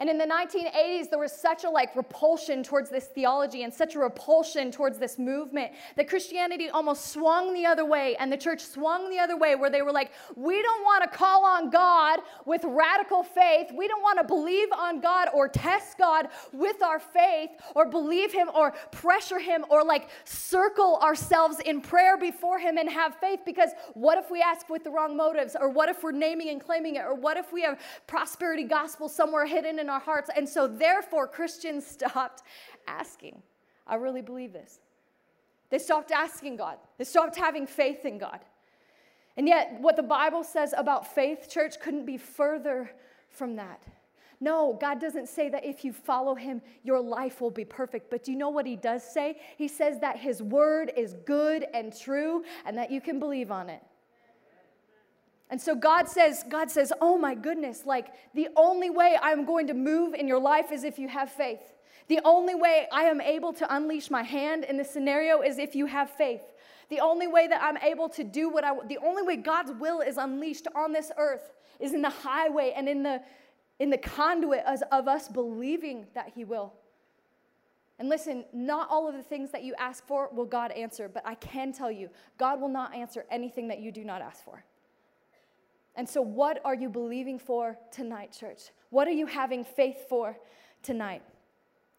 And 0.00 0.08
in 0.08 0.16
the 0.16 0.26
1980s, 0.26 1.10
there 1.10 1.18
was 1.18 1.32
such 1.32 1.64
a 1.64 1.70
like 1.70 1.96
repulsion 1.96 2.62
towards 2.62 2.88
this 2.88 3.06
theology 3.06 3.64
and 3.64 3.74
such 3.74 3.96
a 3.96 3.98
repulsion 3.98 4.70
towards 4.70 4.98
this 4.98 5.18
movement 5.18 5.72
that 5.96 6.08
Christianity 6.08 6.68
almost 6.68 7.08
swung 7.08 7.52
the 7.52 7.66
other 7.66 7.84
way 7.84 8.14
and 8.16 8.30
the 8.30 8.36
church 8.36 8.60
swung 8.60 9.10
the 9.10 9.18
other 9.18 9.36
way 9.36 9.56
where 9.56 9.70
they 9.70 9.82
were 9.82 9.90
like, 9.90 10.12
we 10.36 10.62
don't 10.62 10.84
want 10.84 11.02
to 11.02 11.08
call 11.08 11.44
on 11.44 11.70
God 11.70 12.20
with 12.44 12.62
radical 12.64 13.24
faith. 13.24 13.72
We 13.76 13.88
don't 13.88 14.02
want 14.02 14.18
to 14.18 14.24
believe 14.24 14.68
on 14.72 15.00
God 15.00 15.28
or 15.34 15.48
test 15.48 15.98
God 15.98 16.28
with 16.52 16.80
our 16.80 17.00
faith 17.00 17.50
or 17.74 17.84
believe 17.84 18.32
him 18.32 18.50
or 18.54 18.72
pressure 18.92 19.40
him 19.40 19.64
or 19.68 19.82
like 19.82 20.10
circle 20.24 21.00
ourselves 21.02 21.58
in 21.66 21.80
prayer 21.80 22.16
before 22.16 22.60
him 22.60 22.78
and 22.78 22.88
have 22.88 23.16
faith. 23.16 23.40
Because 23.44 23.70
what 23.94 24.16
if 24.16 24.30
we 24.30 24.40
ask 24.42 24.68
with 24.68 24.84
the 24.84 24.90
wrong 24.90 25.16
motives? 25.16 25.56
Or 25.58 25.68
what 25.68 25.88
if 25.88 26.04
we're 26.04 26.12
naming 26.12 26.50
and 26.50 26.60
claiming 26.60 26.96
it? 26.96 27.04
Or 27.04 27.14
what 27.14 27.36
if 27.36 27.52
we 27.52 27.62
have 27.62 27.80
prosperity 28.06 28.62
gospel 28.62 29.08
somewhere 29.08 29.44
hidden 29.44 29.80
in 29.80 29.87
in 29.88 29.94
our 29.94 30.00
hearts. 30.00 30.30
And 30.36 30.48
so, 30.48 30.66
therefore, 30.68 31.26
Christians 31.26 31.86
stopped 31.96 32.42
asking. 32.86 33.42
I 33.86 33.94
really 33.94 34.22
believe 34.22 34.52
this. 34.52 34.80
They 35.70 35.78
stopped 35.78 36.12
asking 36.12 36.56
God, 36.56 36.78
they 36.98 37.04
stopped 37.04 37.36
having 37.36 37.66
faith 37.66 38.04
in 38.04 38.18
God. 38.18 38.40
And 39.36 39.46
yet, 39.46 39.78
what 39.80 39.96
the 39.96 40.02
Bible 40.02 40.42
says 40.42 40.74
about 40.76 41.14
faith, 41.14 41.48
church, 41.48 41.78
couldn't 41.80 42.06
be 42.06 42.16
further 42.16 42.90
from 43.30 43.54
that. 43.56 43.80
No, 44.40 44.76
God 44.80 45.00
doesn't 45.00 45.28
say 45.28 45.48
that 45.48 45.64
if 45.64 45.84
you 45.84 45.92
follow 45.92 46.34
Him, 46.34 46.60
your 46.82 47.00
life 47.00 47.40
will 47.40 47.50
be 47.50 47.64
perfect. 47.64 48.10
But 48.10 48.24
do 48.24 48.32
you 48.32 48.38
know 48.38 48.48
what 48.48 48.66
He 48.66 48.76
does 48.76 49.02
say? 49.02 49.36
He 49.56 49.68
says 49.68 50.00
that 50.00 50.16
His 50.16 50.42
word 50.42 50.92
is 50.96 51.14
good 51.24 51.66
and 51.72 51.96
true 51.96 52.44
and 52.64 52.76
that 52.78 52.90
you 52.90 53.00
can 53.00 53.18
believe 53.18 53.50
on 53.50 53.68
it. 53.68 53.82
And 55.50 55.60
so 55.60 55.74
God 55.74 56.08
says, 56.08 56.44
God 56.48 56.70
says, 56.70 56.92
"Oh 57.00 57.16
my 57.16 57.34
goodness, 57.34 57.86
like 57.86 58.08
the 58.34 58.48
only 58.56 58.90
way 58.90 59.16
I'm 59.22 59.44
going 59.44 59.66
to 59.68 59.74
move 59.74 60.14
in 60.14 60.28
your 60.28 60.38
life 60.38 60.72
is 60.72 60.84
if 60.84 60.98
you 60.98 61.08
have 61.08 61.30
faith. 61.30 61.74
The 62.08 62.20
only 62.24 62.54
way 62.54 62.86
I 62.90 63.04
am 63.04 63.20
able 63.20 63.52
to 63.54 63.74
unleash 63.74 64.10
my 64.10 64.22
hand 64.22 64.64
in 64.64 64.76
this 64.76 64.90
scenario 64.90 65.42
is 65.42 65.58
if 65.58 65.74
you 65.74 65.86
have 65.86 66.10
faith. 66.10 66.42
The 66.88 67.00
only 67.00 67.26
way 67.26 67.46
that 67.46 67.62
I'm 67.62 67.76
able 67.78 68.08
to 68.10 68.24
do 68.24 68.48
what 68.48 68.64
I 68.64 68.72
the 68.86 68.98
only 68.98 69.22
way 69.22 69.36
God's 69.36 69.72
will 69.72 70.00
is 70.00 70.16
unleashed 70.16 70.68
on 70.74 70.92
this 70.92 71.12
earth 71.18 71.52
is 71.80 71.92
in 71.92 72.02
the 72.02 72.10
highway 72.10 72.72
and 72.74 72.88
in 72.88 73.02
the 73.02 73.22
in 73.78 73.90
the 73.90 73.98
conduit 73.98 74.62
as, 74.66 74.82
of 74.90 75.06
us 75.06 75.28
believing 75.28 76.06
that 76.14 76.32
he 76.34 76.44
will. 76.44 76.72
And 77.98 78.08
listen, 78.08 78.44
not 78.52 78.88
all 78.90 79.08
of 79.08 79.14
the 79.14 79.22
things 79.22 79.50
that 79.52 79.64
you 79.64 79.74
ask 79.78 80.06
for 80.06 80.28
will 80.32 80.44
God 80.44 80.70
answer, 80.72 81.08
but 81.08 81.26
I 81.26 81.34
can 81.36 81.72
tell 81.72 81.90
you, 81.90 82.10
God 82.38 82.60
will 82.60 82.68
not 82.68 82.94
answer 82.94 83.24
anything 83.30 83.68
that 83.68 83.80
you 83.80 83.90
do 83.90 84.04
not 84.04 84.22
ask 84.22 84.44
for. 84.44 84.64
And 85.98 86.08
so, 86.08 86.22
what 86.22 86.60
are 86.64 86.76
you 86.76 86.88
believing 86.88 87.40
for 87.40 87.76
tonight, 87.90 88.30
church? 88.30 88.70
What 88.90 89.08
are 89.08 89.12
you 89.12 89.26
having 89.26 89.64
faith 89.64 90.08
for 90.08 90.38
tonight? 90.80 91.22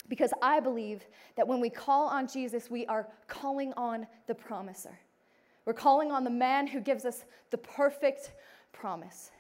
Because 0.08 0.32
I 0.42 0.62
believe 0.62 1.06
that 1.36 1.46
when 1.46 1.60
we 1.60 1.70
call 1.70 2.08
on 2.08 2.26
Jesus, 2.26 2.72
we 2.72 2.86
are 2.86 3.10
calling 3.28 3.74
on 3.74 4.08
the 4.28 4.34
promiser. 4.34 4.98
We're 5.66 5.74
calling 5.74 6.14
on 6.14 6.24
the 6.24 6.30
man 6.30 6.66
who 6.66 6.80
gives 6.80 7.04
us 7.04 7.26
the 7.52 7.58
perfect 7.58 8.32
promise. 8.72 9.32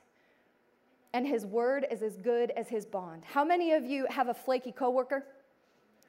And 1.13 1.25
his 1.25 1.45
word 1.45 1.87
is 1.89 2.03
as 2.03 2.17
good 2.17 2.51
as 2.51 2.67
his 2.67 2.85
bond. 2.85 3.23
How 3.23 3.45
many 3.45 3.71
of 3.71 3.85
you 3.85 4.07
have 4.09 4.27
a 4.27 4.33
flaky 4.33 4.73
coworker? 4.73 5.25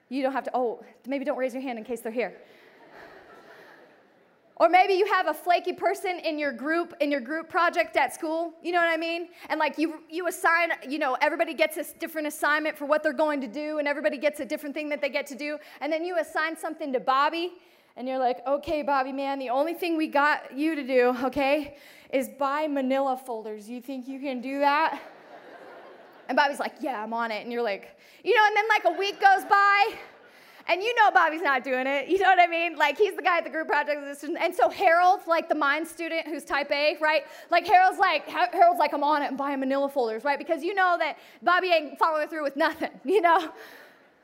You 0.09 0.25
don't 0.25 0.33
have 0.33 0.45
to, 0.45 0.51
oh, 0.55 0.83
maybe 1.07 1.25
don't 1.25 1.39
raise 1.39 1.55
your 1.55 1.63
hand 1.63 1.79
in 1.79 1.85
case 1.85 2.01
they're 2.01 2.11
here. 2.11 2.37
Or 4.61 4.69
maybe 4.69 4.93
you 4.93 5.07
have 5.07 5.27
a 5.27 5.33
flaky 5.33 5.73
person 5.73 6.21
in 6.21 6.39
your 6.39 6.53
group, 6.53 6.93
in 7.01 7.11
your 7.11 7.23
group 7.23 7.49
project 7.49 7.97
at 7.97 8.13
school, 8.15 8.53
you 8.63 8.73
know 8.73 8.79
what 8.79 8.91
I 8.91 8.99
mean? 8.99 9.29
And 9.49 9.59
like 9.59 9.79
you, 9.79 10.03
you 10.11 10.29
assign, 10.29 10.73
you 10.87 10.99
know, 10.99 11.17
everybody 11.23 11.55
gets 11.55 11.79
a 11.79 11.99
different 11.99 12.27
assignment 12.27 12.77
for 12.77 12.85
what 12.85 13.03
they're 13.03 13.15
going 13.15 13.41
to 13.41 13.47
do, 13.47 13.79
and 13.79 13.89
everybody 13.89 14.19
gets 14.19 14.39
a 14.39 14.45
different 14.45 14.75
thing 14.75 14.91
that 14.91 15.01
they 15.01 15.09
get 15.09 15.27
to 15.29 15.35
do. 15.35 15.57
And 15.81 15.91
then 15.91 16.05
you 16.05 16.19
assign 16.19 16.59
something 16.59 16.93
to 16.93 17.01
Bobby, 17.01 17.55
and 17.97 18.07
you're 18.07 18.19
like, 18.19 18.47
okay, 18.47 18.83
Bobby, 18.83 19.13
man, 19.13 19.39
the 19.39 19.49
only 19.49 19.73
thing 19.73 19.97
we 19.97 20.09
got 20.09 20.55
you 20.55 20.75
to 20.75 20.87
do, 20.87 21.17
okay, 21.25 21.79
is 22.13 22.29
buy 22.29 22.67
manila 22.67 23.17
folders. 23.17 23.67
You 23.67 23.81
think 23.81 24.07
you 24.07 24.21
can 24.21 24.43
do 24.43 24.59
that? 24.59 25.01
And 26.29 26.37
Bobby's 26.37 26.61
like, 26.61 26.75
yeah, 26.81 27.03
I'm 27.03 27.15
on 27.15 27.31
it. 27.31 27.43
And 27.43 27.51
you're 27.51 27.63
like, 27.63 27.99
you 28.23 28.37
know, 28.37 28.43
and 28.47 28.57
then 28.57 28.65
like 28.69 28.85
a 28.95 28.99
week 28.99 29.19
goes 29.23 29.45
by, 29.49 29.95
and 30.69 30.83
you 30.83 30.95
know 30.97 31.11
Bobby's 31.11 31.43
not 31.43 31.65
doing 31.65 31.87
it. 31.87 32.09
You 32.09 32.19
know 32.19 32.29
what 32.29 32.41
I 32.41 32.47
mean? 32.47 32.77
Like 32.77 32.99
he's 32.99 33.15
the 33.15 33.23
guy 33.23 33.39
at 33.39 33.45
the 33.45 33.51
group 33.51 33.69
project. 33.69 34.01
And 34.23 34.55
so 34.55 34.69
Harold, 34.69 35.21
like 35.27 35.49
the 35.49 35.55
mind 35.55 35.87
student 35.87 36.27
who's 36.27 36.45
type 36.45 36.71
A, 36.71 36.97
right? 37.01 37.23
Like 37.51 37.67
Harold's 37.67 37.99
like, 37.99 38.27
Harold's 38.27 38.79
like, 38.79 38.93
I'm 38.93 39.05
on 39.05 39.23
it 39.23 39.27
and 39.27 39.39
buying 39.39 39.61
manila 39.61 39.89
folders, 39.89 40.25
right? 40.25 40.39
Because 40.39 40.63
you 40.63 40.75
know 40.75 40.97
that 40.99 41.19
Bobby 41.43 41.69
ain't 41.69 41.99
following 41.99 42.29
through 42.29 42.45
with 42.45 42.57
nothing, 42.57 42.91
you 43.05 43.21
know? 43.21 43.51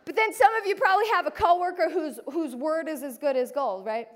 But 0.04 0.14
then 0.14 0.32
some 0.32 0.54
of 0.54 0.66
you 0.66 0.76
probably 0.76 1.08
have 1.08 1.26
a 1.26 1.32
coworker 1.32 1.90
whose, 1.90 2.20
whose 2.32 2.54
word 2.54 2.88
is 2.88 3.02
as 3.02 3.18
good 3.18 3.36
as 3.36 3.50
gold, 3.50 3.84
right? 3.84 4.06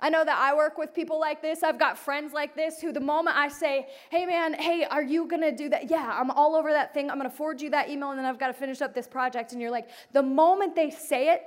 I 0.00 0.10
know 0.10 0.24
that 0.24 0.38
I 0.38 0.54
work 0.54 0.76
with 0.76 0.92
people 0.92 1.18
like 1.18 1.40
this. 1.40 1.62
I've 1.62 1.78
got 1.78 1.98
friends 1.98 2.32
like 2.34 2.54
this 2.54 2.80
who, 2.80 2.92
the 2.92 3.00
moment 3.00 3.36
I 3.36 3.48
say, 3.48 3.88
hey 4.10 4.26
man, 4.26 4.54
hey, 4.54 4.84
are 4.84 5.02
you 5.02 5.26
gonna 5.26 5.56
do 5.56 5.70
that? 5.70 5.90
Yeah, 5.90 6.10
I'm 6.12 6.30
all 6.30 6.54
over 6.54 6.70
that 6.72 6.92
thing. 6.92 7.10
I'm 7.10 7.16
gonna 7.16 7.30
forward 7.30 7.62
you 7.62 7.70
that 7.70 7.88
email 7.88 8.10
and 8.10 8.18
then 8.18 8.26
I've 8.26 8.38
gotta 8.38 8.52
finish 8.52 8.82
up 8.82 8.94
this 8.94 9.08
project. 9.08 9.52
And 9.52 9.60
you're 9.60 9.70
like, 9.70 9.88
the 10.12 10.22
moment 10.22 10.76
they 10.76 10.90
say 10.90 11.32
it, 11.32 11.42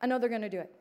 I 0.00 0.06
know 0.06 0.18
they're 0.18 0.30
to 0.30 0.48
do 0.48 0.60
it. 0.60 0.72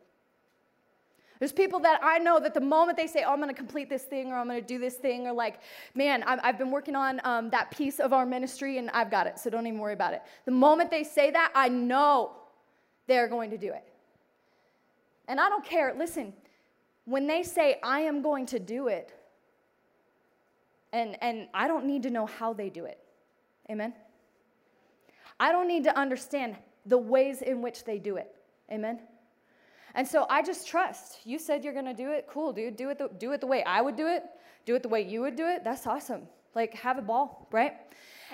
There's 1.39 1.53
people 1.53 1.79
that 1.81 2.01
I 2.03 2.19
know 2.19 2.39
that 2.39 2.53
the 2.53 2.61
moment 2.61 2.97
they 2.97 3.07
say, 3.07 3.23
oh, 3.25 3.31
I'm 3.31 3.41
to 3.47 3.53
complete 3.53 3.89
this 3.89 4.03
thing 4.03 4.31
or 4.31 4.35
I'm 4.35 4.49
to 4.49 4.61
do 4.61 4.77
this 4.77 4.95
thing, 4.95 5.25
or 5.25 5.31
like, 5.31 5.61
man, 5.95 6.21
i 6.23 6.45
have 6.45 6.57
been 6.57 6.69
working 6.69 6.95
on 6.95 7.21
um, 7.23 7.49
that 7.51 7.71
piece 7.71 7.99
of 7.99 8.11
our 8.11 8.25
ministry 8.25 8.77
and 8.77 8.89
I've 8.89 9.09
got 9.09 9.25
it, 9.25 9.39
so 9.39 9.49
don't 9.49 9.65
even 9.65 9.79
worry 9.79 9.93
about 9.93 10.13
it. 10.13 10.21
The 10.43 10.51
moment 10.51 10.91
they 10.91 11.05
say 11.05 11.31
that, 11.31 11.51
I 11.55 11.69
know 11.69 12.31
they're 13.07 13.29
going 13.29 13.51
to 13.51 13.57
do 13.57 13.71
it. 13.71 13.83
And 15.29 15.39
I 15.39 15.47
don't 15.47 15.63
care. 15.63 15.95
Listen, 15.97 16.33
when 17.09 17.25
they 17.25 17.41
say, 17.41 17.79
I 17.81 18.01
am 18.01 18.21
going 18.21 18.45
to 18.47 18.59
do 18.59 18.87
it, 18.87 19.11
and, 20.93 21.17
and 21.23 21.47
I 21.55 21.67
don't 21.67 21.85
need 21.85 22.03
to 22.03 22.11
know 22.11 22.27
how 22.27 22.53
they 22.53 22.69
do 22.69 22.85
it. 22.85 22.99
Amen? 23.67 23.93
I 25.39 25.51
don't 25.51 25.67
need 25.67 25.83
to 25.85 25.97
understand 25.97 26.55
the 26.85 26.99
ways 26.99 27.41
in 27.41 27.63
which 27.63 27.83
they 27.83 27.97
do 27.97 28.17
it. 28.17 28.35
Amen? 28.71 28.99
And 29.95 30.07
so 30.07 30.27
I 30.29 30.43
just 30.43 30.67
trust. 30.67 31.25
You 31.25 31.39
said 31.39 31.63
you're 31.63 31.73
going 31.73 31.85
to 31.85 31.95
do 31.95 32.11
it. 32.11 32.27
Cool, 32.29 32.53
dude. 32.53 32.75
Do 32.75 32.91
it, 32.91 32.99
the, 32.99 33.09
do 33.17 33.31
it 33.31 33.41
the 33.41 33.47
way 33.47 33.63
I 33.63 33.81
would 33.81 33.95
do 33.95 34.07
it. 34.07 34.23
Do 34.65 34.75
it 34.75 34.83
the 34.83 34.89
way 34.89 35.01
you 35.01 35.21
would 35.21 35.35
do 35.35 35.47
it. 35.47 35.63
That's 35.63 35.87
awesome. 35.87 36.27
Like, 36.53 36.75
have 36.75 36.99
a 36.99 37.01
ball, 37.01 37.47
right? 37.51 37.73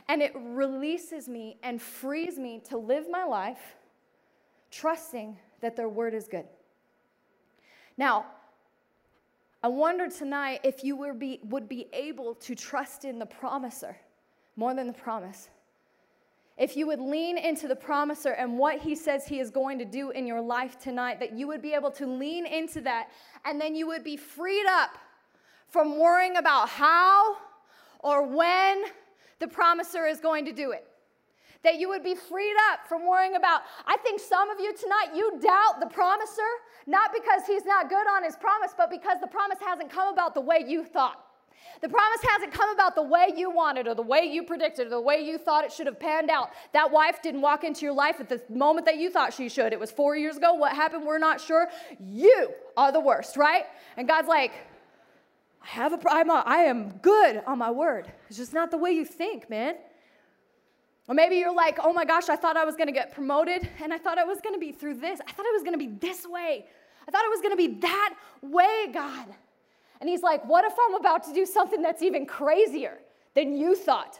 And 0.10 0.22
it 0.22 0.34
releases 0.36 1.30
me 1.30 1.60
and 1.64 1.82
frees 1.82 2.38
me 2.38 2.62
to 2.70 2.78
live 2.78 3.06
my 3.10 3.24
life 3.24 3.78
trusting 4.70 5.38
that 5.62 5.78
their 5.78 5.88
word 5.88 6.14
is 6.14 6.28
good. 6.28 6.46
Now, 7.98 8.26
I 9.66 9.68
wonder 9.68 10.08
tonight 10.08 10.60
if 10.64 10.84
you 10.84 10.96
would 10.98 11.18
be, 11.18 11.40
would 11.46 11.68
be 11.68 11.88
able 11.92 12.36
to 12.36 12.54
trust 12.54 13.04
in 13.04 13.18
the 13.18 13.26
promiser 13.26 13.98
more 14.56 14.76
than 14.76 14.86
the 14.86 14.94
promise. 14.94 15.50
If 16.56 16.78
you 16.78 16.86
would 16.86 17.00
lean 17.00 17.40
into 17.40 17.68
the 17.68 17.76
promiser 17.76 18.34
and 18.34 18.60
what 18.60 18.78
he 18.78 18.94
says 18.94 19.26
he 19.26 19.40
is 19.40 19.50
going 19.50 19.80
to 19.80 19.86
do 19.86 20.12
in 20.12 20.28
your 20.28 20.40
life 20.40 20.78
tonight, 20.80 21.20
that 21.20 21.34
you 21.34 21.48
would 21.48 21.64
be 21.64 21.74
able 21.74 21.90
to 21.94 22.06
lean 22.06 22.46
into 22.46 22.80
that 22.82 23.10
and 23.44 23.60
then 23.60 23.74
you 23.74 23.88
would 23.88 24.04
be 24.04 24.18
freed 24.18 24.68
up 24.70 25.00
from 25.68 25.98
worrying 25.98 26.38
about 26.38 26.70
how 26.70 27.36
or 28.02 28.22
when 28.22 28.84
the 29.40 29.48
promiser 29.48 30.06
is 30.06 30.20
going 30.20 30.46
to 30.46 30.52
do 30.52 30.74
it. 30.74 30.88
That 31.66 31.80
you 31.80 31.90
would 31.90 32.04
be 32.04 32.16
freed 32.16 32.56
up 32.72 32.88
from 32.88 33.06
worrying 33.06 33.36
about. 33.36 33.64
I 33.86 33.98
think 33.98 34.22
some 34.22 34.50
of 34.52 34.60
you 34.60 34.74
tonight, 34.74 35.10
you 35.16 35.40
doubt 35.42 35.82
the 35.82 35.88
promiser, 35.88 36.42
not 36.88 37.12
because 37.12 37.42
he's 37.46 37.66
not 37.66 37.90
good 37.90 38.08
on 38.08 38.24
his 38.24 38.36
promise, 38.36 38.72
but 38.78 38.90
because 38.90 39.18
the 39.20 39.28
promise 39.28 39.58
hasn't 39.60 39.90
come 39.90 40.14
about 40.14 40.36
the 40.36 40.42
way 40.42 40.64
you 40.66 40.86
thought. 40.86 41.26
The 41.82 41.90
promise 41.90 42.20
hasn't 42.30 42.54
come 42.54 42.70
about 42.70 42.96
the 42.96 43.02
way 43.02 43.34
you 43.36 43.50
wanted 43.50 43.88
or 43.88 43.96
the 43.96 44.02
way 44.02 44.30
you 44.32 44.44
predicted 44.44 44.88
or 44.88 44.90
the 44.92 45.02
way 45.02 45.22
you 45.22 45.38
thought 45.38 45.66
it 45.66 45.72
should 45.72 45.88
have 45.88 46.00
panned 46.00 46.30
out. 46.30 46.52
That 46.74 46.92
wife 46.92 47.22
didn't 47.22 47.42
walk 47.42 47.64
into 47.64 47.82
your 47.82 47.94
life 47.94 48.20
at 48.20 48.30
the 48.30 48.42
moment 48.50 48.86
that 48.86 48.98
you 48.98 49.10
thought 49.10 49.34
she 49.34 49.50
should. 49.50 49.74
It 49.74 49.80
was 49.80 49.92
four 49.92 50.16
years 50.16 50.38
ago. 50.38 50.54
What 50.54 50.74
happened? 50.74 51.06
We're 51.06 51.18
not 51.18 51.42
sure. 51.42 51.68
You 52.00 52.54
are 52.78 52.92
the 52.92 53.00
worst, 53.00 53.38
right? 53.38 53.66
And 53.98 54.08
God's 54.08 54.28
like, 54.28 54.54
I 55.64 55.68
have 55.68 55.94
a, 55.94 56.00
I'm 56.10 56.30
a, 56.30 56.44
I 56.46 56.58
am 56.60 56.98
good 57.02 57.42
on 57.48 57.58
my 57.58 57.72
word. 57.72 58.12
It's 58.30 58.38
just 58.38 58.54
not 58.54 58.72
the 58.72 58.78
way 58.78 58.92
you 58.92 59.04
think, 59.04 59.50
man. 59.50 59.76
Or 61.08 61.14
maybe 61.14 61.36
you're 61.36 61.54
like, 61.54 61.78
oh 61.82 61.94
my 61.94 62.06
gosh, 62.06 62.30
I 62.30 62.36
thought 62.36 62.58
I 62.58 62.66
was 62.66 62.76
gonna 62.76 62.92
get 62.92 63.14
promoted 63.14 63.70
and 63.82 63.94
I 63.94 63.98
thought 63.98 64.18
I 64.18 64.24
was 64.24 64.40
gonna 64.42 64.58
be 64.58 64.72
through 64.72 64.96
this. 64.96 65.20
I 65.28 65.32
thought 65.32 65.46
it 65.46 65.54
was 65.54 65.64
gonna 65.64 65.78
be 65.78 65.88
this 65.88 66.26
way. 66.26 66.66
I 67.08 67.12
thought 67.12 67.24
it 67.24 67.30
was 67.30 67.42
gonna 67.42 67.56
be 67.56 67.80
that 67.80 68.16
way, 68.42 68.88
God. 68.92 69.28
And 70.02 70.10
he's 70.10 70.24
like, 70.24 70.44
What 70.46 70.66
if 70.66 70.74
I'm 70.88 70.96
about 70.96 71.24
to 71.26 71.34
do 71.34 71.46
something 71.46 71.82
that's 71.82 72.02
even 72.02 72.26
crazier 72.26 72.98
than 73.36 73.56
you 73.56 73.76
thought? 73.76 74.20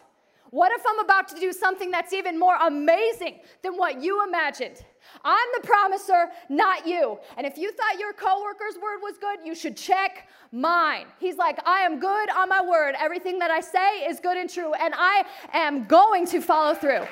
What 0.50 0.70
if 0.72 0.82
I'm 0.88 1.00
about 1.00 1.28
to 1.28 1.40
do 1.40 1.52
something 1.52 1.90
that's 1.90 2.12
even 2.12 2.38
more 2.38 2.56
amazing 2.56 3.40
than 3.62 3.76
what 3.76 4.00
you 4.00 4.24
imagined? 4.24 4.82
I'm 5.24 5.48
the 5.54 5.66
promiser, 5.66 6.28
not 6.48 6.86
you. 6.86 7.18
And 7.36 7.46
if 7.46 7.58
you 7.58 7.72
thought 7.72 7.98
your 7.98 8.12
coworker's 8.12 8.76
word 8.80 9.00
was 9.02 9.18
good, 9.18 9.38
you 9.44 9.54
should 9.54 9.76
check 9.76 10.28
mine. 10.52 11.06
He's 11.18 11.36
like, 11.36 11.58
I 11.66 11.80
am 11.80 11.98
good 11.98 12.30
on 12.30 12.48
my 12.48 12.62
word. 12.62 12.94
Everything 12.98 13.38
that 13.38 13.50
I 13.50 13.60
say 13.60 14.04
is 14.08 14.20
good 14.20 14.36
and 14.36 14.48
true, 14.48 14.72
and 14.74 14.94
I 14.96 15.24
am 15.52 15.84
going 15.84 16.26
to 16.28 16.40
follow 16.40 16.74
through. 16.74 17.06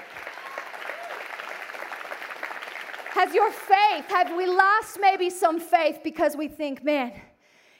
Has 3.14 3.32
your 3.32 3.52
faith, 3.52 4.06
have 4.08 4.36
we 4.36 4.46
lost 4.46 4.98
maybe 5.00 5.30
some 5.30 5.60
faith 5.60 6.00
because 6.02 6.36
we 6.36 6.48
think, 6.48 6.82
man, 6.82 7.12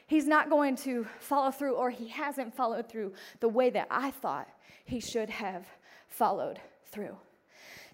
he's 0.07 0.29
not 0.29 0.49
going 0.49 0.77
to 0.77 1.07
follow 1.19 1.51
through 1.51 1.75
or 1.75 1.91
he 1.91 2.07
hasn't 2.07 2.55
followed 2.55 2.89
through 2.89 3.13
the 3.41 3.49
way 3.49 3.69
that 3.71 3.89
I 3.91 4.13
thought 4.13 4.49
he 4.85 5.01
should 5.01 5.29
have 5.31 5.67
followed 6.07 6.61
through. 6.87 7.17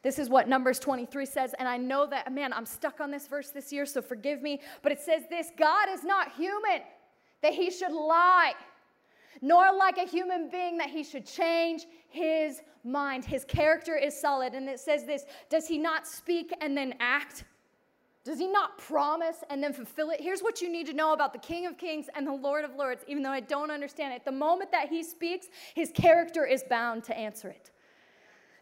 This 0.02 0.18
is 0.18 0.30
what 0.30 0.48
Numbers 0.48 0.78
23 0.78 1.26
says, 1.26 1.54
and 1.58 1.68
I 1.68 1.76
know 1.76 2.06
that, 2.06 2.32
man, 2.32 2.52
I'm 2.52 2.64
stuck 2.64 3.00
on 3.00 3.10
this 3.10 3.26
verse 3.26 3.50
this 3.50 3.72
year, 3.72 3.84
so 3.84 4.00
forgive 4.00 4.40
me, 4.40 4.60
but 4.82 4.92
it 4.92 5.00
says 5.00 5.24
this 5.28 5.48
God 5.58 5.88
is 5.90 6.04
not 6.04 6.32
human 6.32 6.80
that 7.42 7.52
he 7.52 7.70
should 7.70 7.92
lie, 7.92 8.54
nor 9.42 9.74
like 9.74 9.98
a 9.98 10.06
human 10.06 10.48
being 10.50 10.78
that 10.78 10.88
he 10.88 11.04
should 11.04 11.26
change 11.26 11.84
his 12.08 12.62
mind. 12.82 13.24
His 13.24 13.44
character 13.44 13.96
is 13.96 14.18
solid, 14.18 14.54
and 14.54 14.68
it 14.68 14.80
says 14.80 15.04
this 15.04 15.24
Does 15.50 15.68
he 15.68 15.76
not 15.76 16.06
speak 16.06 16.54
and 16.60 16.76
then 16.76 16.94
act? 16.98 17.44
Does 18.22 18.38
he 18.38 18.48
not 18.48 18.76
promise 18.76 19.38
and 19.48 19.62
then 19.62 19.72
fulfill 19.72 20.10
it? 20.10 20.20
Here's 20.20 20.42
what 20.42 20.60
you 20.60 20.70
need 20.70 20.86
to 20.86 20.92
know 20.92 21.14
about 21.14 21.32
the 21.32 21.38
King 21.38 21.66
of 21.66 21.78
Kings 21.78 22.06
and 22.14 22.26
the 22.26 22.32
Lord 22.32 22.64
of 22.64 22.74
Lords, 22.76 23.02
even 23.08 23.22
though 23.22 23.30
I 23.30 23.40
don't 23.40 23.70
understand 23.70 24.12
it. 24.12 24.26
The 24.26 24.32
moment 24.32 24.70
that 24.72 24.88
he 24.90 25.02
speaks, 25.02 25.48
his 25.74 25.90
character 25.94 26.44
is 26.44 26.62
bound 26.68 27.02
to 27.04 27.16
answer 27.16 27.48
it. 27.48 27.70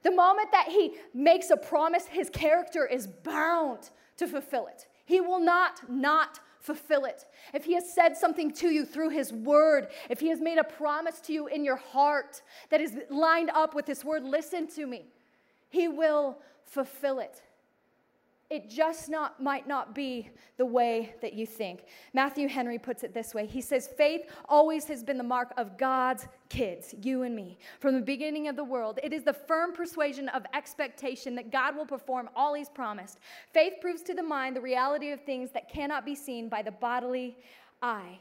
The 0.08 0.14
moment 0.14 0.50
that 0.52 0.68
he 0.68 0.94
makes 1.12 1.50
a 1.50 1.56
promise, 1.58 2.06
his 2.06 2.30
character 2.30 2.86
is 2.86 3.06
bound 3.06 3.90
to 4.16 4.26
fulfill 4.26 4.66
it. 4.66 4.86
He 5.04 5.20
will 5.20 5.38
not 5.38 5.90
not 5.90 6.40
fulfill 6.60 7.04
it. 7.04 7.26
If 7.52 7.66
he 7.66 7.74
has 7.74 7.92
said 7.92 8.16
something 8.16 8.50
to 8.52 8.70
you 8.70 8.86
through 8.86 9.10
his 9.10 9.34
word, 9.34 9.88
if 10.08 10.18
he 10.18 10.28
has 10.28 10.40
made 10.40 10.56
a 10.56 10.64
promise 10.64 11.20
to 11.20 11.34
you 11.34 11.46
in 11.48 11.62
your 11.62 11.76
heart 11.76 12.40
that 12.70 12.80
is 12.80 12.96
lined 13.10 13.50
up 13.50 13.74
with 13.74 13.86
his 13.86 14.02
word, 14.02 14.24
listen 14.24 14.66
to 14.68 14.86
me. 14.86 15.04
He 15.68 15.88
will 15.88 16.38
fulfill 16.64 17.18
it 17.18 17.42
it 18.50 18.70
just 18.70 19.10
not, 19.10 19.42
might 19.42 19.68
not 19.68 19.94
be 19.94 20.30
the 20.56 20.64
way 20.64 21.14
that 21.20 21.34
you 21.34 21.44
think. 21.44 21.84
Matthew 22.14 22.48
Henry 22.48 22.78
puts 22.78 23.04
it 23.04 23.12
this 23.12 23.34
way 23.34 23.46
He 23.46 23.60
says, 23.60 23.88
Faith 23.88 24.22
always 24.48 24.86
has 24.86 25.02
been 25.02 25.18
the 25.18 25.24
mark 25.24 25.52
of 25.58 25.76
God's 25.76 26.26
kids, 26.48 26.94
you 27.02 27.24
and 27.24 27.36
me. 27.36 27.58
From 27.78 27.94
the 27.94 28.00
beginning 28.00 28.48
of 28.48 28.56
the 28.56 28.64
world, 28.64 29.00
it 29.02 29.12
is 29.12 29.22
the 29.22 29.34
firm 29.34 29.72
persuasion 29.74 30.28
of 30.30 30.44
expectation 30.54 31.34
that 31.34 31.52
God 31.52 31.76
will 31.76 31.84
perform 31.84 32.30
all 32.34 32.54
He's 32.54 32.70
promised. 32.70 33.18
Faith 33.52 33.74
proves 33.82 34.02
to 34.02 34.14
the 34.14 34.22
mind 34.22 34.56
the 34.56 34.62
reality 34.62 35.10
of 35.10 35.20
things 35.24 35.50
that 35.52 35.70
cannot 35.70 36.06
be 36.06 36.14
seen 36.14 36.48
by 36.48 36.62
the 36.62 36.72
bodily 36.72 37.36
eye. 37.82 38.18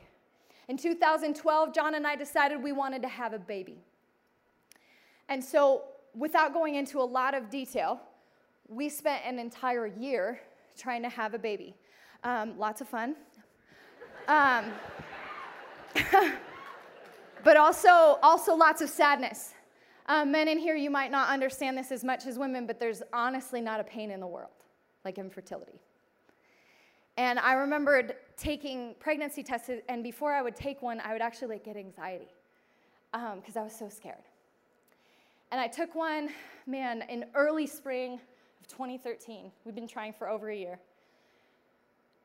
In 0.68 0.76
2012, 0.76 1.74
John 1.74 1.96
and 1.96 2.06
I 2.06 2.18
decided 2.18 2.62
we 2.62 2.74
wanted 2.74 3.02
to 3.04 3.08
have 3.08 3.32
a 3.32 3.40
baby. 3.40 3.82
And 5.30 5.42
so, 5.42 5.84
without 6.14 6.54
going 6.54 6.76
into 6.76 7.00
a 7.00 7.04
lot 7.04 7.34
of 7.34 7.50
detail, 7.50 8.02
we 8.70 8.90
spent 8.90 9.24
an 9.26 9.40
entire 9.40 9.88
year 9.88 10.40
trying 10.78 11.02
to 11.04 11.10
have 11.10 11.34
a 11.34 11.40
baby. 11.40 11.76
Um, 12.24 12.58
lots 12.58 12.82
of 12.82 12.88
fun. 12.88 13.16
Um, 14.28 14.66
but 17.44 17.58
also, 17.58 18.20
also 18.22 18.56
lots 18.56 18.82
of 18.82 18.90
sadness. 18.90 19.54
Um, 20.08 20.32
men 20.32 20.48
in 20.48 20.58
here, 20.58 20.76
you 20.76 20.90
might 20.90 21.12
not 21.12 21.30
understand 21.30 21.78
this 21.78 21.92
as 21.92 22.04
much 22.04 22.26
as 22.26 22.38
women, 22.38 22.66
but 22.66 22.80
there's 22.80 23.02
honestly 23.14 23.62
not 23.62 23.80
a 23.80 23.84
pain 23.84 24.12
in 24.12 24.20
the 24.20 24.28
world 24.28 24.52
like 25.04 25.18
infertility. 25.18 25.80
And 27.16 27.40
I 27.40 27.54
remembered 27.54 28.16
taking 28.38 28.94
pregnancy 29.00 29.42
tests, 29.42 29.70
and 29.90 30.04
before 30.04 30.34
I 30.34 30.42
would 30.42 30.56
take 30.56 30.82
one, 30.82 31.00
I 31.00 31.14
would 31.14 31.22
actually 31.22 31.48
like, 31.56 31.64
get 31.64 31.78
anxiety 31.78 32.28
because 33.12 33.56
um, 33.56 33.62
I 33.62 33.64
was 33.64 33.74
so 33.74 33.90
scared. 33.90 34.24
And 35.52 35.60
I 35.62 35.68
took 35.68 35.96
one, 35.96 36.30
man, 36.68 37.04
in 37.10 37.26
early 37.34 37.66
spring 37.66 38.20
2013. 38.68 39.52
We've 39.66 39.76
been 39.76 39.88
trying 39.88 40.14
for 40.14 40.30
over 40.30 40.50
a 40.50 40.56
year. 40.56 40.80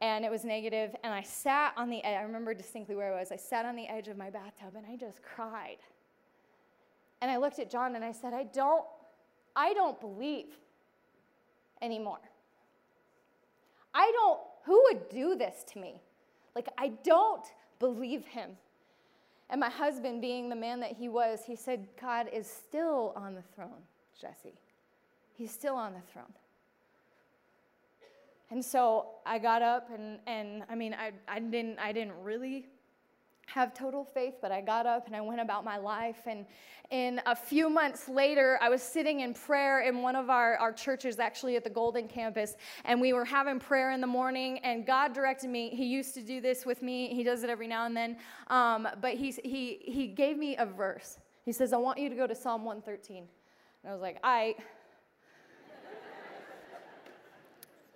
And 0.01 0.25
it 0.25 0.31
was 0.33 0.45
negative, 0.45 0.97
and 1.05 1.15
I 1.15 1.23
sat 1.23 1.75
on 1.77 1.89
the 1.89 2.03
edge. 2.03 2.19
I 2.19 2.23
remember 2.23 2.55
distinctly 2.55 2.97
where 2.97 3.15
I 3.15 3.21
was. 3.21 3.31
I 3.31 3.37
sat 3.37 3.65
on 3.65 3.77
the 3.77 3.87
edge 3.87 4.09
of 4.09 4.17
my 4.17 4.31
bathtub 4.31 4.75
and 4.77 4.85
I 4.85 4.97
just 4.97 5.23
cried. 5.23 5.77
And 7.21 7.31
I 7.31 7.37
looked 7.37 7.61
at 7.61 7.71
John 7.71 7.95
and 7.95 8.05
I 8.05 8.11
said, 8.11 8.35
I 8.35 8.43
don't, 8.43 8.85
I 9.55 9.73
don't 9.75 10.01
believe 10.01 10.47
anymore. 11.81 12.19
I 13.95 14.11
don't, 14.13 14.41
who 14.65 14.83
would 14.89 15.09
do 15.09 15.37
this 15.37 15.65
to 15.73 15.79
me? 15.79 16.01
Like, 16.57 16.69
I 16.77 16.89
don't 17.05 17.47
believe 17.79 18.25
him. 18.27 18.51
And 19.51 19.61
my 19.61 19.71
husband, 19.71 20.21
being 20.21 20.49
the 20.49 20.57
man 20.57 20.81
that 20.81 20.93
he 20.93 21.09
was, 21.09 21.45
he 21.47 21.55
said, 21.55 21.87
God 22.01 22.27
is 22.33 22.47
still 22.47 23.13
on 23.15 23.35
the 23.35 23.43
throne, 23.55 23.83
Jesse. 24.21 24.55
He's 25.35 25.51
still 25.51 25.75
on 25.75 25.95
the 25.95 26.01
throne. 26.13 26.33
And 28.51 28.63
so 28.63 29.07
I 29.25 29.39
got 29.39 29.63
up 29.63 29.89
and, 29.91 30.19
and 30.27 30.65
I 30.69 30.75
mean, 30.75 30.95
I, 30.95 31.13
I, 31.27 31.41
didn't, 31.41 31.79
I 31.79 31.91
didn't 31.93 32.23
really 32.23 32.67
have 33.47 33.75
total 33.75 34.05
faith, 34.05 34.35
but 34.41 34.53
I 34.53 34.61
got 34.61 34.87
up 34.87 35.07
and 35.07 35.17
I 35.17 35.21
went 35.21 35.41
about 35.41 35.65
my 35.65 35.77
life. 35.79 36.21
And 36.27 36.47
in 36.91 37.21
a 37.27 37.35
few 37.35 37.71
months 37.71 38.09
later, 38.09 38.59
I 38.61 38.69
was 38.69 38.83
sitting 38.83 39.21
in 39.21 39.35
prayer 39.35 39.81
in 39.81 40.03
one 40.03 40.17
of 40.17 40.31
our, 40.31 40.57
our 40.57 40.73
churches, 40.73 41.19
actually 41.19 41.57
at 41.57 41.65
the 41.65 41.71
Golden 41.71 42.09
Campus, 42.09 42.57
and 42.85 43.01
we 43.01 43.13
were 43.13 43.25
having 43.25 43.59
prayer 43.59 43.93
in 43.93 44.01
the 44.01 44.07
morning. 44.07 44.59
And 44.59 44.87
God 44.87 45.15
directed 45.15 45.49
me. 45.49 45.71
He 45.71 45.87
used 45.87 46.15
to 46.15 46.23
do 46.23 46.41
this 46.41 46.67
with 46.67 46.83
me, 46.83 47.15
He 47.15 47.23
does 47.23 47.43
it 47.43 47.51
every 47.51 47.67
now 47.67 47.87
and 47.87 47.97
then. 47.97 48.17
Um, 48.49 48.89
but 49.01 49.15
he's, 49.15 49.37
he, 49.43 49.81
he 49.83 50.09
gave 50.09 50.37
me 50.37 50.57
a 50.57 50.67
verse. 50.67 51.19
He 51.45 51.53
says, 51.53 51.73
I 51.73 51.79
want 51.79 51.99
you 51.99 52.09
to 52.09 52.15
go 52.15 52.27
to 52.27 52.35
Psalm 52.35 52.65
113. 52.65 53.17
And 53.17 53.91
I 53.91 53.93
was 53.93 54.03
like, 54.03 54.19
I. 54.23 54.55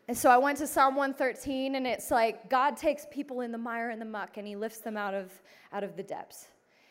And 0.08 0.16
so 0.16 0.30
I 0.30 0.38
went 0.38 0.58
to 0.58 0.66
Psalm 0.68 0.94
113, 0.94 1.74
and 1.74 1.86
it's 1.86 2.12
like 2.12 2.48
God 2.48 2.76
takes 2.76 3.06
people 3.10 3.40
in 3.40 3.50
the 3.50 3.58
mire 3.58 3.90
and 3.90 4.00
the 4.00 4.06
muck, 4.06 4.36
and 4.36 4.46
He 4.46 4.54
lifts 4.54 4.78
them 4.78 4.96
out 4.96 5.14
of, 5.14 5.32
out 5.72 5.82
of 5.82 5.96
the 5.96 6.02
depths. 6.02 6.46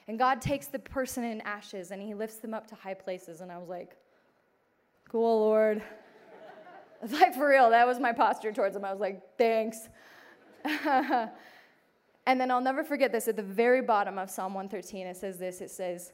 And 0.07 0.19
God 0.19 0.41
takes 0.41 0.67
the 0.67 0.79
person 0.79 1.23
in 1.23 1.39
ashes, 1.41 1.91
and 1.91 2.01
He 2.01 2.13
lifts 2.13 2.37
them 2.37 2.53
up 2.53 2.67
to 2.67 2.75
high 2.75 2.93
places. 2.93 3.39
And 3.39 3.51
I 3.51 3.57
was 3.57 3.69
like, 3.69 3.95
cool, 5.09 5.39
Lord. 5.39 5.81
like, 7.09 7.33
for 7.33 7.47
real, 7.49 7.69
that 7.69 7.87
was 7.87 7.99
my 7.99 8.11
posture 8.11 8.51
towards 8.51 8.75
Him. 8.75 8.83
I 8.83 8.91
was 8.91 8.99
like, 8.99 9.21
thanks. 9.37 9.87
and 10.65 11.31
then 12.25 12.51
I'll 12.51 12.59
never 12.59 12.83
forget 12.83 13.13
this 13.13 13.29
at 13.29 13.37
the 13.37 13.43
very 13.43 13.81
bottom 13.81 14.17
of 14.17 14.29
Psalm 14.29 14.53
113, 14.53 15.07
it 15.07 15.15
says 15.15 15.37
this 15.37 15.61
it 15.61 15.71
says, 15.71 16.11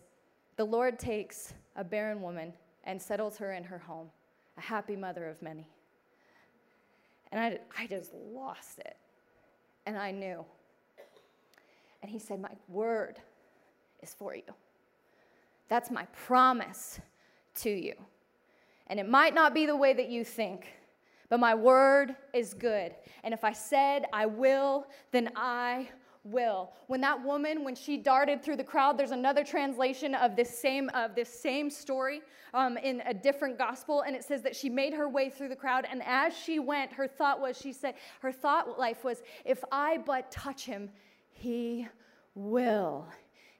The 0.57 0.65
Lord 0.65 0.99
takes 0.99 1.55
a 1.75 1.83
barren 1.83 2.21
woman 2.21 2.53
and 2.83 3.01
settles 3.01 3.37
her 3.37 3.53
in 3.53 3.63
her 3.63 3.79
home, 3.79 4.09
a 4.57 4.61
happy 4.61 4.95
mother 4.95 5.27
of 5.27 5.41
many. 5.41 5.67
And 7.31 7.39
I, 7.39 7.59
I 7.77 7.87
just 7.87 8.11
lost 8.13 8.79
it. 8.79 8.97
And 9.85 9.97
I 9.97 10.11
knew. 10.11 10.45
And 12.01 12.11
he 12.11 12.19
said, 12.19 12.41
My 12.41 12.51
word 12.67 13.19
is 14.01 14.13
for 14.13 14.35
you. 14.35 14.43
That's 15.69 15.89
my 15.89 16.05
promise 16.25 16.99
to 17.55 17.69
you. 17.69 17.93
And 18.87 18.99
it 18.99 19.07
might 19.07 19.33
not 19.33 19.53
be 19.53 19.65
the 19.65 19.75
way 19.75 19.93
that 19.93 20.09
you 20.09 20.25
think, 20.25 20.67
but 21.29 21.39
my 21.39 21.55
word 21.55 22.15
is 22.33 22.53
good. 22.53 22.93
And 23.23 23.33
if 23.33 23.43
I 23.43 23.53
said 23.53 24.05
I 24.11 24.25
will, 24.25 24.85
then 25.11 25.31
I 25.35 25.87
will. 26.23 26.71
When 26.87 27.01
that 27.01 27.23
woman, 27.23 27.63
when 27.63 27.75
she 27.75 27.97
darted 27.97 28.43
through 28.43 28.57
the 28.57 28.63
crowd, 28.63 28.97
there's 28.97 29.11
another 29.11 29.43
translation 29.43 30.13
of 30.15 30.35
this 30.35 30.57
same 30.57 30.89
of 30.93 31.15
this 31.15 31.29
same 31.29 31.69
story 31.69 32.21
um, 32.53 32.77
in 32.77 33.01
a 33.05 33.13
different 33.13 33.57
gospel, 33.57 34.01
and 34.01 34.15
it 34.15 34.23
says 34.23 34.41
that 34.43 34.55
she 34.55 34.69
made 34.69 34.93
her 34.93 35.09
way 35.09 35.29
through 35.29 35.49
the 35.49 35.55
crowd, 35.55 35.87
and 35.89 36.01
as 36.05 36.37
she 36.37 36.59
went, 36.59 36.91
her 36.93 37.07
thought 37.07 37.39
was, 37.39 37.57
she 37.57 37.73
said, 37.73 37.95
her 38.21 38.31
thought 38.31 38.77
life 38.79 39.03
was, 39.03 39.23
if 39.45 39.63
I 39.71 39.97
but 39.97 40.29
touch 40.31 40.65
him, 40.65 40.89
he 41.31 41.87
will 42.35 43.07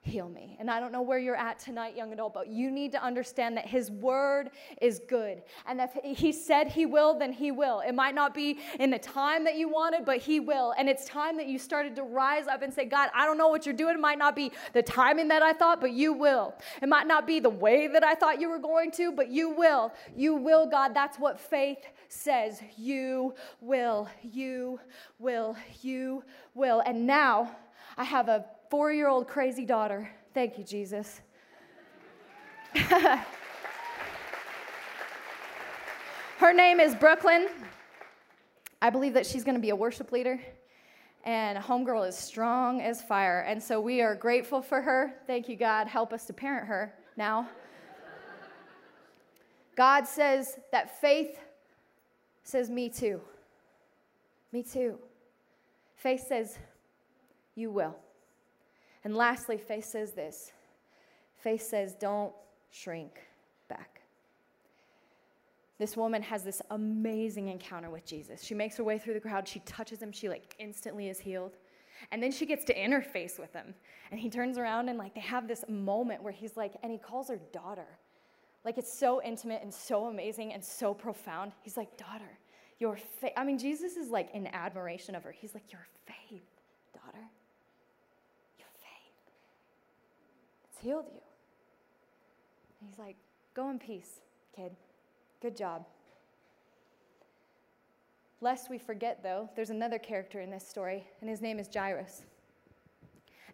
heal 0.04 0.28
me. 0.28 0.58
And 0.60 0.70
I 0.70 0.80
don't 0.80 0.92
know 0.92 1.04
where 1.04 1.20
you're 1.20 1.36
at 1.36 1.60
tonight, 1.60 1.96
young 1.96 2.12
adult, 2.12 2.34
but 2.34 2.48
you 2.48 2.72
need 2.72 2.92
to 2.94 3.04
understand 3.04 3.56
that 3.58 3.68
His 3.68 3.92
word 3.92 4.50
is 4.82 5.00
good. 5.08 5.44
And 5.68 5.80
if 5.80 5.92
He 6.18 6.32
said 6.32 6.68
He 6.68 6.88
will, 6.88 7.18
then 7.18 7.32
He 7.32 7.52
will. 7.52 7.82
It 7.82 7.94
might 7.94 8.16
not 8.16 8.34
be 8.34 8.58
in 8.80 8.90
the 8.90 8.98
time 8.98 9.44
that 9.44 9.58
you 9.58 9.70
wanted, 9.70 10.04
but 10.04 10.18
He 10.18 10.40
will. 10.40 10.74
And 10.76 10.90
it's 10.90 11.06
time 11.06 11.38
that 11.38 11.48
you 11.48 11.60
started 11.60 11.96
to 11.98 12.04
rise 12.04 12.48
up 12.48 12.64
and 12.64 12.74
say, 12.74 12.86
God, 12.86 13.10
I 13.14 13.26
don't 13.26 13.38
know 13.38 13.50
what 13.50 13.66
you're 13.66 13.76
doing. 13.76 13.94
It 13.96 14.02
might 14.02 14.18
not 14.18 14.36
be 14.36 14.52
the 14.74 14.82
timing 14.82 15.28
that 15.28 15.44
I 15.44 15.54
thought, 15.54 15.80
but 15.80 15.92
you 15.92 16.14
will. 16.14 16.56
It 16.82 16.90
might 16.90 17.06
not 17.06 17.28
be 17.28 17.40
the 17.40 17.50
way 17.50 17.88
that 17.88 18.04
I 18.04 18.16
thought 18.16 18.42
you 18.42 18.50
were 18.50 18.60
going 18.60 18.90
to, 18.92 19.12
but 19.12 19.30
you 19.30 19.52
will. 19.52 19.94
You 20.16 20.34
will, 20.34 20.66
God. 20.66 20.96
That's 20.96 21.18
what 21.18 21.40
faith 21.40 21.86
says. 22.10 22.60
You 22.76 23.36
will. 23.62 24.10
You 24.24 24.80
will. 25.20 25.56
You 25.82 26.24
will. 26.56 26.82
And 26.88 27.06
now 27.06 27.56
I 27.98 28.04
have 28.04 28.28
a 28.28 28.46
four 28.72 28.92
year 28.94 29.10
old 29.10 29.28
crazy 29.28 29.66
daughter. 29.66 30.10
Thank 30.34 30.58
you, 30.58 30.64
Jesus. 30.64 31.20
Her 36.38 36.54
name 36.54 36.80
is 36.80 36.96
Brooklyn. 36.96 37.50
I 38.82 38.90
believe 38.90 39.14
that 39.16 39.26
she's 39.26 39.44
going 39.44 39.56
to 39.56 39.62
be 39.62 39.72
a 39.72 39.76
worship 39.76 40.14
leader. 40.14 40.40
And 41.26 41.58
a 41.58 41.62
Homegirl 41.62 42.08
is 42.08 42.18
strong 42.18 42.80
as 42.82 43.02
fire. 43.02 43.42
And 43.42 43.62
so 43.62 43.82
we 43.82 44.02
are 44.02 44.16
grateful 44.16 44.62
for 44.62 44.82
her. 44.82 45.16
Thank 45.28 45.50
you, 45.50 45.58
God. 45.58 45.88
Help 45.88 46.14
us 46.14 46.26
to 46.28 46.34
parent 46.34 46.66
her 46.68 46.94
now. 47.18 47.50
God 49.76 50.08
says 50.08 50.58
that 50.72 51.02
faith 51.02 51.38
says, 52.44 52.70
Me 52.70 52.88
too. 52.88 53.20
Me 54.54 54.64
too. 54.64 54.98
Faith 55.98 56.26
says, 56.26 56.58
You 57.56 57.70
will. 57.70 57.98
And 59.04 59.16
lastly, 59.16 59.58
faith 59.58 59.86
says 59.86 60.12
this 60.12 60.52
faith 61.42 61.64
says, 61.64 61.96
don't 62.00 62.34
shrink 62.70 63.20
back. 63.68 64.02
This 65.80 65.98
woman 65.98 66.22
has 66.22 66.44
this 66.44 66.62
amazing 66.70 67.48
encounter 67.48 67.90
with 67.90 68.06
Jesus. 68.06 68.44
She 68.44 68.54
makes 68.54 68.78
her 68.78 68.84
way 68.84 69.00
through 69.00 69.16
the 69.16 69.20
crowd, 69.20 69.48
she 69.48 69.60
touches 69.62 70.00
him, 70.00 70.12
she 70.12 70.30
like 70.30 70.56
instantly 70.60 71.10
is 71.10 71.20
healed. 71.20 71.58
And 72.12 72.22
then 72.22 72.32
she 72.32 72.46
gets 72.46 72.64
to 72.66 72.76
interface 72.76 73.40
with 73.40 73.54
him. 73.54 73.74
And 74.12 74.20
he 74.20 74.30
turns 74.30 74.58
around 74.58 74.90
and 74.90 74.98
like 74.98 75.16
they 75.16 75.22
have 75.22 75.48
this 75.48 75.64
moment 75.68 76.22
where 76.22 76.34
he's 76.34 76.56
like, 76.56 76.74
and 76.84 76.92
he 76.92 76.98
calls 76.98 77.30
her 77.30 77.40
daughter. 77.52 77.88
Like 78.64 78.78
it's 78.78 78.94
so 78.94 79.22
intimate 79.24 79.62
and 79.64 79.74
so 79.74 80.06
amazing 80.06 80.54
and 80.54 80.64
so 80.64 80.94
profound. 80.94 81.52
He's 81.64 81.78
like, 81.78 81.98
daughter, 81.98 82.38
your 82.80 82.98
faith. 82.98 83.34
I 83.36 83.44
mean, 83.44 83.58
Jesus 83.58 83.96
is 83.96 84.10
like 84.10 84.30
in 84.36 84.48
admiration 84.48 85.16
of 85.16 85.24
her. 85.24 85.32
He's 85.32 85.56
like, 85.56 85.72
your 85.72 85.88
faith, 86.06 86.44
daughter. 86.94 87.26
Healed 90.82 91.06
you. 91.14 91.22
And 92.80 92.90
he's 92.90 93.00
like, 93.00 93.16
Go 93.54 93.70
in 93.70 93.80
peace, 93.80 94.22
kid. 94.56 94.72
Good 95.42 95.58
job. 95.58 95.86
Lest 98.40 98.70
we 98.70 98.78
forget, 98.78 99.22
though, 99.22 99.50
there's 99.56 99.70
another 99.70 100.00
character 100.00 100.40
in 100.40 100.50
this 100.50 100.68
story, 100.68 101.04
and 101.20 101.30
his 101.30 101.42
name 101.42 101.60
is 101.60 101.70
Jairus. 101.74 102.24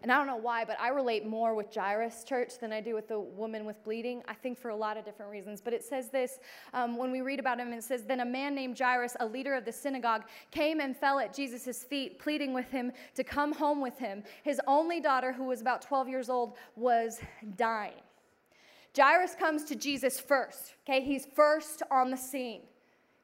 And 0.04 0.12
I 0.12 0.18
don't 0.18 0.28
know 0.28 0.36
why, 0.36 0.66
but 0.66 0.80
I 0.80 0.90
relate 0.90 1.26
more 1.26 1.54
with 1.54 1.74
Jairus 1.74 2.24
church 2.24 2.60
than 2.60 2.72
I 2.72 2.82
do 2.82 2.94
with 2.94 3.08
the 3.08 3.20
woman 3.20 3.66
with 3.66 3.84
bleeding. 3.84 4.24
I 4.28 4.34
think 4.34 4.58
for 4.58 4.70
a 4.70 4.76
lot 4.76 4.98
of 4.98 5.06
different 5.06 5.32
reasons. 5.32 5.62
But 5.62 5.74
it 5.74 5.84
says 5.84 6.10
this 6.10 6.40
um, 6.74 6.98
when 6.98 7.12
we 7.12 7.22
read 7.22 7.40
about 7.40 7.60
him, 7.60 7.74
it 7.74 7.84
says, 7.84 8.04
Then 8.04 8.20
a 8.20 8.26
man 8.26 8.56
named 8.56 8.78
Jairus, 8.78 9.16
a 9.20 9.26
leader 9.26 9.54
of 9.54 9.66
the 9.66 9.72
synagogue, 9.72 10.24
came 10.52 10.80
and 10.80 10.96
fell 10.96 11.20
at 11.20 11.34
Jesus' 11.34 11.84
feet, 11.84 12.20
pleading 12.20 12.54
with 12.54 12.70
him 12.70 12.92
to 13.16 13.24
come 13.24 13.54
home 13.54 13.82
with 13.82 13.98
him. 13.98 14.24
His 14.44 14.62
only 14.68 15.02
daughter, 15.02 15.34
who 15.34 15.46
was 15.46 15.62
about 15.62 15.82
12 15.82 16.10
years 16.10 16.30
old, 16.30 16.58
was 16.76 17.20
dying. 17.56 17.94
Jairus 18.96 19.36
comes 19.36 19.64
to 19.66 19.76
Jesus 19.76 20.20
first, 20.20 20.74
okay? 20.84 21.02
He's 21.02 21.28
first 21.36 21.84
on 21.92 22.10
the 22.10 22.18
scene. 22.18 22.62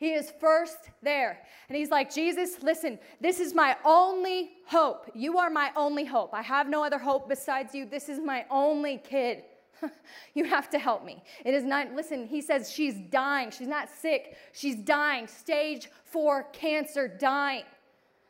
He 0.04 0.12
is 0.12 0.34
first 0.42 0.90
there. 1.02 1.40
And 1.70 1.78
he's 1.78 1.90
like, 1.90 2.14
Jesus, 2.14 2.62
listen, 2.62 3.00
this 3.22 3.40
is 3.40 3.56
my 3.56 3.78
only 3.86 4.52
hope. 4.66 5.10
You 5.16 5.38
are 5.38 5.50
my 5.50 5.72
only 5.78 6.04
hope. 6.04 6.34
I 6.34 6.42
have 6.42 6.68
no 6.68 6.84
other 6.84 6.98
hope 6.98 7.30
besides 7.30 7.74
you. 7.74 7.86
This 7.86 8.10
is 8.10 8.20
my 8.20 8.44
only 8.52 8.98
kid. 8.98 9.44
you 10.34 10.44
have 10.44 10.70
to 10.72 10.78
help 10.78 11.06
me. 11.06 11.24
It 11.46 11.54
is 11.54 11.64
not, 11.64 11.94
listen, 11.94 12.28
he 12.28 12.42
says 12.42 12.70
she's 12.70 12.96
dying. 12.96 13.50
She's 13.50 13.70
not 13.70 13.88
sick. 13.90 14.36
She's 14.52 14.76
dying. 14.76 15.26
Stage 15.26 15.90
four 16.04 16.48
cancer, 16.52 17.08
dying. 17.08 17.64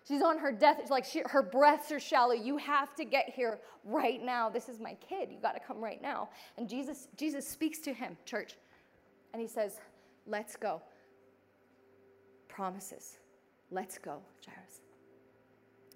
She's 0.07 0.21
on 0.21 0.37
her 0.37 0.51
death. 0.51 0.77
It's 0.79 0.91
like 0.91 1.05
she, 1.05 1.23
her 1.25 1.41
breaths 1.41 1.91
are 1.91 1.99
shallow. 1.99 2.33
You 2.33 2.57
have 2.57 2.93
to 2.97 3.03
get 3.03 3.29
here 3.29 3.57
right 3.83 4.23
now. 4.23 4.47
This 4.47 4.69
is 4.69 4.79
my 4.79 4.95
kid. 5.09 5.29
You 5.31 5.39
got 5.41 5.53
to 5.53 5.59
come 5.59 5.83
right 5.83 6.03
now. 6.03 6.29
And 6.55 6.69
Jesus, 6.69 7.07
Jesus 7.17 7.47
speaks 7.47 7.79
to 7.79 7.93
him, 7.93 8.15
church, 8.25 8.53
and 9.33 9.41
he 9.41 9.47
says, 9.47 9.79
Let's 10.27 10.55
go 10.55 10.79
promises. 12.53 13.17
Let's 13.71 13.97
go, 13.97 14.21
Jairus. 14.45 14.81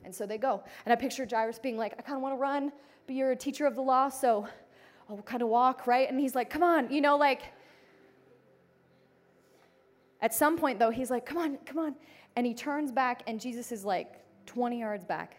And 0.04 0.14
so 0.14 0.26
they 0.26 0.38
go. 0.38 0.64
And 0.86 0.92
I 0.92 0.96
picture 0.96 1.28
Jairus 1.30 1.60
being 1.60 1.78
like, 1.78 1.94
I 1.98 2.02
kind 2.02 2.16
of 2.16 2.24
want 2.24 2.34
to 2.34 2.40
run, 2.40 2.72
but 3.06 3.16
you're 3.16 3.32
a 3.32 3.36
teacher 3.36 3.68
of 3.68 3.76
the 3.76 3.82
law, 3.82 4.10
so 4.10 4.48
I'll 5.08 5.22
kind 5.22 5.44
of 5.44 5.50
walk, 5.50 5.86
right? 5.86 6.10
And 6.10 6.20
he's 6.20 6.34
like, 6.34 6.50
come 6.50 6.64
on, 6.64 6.92
you 6.92 7.02
know, 7.02 7.16
like, 7.18 7.44
at 10.20 10.34
some 10.34 10.58
point, 10.58 10.80
though, 10.80 10.90
he's 10.90 11.12
like, 11.12 11.26
come 11.26 11.38
on, 11.38 11.58
come 11.58 11.78
on. 11.78 11.96
And 12.36 12.46
he 12.46 12.54
turns 12.56 12.92
back, 12.92 13.22
and 13.28 13.40
Jesus 13.40 13.72
is 13.72 13.86
like 13.86 14.20
20 14.48 14.80
yards 14.80 15.06
back, 15.06 15.38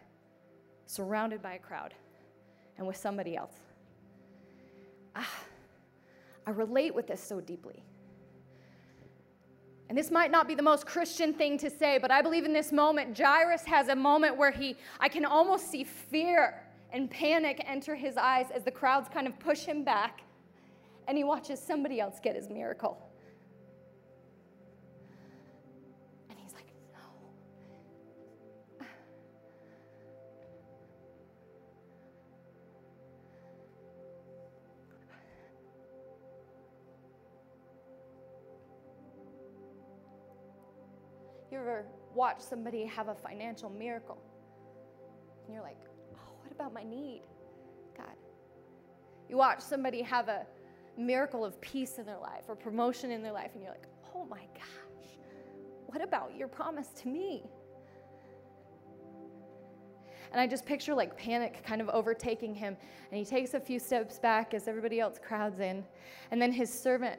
surrounded 0.86 1.42
by 1.42 1.54
a 1.54 1.58
crowd 1.58 1.94
and 2.76 2.86
with 2.86 2.96
somebody 2.96 3.36
else. 3.36 3.56
Ah, 5.16 5.34
I 6.46 6.50
relate 6.50 6.94
with 6.94 7.08
this 7.08 7.20
so 7.20 7.40
deeply. 7.40 7.82
And 9.88 9.96
this 9.96 10.10
might 10.10 10.30
not 10.30 10.46
be 10.46 10.54
the 10.54 10.62
most 10.62 10.86
Christian 10.86 11.32
thing 11.32 11.56
to 11.58 11.70
say, 11.70 11.98
but 11.98 12.10
I 12.10 12.20
believe 12.20 12.44
in 12.44 12.52
this 12.52 12.72
moment, 12.72 13.18
Jairus 13.18 13.64
has 13.64 13.88
a 13.88 13.96
moment 13.96 14.36
where 14.36 14.50
he, 14.50 14.76
I 15.00 15.08
can 15.08 15.24
almost 15.24 15.70
see 15.70 15.84
fear 15.84 16.62
and 16.92 17.10
panic 17.10 17.62
enter 17.66 17.94
his 17.94 18.16
eyes 18.16 18.46
as 18.54 18.64
the 18.64 18.70
crowds 18.70 19.08
kind 19.12 19.26
of 19.26 19.38
push 19.38 19.64
him 19.64 19.84
back 19.84 20.22
and 21.06 21.16
he 21.16 21.24
watches 21.24 21.58
somebody 21.58 22.00
else 22.00 22.20
get 22.22 22.36
his 22.36 22.50
miracle. 22.50 23.07
Watch 42.18 42.40
somebody 42.40 42.84
have 42.84 43.08
a 43.08 43.14
financial 43.14 43.70
miracle? 43.70 44.18
And 45.46 45.54
you're 45.54 45.62
like, 45.62 45.78
oh, 46.14 46.32
what 46.42 46.52
about 46.52 46.74
my 46.74 46.82
need? 46.82 47.22
God. 47.96 48.16
You 49.28 49.36
watch 49.36 49.60
somebody 49.60 50.02
have 50.02 50.28
a 50.28 50.44
miracle 50.98 51.44
of 51.44 51.60
peace 51.60 51.98
in 51.98 52.04
their 52.04 52.18
life 52.18 52.42
or 52.48 52.56
promotion 52.56 53.12
in 53.12 53.22
their 53.22 53.32
life, 53.32 53.52
and 53.54 53.62
you're 53.62 53.72
like, 53.72 53.86
oh 54.14 54.26
my 54.26 54.42
gosh, 54.54 55.10
what 55.86 56.02
about 56.02 56.36
your 56.36 56.48
promise 56.48 56.88
to 57.02 57.08
me? 57.08 57.44
And 60.32 60.40
I 60.40 60.46
just 60.46 60.66
picture 60.66 60.94
like 60.94 61.16
panic 61.16 61.62
kind 61.64 61.80
of 61.80 61.88
overtaking 61.88 62.54
him. 62.54 62.76
And 63.10 63.18
he 63.18 63.24
takes 63.24 63.54
a 63.54 63.60
few 63.60 63.78
steps 63.78 64.18
back 64.18 64.52
as 64.52 64.68
everybody 64.68 65.00
else 65.00 65.18
crowds 65.26 65.60
in. 65.60 65.84
And 66.30 66.42
then 66.42 66.52
his 66.52 66.70
servant 66.70 67.18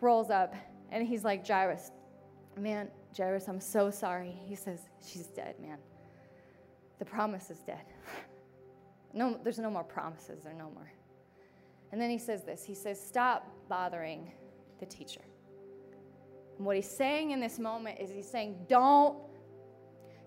rolls 0.00 0.30
up 0.30 0.54
and 0.92 1.04
he's 1.04 1.24
like, 1.24 1.44
Jairus, 1.44 1.90
man, 2.56 2.88
Jairus, 3.16 3.48
I'm 3.48 3.60
so 3.60 3.90
sorry. 3.90 4.34
He 4.46 4.54
says, 4.54 4.80
She's 5.04 5.26
dead, 5.26 5.56
man. 5.60 5.78
The 6.98 7.04
promise 7.04 7.50
is 7.50 7.58
dead. 7.60 7.84
No, 9.16 9.38
there's 9.44 9.60
no 9.60 9.70
more 9.70 9.84
promises. 9.84 10.42
There 10.42 10.52
no 10.54 10.72
more. 10.74 10.90
And 11.92 12.00
then 12.00 12.10
he 12.10 12.18
says 12.18 12.42
this 12.42 12.64
He 12.64 12.74
says, 12.74 13.00
Stop 13.00 13.48
bothering 13.68 14.32
the 14.80 14.86
teacher. 14.86 15.20
And 16.56 16.66
what 16.66 16.74
he's 16.74 16.90
saying 16.90 17.30
in 17.30 17.38
this 17.38 17.60
moment 17.60 18.00
is 18.00 18.10
he's 18.10 18.28
saying, 18.28 18.66
Don't 18.68 19.16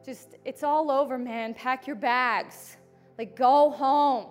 just, 0.05 0.35
it's 0.45 0.63
all 0.63 0.89
over, 0.89 1.17
man. 1.17 1.53
Pack 1.53 1.85
your 1.85 1.97
bags. 1.97 2.77
Like, 3.17 3.35
go 3.35 3.69
home. 3.69 4.27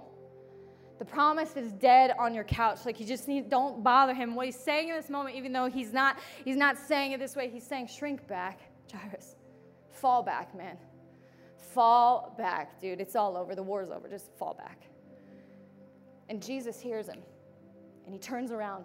The 0.99 1.05
promise 1.05 1.57
is 1.57 1.73
dead 1.73 2.15
on 2.19 2.35
your 2.35 2.45
couch. 2.45 2.87
Like, 2.87 2.99
you 2.99 3.07
just 3.07 3.29
need, 3.29 3.51
don't 3.51 3.83
bother 3.85 4.15
him. 4.15 4.35
What 4.35 4.47
he's 4.47 4.59
saying 4.59 4.89
in 4.89 4.97
this 4.97 5.11
moment, 5.11 5.37
even 5.37 5.53
though 5.53 5.67
he's 5.67 5.93
not, 5.93 6.19
he's 6.45 6.57
not 6.57 6.79
saying 6.79 7.13
it 7.13 7.21
this 7.21 7.37
way, 7.37 7.51
he's 7.51 7.67
saying, 7.67 7.89
shrink 7.89 8.27
back, 8.27 8.61
Jairus. 8.93 9.37
Fall 9.91 10.23
back, 10.23 10.57
man. 10.57 10.79
Fall 11.59 12.35
back, 12.39 12.81
dude. 12.81 13.01
It's 13.01 13.17
all 13.17 13.37
over. 13.37 13.55
The 13.55 13.63
war's 13.63 13.91
over. 13.91 14.09
Just 14.09 14.33
fall 14.39 14.55
back. 14.55 14.83
And 16.29 16.43
Jesus 16.43 16.81
hears 16.81 17.09
him 17.09 17.23
and 18.05 18.15
he 18.15 18.19
turns 18.19 18.51
around 18.53 18.85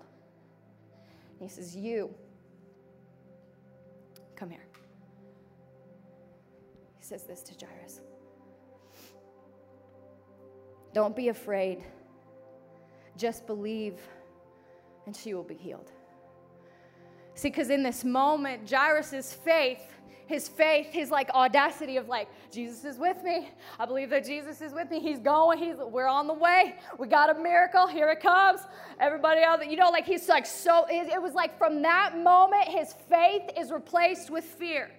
and 1.40 1.50
he 1.50 1.56
says, 1.56 1.76
You, 1.76 2.14
come 4.36 4.50
here 4.50 4.66
He 7.00 7.06
says 7.06 7.24
this 7.24 7.42
to 7.44 7.66
Jairus 7.66 8.02
Don't 10.94 11.16
be 11.16 11.30
afraid, 11.30 11.84
just 13.18 13.48
believe, 13.48 14.00
and 15.06 15.16
she 15.16 15.34
will 15.34 15.44
be 15.44 15.56
healed. 15.56 15.92
See, 17.36 17.50
because 17.50 17.70
in 17.70 17.84
this 17.84 18.04
moment, 18.04 18.70
Jairus' 18.70 19.34
faith, 19.34 19.82
his 20.28 20.48
faith, 20.48 20.88
his 20.92 21.12
like 21.12 21.30
audacity 21.32 21.98
of 21.98 22.08
like, 22.08 22.30
Jesus 22.52 22.86
is 22.86 22.98
with 22.98 23.22
me. 23.24 23.50
I 23.80 23.86
believe 23.86 24.10
that 24.12 24.26
Jesus 24.26 24.62
is 24.62 24.74
with 24.74 24.90
me. 24.90 25.00
He's 25.00 25.20
going. 25.20 25.58
He's 25.58 25.76
we're 25.78 26.08
on 26.08 26.28
the 26.28 26.34
way. 26.34 26.76
We 26.98 27.08
got 27.08 27.36
a 27.36 27.40
miracle. 27.40 27.88
Here 27.88 28.10
it 28.10 28.22
comes. 28.22 28.62
Everybody 29.00 29.42
there, 29.42 29.64
you 29.64 29.76
know, 29.76 29.90
like 29.90 30.06
he's 30.06 30.30
like 30.30 30.46
so. 30.46 30.86
It, 30.90 31.12
it 31.12 31.22
was 31.22 31.34
like 31.34 31.58
from 31.58 31.82
that 31.82 32.18
moment, 32.18 32.68
his 32.68 32.96
faith 33.10 33.44
is 33.58 33.72
replaced 33.72 34.30
with 34.30 34.46
fear. 34.46 34.92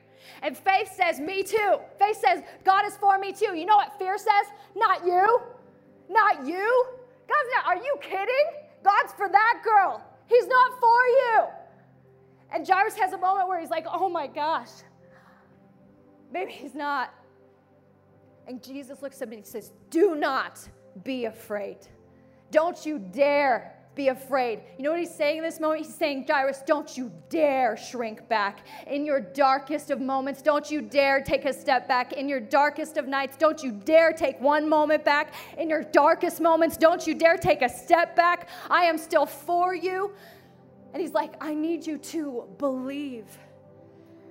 And 0.42 0.56
faith 0.56 0.92
says, 0.94 1.18
Me 1.20 1.42
too. 1.42 1.78
Faith 1.98 2.18
says, 2.20 2.42
God 2.64 2.86
is 2.86 2.96
for 2.96 3.18
me 3.18 3.32
too. 3.32 3.56
You 3.56 3.66
know 3.66 3.76
what 3.76 3.98
fear 3.98 4.18
says? 4.18 4.52
Not 4.76 5.04
you. 5.06 5.40
Not 6.08 6.46
you. 6.46 6.86
God's 7.32 7.50
not, 7.54 7.66
are 7.66 7.82
you 7.82 7.96
kidding? 8.00 8.46
God's 8.84 9.12
for 9.14 9.28
that 9.28 9.62
girl. 9.64 10.04
He's 10.26 10.46
not 10.46 10.80
for 10.80 11.06
you. 11.06 11.44
And 12.54 12.68
Jairus 12.68 12.94
has 12.96 13.12
a 13.12 13.18
moment 13.18 13.48
where 13.48 13.60
he's 13.60 13.70
like, 13.70 13.86
Oh 13.90 14.08
my 14.08 14.26
gosh, 14.26 14.70
maybe 16.32 16.52
he's 16.52 16.74
not. 16.74 17.14
And 18.46 18.62
Jesus 18.62 19.02
looks 19.02 19.22
at 19.22 19.28
him 19.28 19.34
and 19.34 19.44
he 19.44 19.50
says, 19.50 19.72
Do 19.90 20.14
not 20.14 20.58
be 21.04 21.26
afraid. 21.26 21.78
Don't 22.50 22.84
you 22.84 22.98
dare 22.98 23.74
be 23.94 24.08
afraid. 24.08 24.60
You 24.78 24.84
know 24.84 24.90
what 24.90 25.00
he's 25.00 25.14
saying 25.14 25.38
in 25.38 25.42
this 25.42 25.60
moment? 25.60 25.84
He's 25.84 25.94
saying, 25.94 26.26
Jairus, 26.28 26.62
don't 26.66 26.96
you 26.96 27.12
dare 27.28 27.76
shrink 27.76 28.26
back. 28.28 28.66
In 28.86 29.04
your 29.04 29.20
darkest 29.20 29.90
of 29.90 30.00
moments, 30.00 30.40
don't 30.40 30.70
you 30.70 30.80
dare 30.80 31.20
take 31.20 31.44
a 31.44 31.52
step 31.52 31.88
back. 31.88 32.12
In 32.14 32.28
your 32.28 32.40
darkest 32.40 32.96
of 32.96 33.06
nights, 33.06 33.36
don't 33.36 33.62
you 33.62 33.70
dare 33.70 34.12
take 34.12 34.40
one 34.40 34.68
moment 34.68 35.04
back. 35.04 35.34
In 35.58 35.68
your 35.68 35.82
darkest 35.82 36.40
moments, 36.40 36.76
don't 36.76 37.06
you 37.06 37.14
dare 37.14 37.36
take 37.36 37.62
a 37.62 37.68
step 37.68 38.16
back. 38.16 38.48
I 38.70 38.84
am 38.84 38.96
still 38.96 39.26
for 39.26 39.74
you. 39.74 40.12
And 40.92 41.00
he's 41.00 41.12
like, 41.12 41.34
I 41.40 41.54
need 41.54 41.86
you 41.86 41.98
to 41.98 42.44
believe. 42.58 43.26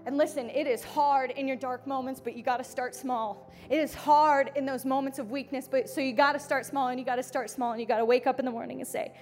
And 0.06 0.18
listen, 0.18 0.50
it 0.50 0.66
is 0.66 0.84
hard 0.84 1.32
in 1.32 1.48
your 1.48 1.58
dark 1.58 1.86
moments, 1.86 2.20
but 2.20 2.36
you 2.36 2.42
got 2.42 2.58
to 2.58 2.64
start 2.64 2.96
small. 2.96 3.52
It 3.70 3.78
is 3.78 3.94
hard 3.94 4.52
in 4.56 4.66
those 4.66 4.84
moments 4.84 5.20
of 5.20 5.30
weakness, 5.30 5.68
but 5.70 5.90
so 5.90 6.02
you 6.02 6.14
got 6.14 6.34
to 6.34 6.40
start 6.40 6.66
small 6.66 6.88
and 6.88 7.00
you 7.00 7.06
got 7.06 7.18
to 7.18 7.24
start 7.24 7.50
small 7.50 7.72
and 7.72 7.80
you 7.80 7.86
got 7.86 7.98
to 7.98 8.06
wake 8.06 8.26
up 8.26 8.40
in 8.40 8.46
the 8.46 8.52
morning 8.52 8.80
and 8.80 8.88
say, 8.88 9.14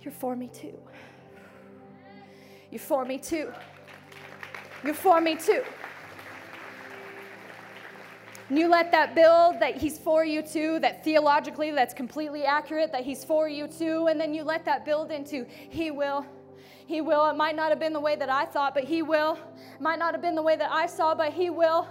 You're 0.00 0.12
for 0.12 0.34
me 0.34 0.48
too. 0.48 0.78
You're 2.70 2.78
for 2.78 3.04
me 3.04 3.18
too. 3.18 3.52
You're 4.84 4.94
for 4.94 5.20
me 5.20 5.36
too. 5.36 5.62
And 8.48 8.58
you 8.58 8.68
let 8.68 8.90
that 8.90 9.14
build 9.14 9.60
that 9.60 9.76
he's 9.76 9.98
for 9.98 10.24
you 10.24 10.42
too, 10.42 10.80
that 10.80 11.04
theologically 11.04 11.70
that's 11.70 11.94
completely 11.94 12.44
accurate, 12.44 12.90
that 12.90 13.04
he's 13.04 13.22
for 13.22 13.48
you 13.48 13.68
too, 13.68 14.08
and 14.08 14.20
then 14.20 14.34
you 14.34 14.42
let 14.42 14.64
that 14.64 14.84
build 14.84 15.10
into 15.12 15.46
he 15.48 15.90
will 15.90 16.26
he 16.90 17.00
will. 17.00 17.30
It 17.30 17.36
might 17.36 17.54
not 17.54 17.68
have 17.68 17.78
been 17.78 17.92
the 17.92 18.00
way 18.00 18.16
that 18.16 18.28
I 18.28 18.44
thought, 18.44 18.74
but 18.74 18.82
He 18.82 19.00
will. 19.00 19.38
It 19.76 19.80
might 19.80 20.00
not 20.00 20.12
have 20.12 20.20
been 20.20 20.34
the 20.34 20.42
way 20.42 20.56
that 20.56 20.72
I 20.72 20.86
saw, 20.86 21.14
but 21.14 21.32
He 21.32 21.48
will. 21.48 21.86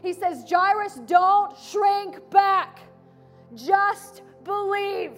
He 0.00 0.12
says, 0.12 0.44
Jairus, 0.48 1.00
don't 1.06 1.58
shrink 1.58 2.30
back. 2.30 2.78
Just 3.56 4.22
believe, 4.44 5.10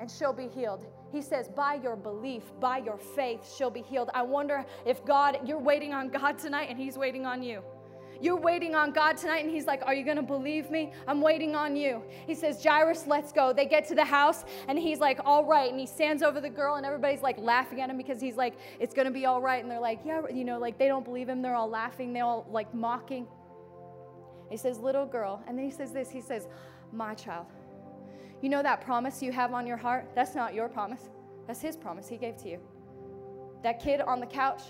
and 0.00 0.10
she'll 0.10 0.32
be 0.32 0.48
healed. 0.48 0.86
He 1.12 1.22
says, 1.22 1.48
by 1.48 1.74
your 1.74 1.94
belief, 1.94 2.42
by 2.58 2.78
your 2.78 2.98
faith, 2.98 3.48
she'll 3.56 3.70
be 3.70 3.82
healed. 3.82 4.10
I 4.12 4.22
wonder 4.22 4.66
if 4.84 5.04
God, 5.04 5.38
you're 5.46 5.60
waiting 5.60 5.94
on 5.94 6.08
God 6.08 6.36
tonight 6.36 6.66
and 6.68 6.76
He's 6.76 6.98
waiting 6.98 7.26
on 7.26 7.44
you. 7.44 7.62
You're 8.20 8.36
waiting 8.36 8.74
on 8.74 8.92
God 8.92 9.16
tonight, 9.16 9.44
and 9.44 9.50
He's 9.50 9.66
like, 9.66 9.82
Are 9.86 9.94
you 9.94 10.04
going 10.04 10.16
to 10.16 10.22
believe 10.22 10.70
me? 10.70 10.92
I'm 11.08 11.20
waiting 11.20 11.54
on 11.54 11.76
you. 11.76 12.02
He 12.26 12.34
says, 12.34 12.62
Jairus, 12.62 13.06
let's 13.06 13.32
go. 13.32 13.52
They 13.52 13.66
get 13.66 13.86
to 13.88 13.94
the 13.94 14.04
house, 14.04 14.44
and 14.68 14.78
He's 14.78 14.98
like, 14.98 15.20
All 15.24 15.44
right. 15.44 15.70
And 15.70 15.80
He 15.80 15.86
stands 15.86 16.22
over 16.22 16.40
the 16.40 16.50
girl, 16.50 16.76
and 16.76 16.84
everybody's 16.84 17.22
like 17.22 17.38
laughing 17.38 17.80
at 17.80 17.88
him 17.88 17.96
because 17.96 18.20
He's 18.20 18.36
like, 18.36 18.54
It's 18.78 18.94
going 18.94 19.06
to 19.06 19.12
be 19.12 19.26
all 19.26 19.40
right. 19.40 19.62
And 19.62 19.70
they're 19.70 19.80
like, 19.80 20.00
Yeah, 20.04 20.22
you 20.32 20.44
know, 20.44 20.58
like 20.58 20.78
they 20.78 20.88
don't 20.88 21.04
believe 21.04 21.28
Him. 21.28 21.42
They're 21.42 21.54
all 21.54 21.70
laughing, 21.70 22.12
they're 22.12 22.24
all 22.24 22.46
like 22.50 22.72
mocking. 22.74 23.26
He 24.50 24.56
says, 24.56 24.78
Little 24.78 25.06
girl. 25.06 25.42
And 25.46 25.56
then 25.56 25.64
He 25.64 25.70
says 25.70 25.92
this 25.92 26.10
He 26.10 26.20
says, 26.20 26.46
My 26.92 27.14
child. 27.14 27.46
You 28.42 28.48
know 28.48 28.62
that 28.62 28.80
promise 28.80 29.22
you 29.22 29.32
have 29.32 29.52
on 29.52 29.66
your 29.66 29.76
heart? 29.76 30.10
That's 30.14 30.34
not 30.34 30.54
your 30.54 30.68
promise. 30.68 31.10
That's 31.46 31.60
his 31.60 31.76
promise 31.76 32.08
he 32.08 32.16
gave 32.16 32.36
to 32.38 32.48
you. 32.48 32.60
That 33.62 33.82
kid 33.82 34.00
on 34.00 34.20
the 34.20 34.26
couch, 34.26 34.62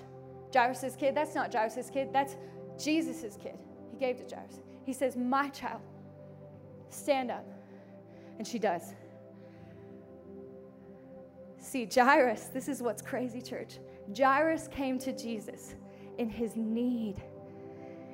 Jairus' 0.52 0.96
kid, 0.96 1.14
that's 1.14 1.34
not 1.34 1.52
Jairus' 1.52 1.90
kid. 1.90 2.08
That's 2.12 2.36
Jesus' 2.82 3.36
kid, 3.36 3.58
he 3.90 3.98
gave 3.98 4.16
to 4.16 4.34
Jairus. 4.34 4.60
He 4.84 4.92
says, 4.92 5.16
My 5.16 5.48
child, 5.48 5.80
stand 6.90 7.30
up. 7.30 7.46
And 8.38 8.46
she 8.46 8.58
does. 8.58 8.94
See, 11.58 11.86
Jairus, 11.92 12.44
this 12.46 12.68
is 12.68 12.82
what's 12.82 13.02
crazy, 13.02 13.42
church. 13.42 13.78
Jairus 14.16 14.68
came 14.68 14.98
to 15.00 15.12
Jesus 15.12 15.74
in 16.18 16.28
his 16.28 16.56
need. 16.56 17.16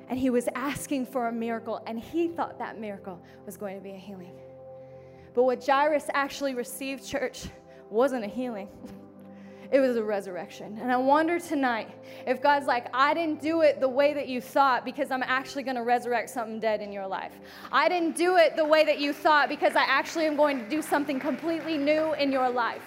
And 0.09 0.19
he 0.19 0.29
was 0.29 0.47
asking 0.55 1.05
for 1.07 1.27
a 1.27 1.31
miracle, 1.31 1.81
and 1.85 1.99
he 1.99 2.27
thought 2.27 2.59
that 2.59 2.79
miracle 2.79 3.21
was 3.45 3.57
going 3.57 3.75
to 3.75 3.81
be 3.81 3.91
a 3.91 3.97
healing. 3.97 4.33
But 5.33 5.43
what 5.43 5.65
Jairus 5.65 6.05
actually 6.13 6.55
received, 6.55 7.05
church, 7.05 7.47
wasn't 7.89 8.23
a 8.23 8.27
healing. 8.27 8.69
it 9.71 9.79
was 9.79 9.97
a 9.97 10.03
resurrection. 10.03 10.77
And 10.81 10.91
I 10.91 10.97
wonder 10.97 11.39
tonight 11.39 11.89
if 12.25 12.41
God's 12.41 12.67
like, 12.67 12.87
I 12.93 13.13
didn't 13.13 13.41
do 13.41 13.61
it 13.61 13.79
the 13.79 13.89
way 13.89 14.13
that 14.13 14.27
you 14.27 14.39
thought 14.41 14.85
because 14.85 15.11
I'm 15.11 15.23
actually 15.23 15.63
going 15.63 15.75
to 15.75 15.83
resurrect 15.83 16.29
something 16.29 16.59
dead 16.59 16.81
in 16.81 16.91
your 16.91 17.07
life. 17.07 17.33
I 17.71 17.89
didn't 17.89 18.15
do 18.15 18.37
it 18.37 18.55
the 18.55 18.65
way 18.65 18.85
that 18.85 18.99
you 18.99 19.13
thought 19.13 19.49
because 19.49 19.75
I 19.75 19.83
actually 19.83 20.25
am 20.25 20.35
going 20.35 20.59
to 20.59 20.69
do 20.69 20.81
something 20.81 21.19
completely 21.19 21.77
new 21.77 22.13
in 22.13 22.31
your 22.31 22.49
life. 22.49 22.83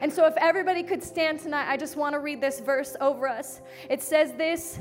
And 0.00 0.12
so, 0.12 0.26
if 0.26 0.34
everybody 0.36 0.84
could 0.84 1.02
stand 1.02 1.40
tonight, 1.40 1.68
I 1.68 1.76
just 1.76 1.96
want 1.96 2.12
to 2.12 2.20
read 2.20 2.40
this 2.40 2.60
verse 2.60 2.94
over 3.00 3.26
us. 3.26 3.60
It 3.90 4.00
says 4.00 4.32
this 4.34 4.78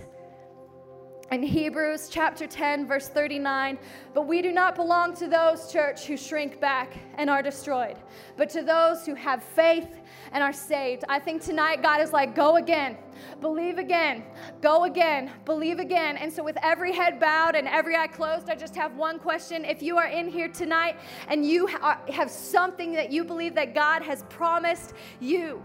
in 1.32 1.44
Hebrews 1.44 2.08
chapter 2.10 2.48
10, 2.48 2.88
verse 2.88 3.10
39. 3.10 3.78
But 4.14 4.28
we 4.28 4.42
do 4.42 4.52
not 4.52 4.76
belong 4.76 5.14
to 5.16 5.28
those, 5.28 5.72
church, 5.72 6.06
who 6.06 6.16
shrink 6.16 6.60
back 6.62 6.98
and 7.18 7.30
are 7.30 7.42
destroyed, 7.42 7.98
but 8.38 8.50
to 8.52 8.64
those 8.64 9.06
who 9.06 9.14
have 9.16 9.44
faith 9.44 10.00
and 10.32 10.42
are 10.44 10.54
saved. 10.54 11.04
I 11.10 11.20
think 11.20 11.42
tonight 11.42 11.84
God 11.84 12.02
is 12.02 12.14
like, 12.14 12.36
go 12.36 12.56
again, 12.56 12.98
believe 13.42 13.78
again, 13.78 14.24
go 14.62 14.86
again, 14.86 15.32
believe 15.46 15.80
again. 15.80 16.18
And 16.18 16.32
so, 16.32 16.44
with 16.44 16.58
every 16.64 16.94
head 16.94 17.20
bowed 17.20 17.56
and 17.56 17.68
every 17.68 17.96
eye 17.96 18.08
closed, 18.08 18.50
I 18.50 18.56
just 18.56 18.76
have 18.76 18.96
one 18.96 19.20
question. 19.20 19.66
If 19.66 19.82
you 19.82 19.98
are 19.98 20.08
in 20.08 20.30
here 20.30 20.48
tonight 20.48 20.98
and 21.28 21.46
you 21.46 21.68
have 21.68 22.32
something 22.32 22.94
that 22.94 23.12
you 23.12 23.24
believe 23.24 23.54
that 23.56 23.76
God 23.76 24.02
has 24.02 24.24
promised 24.30 24.94
you, 25.20 25.62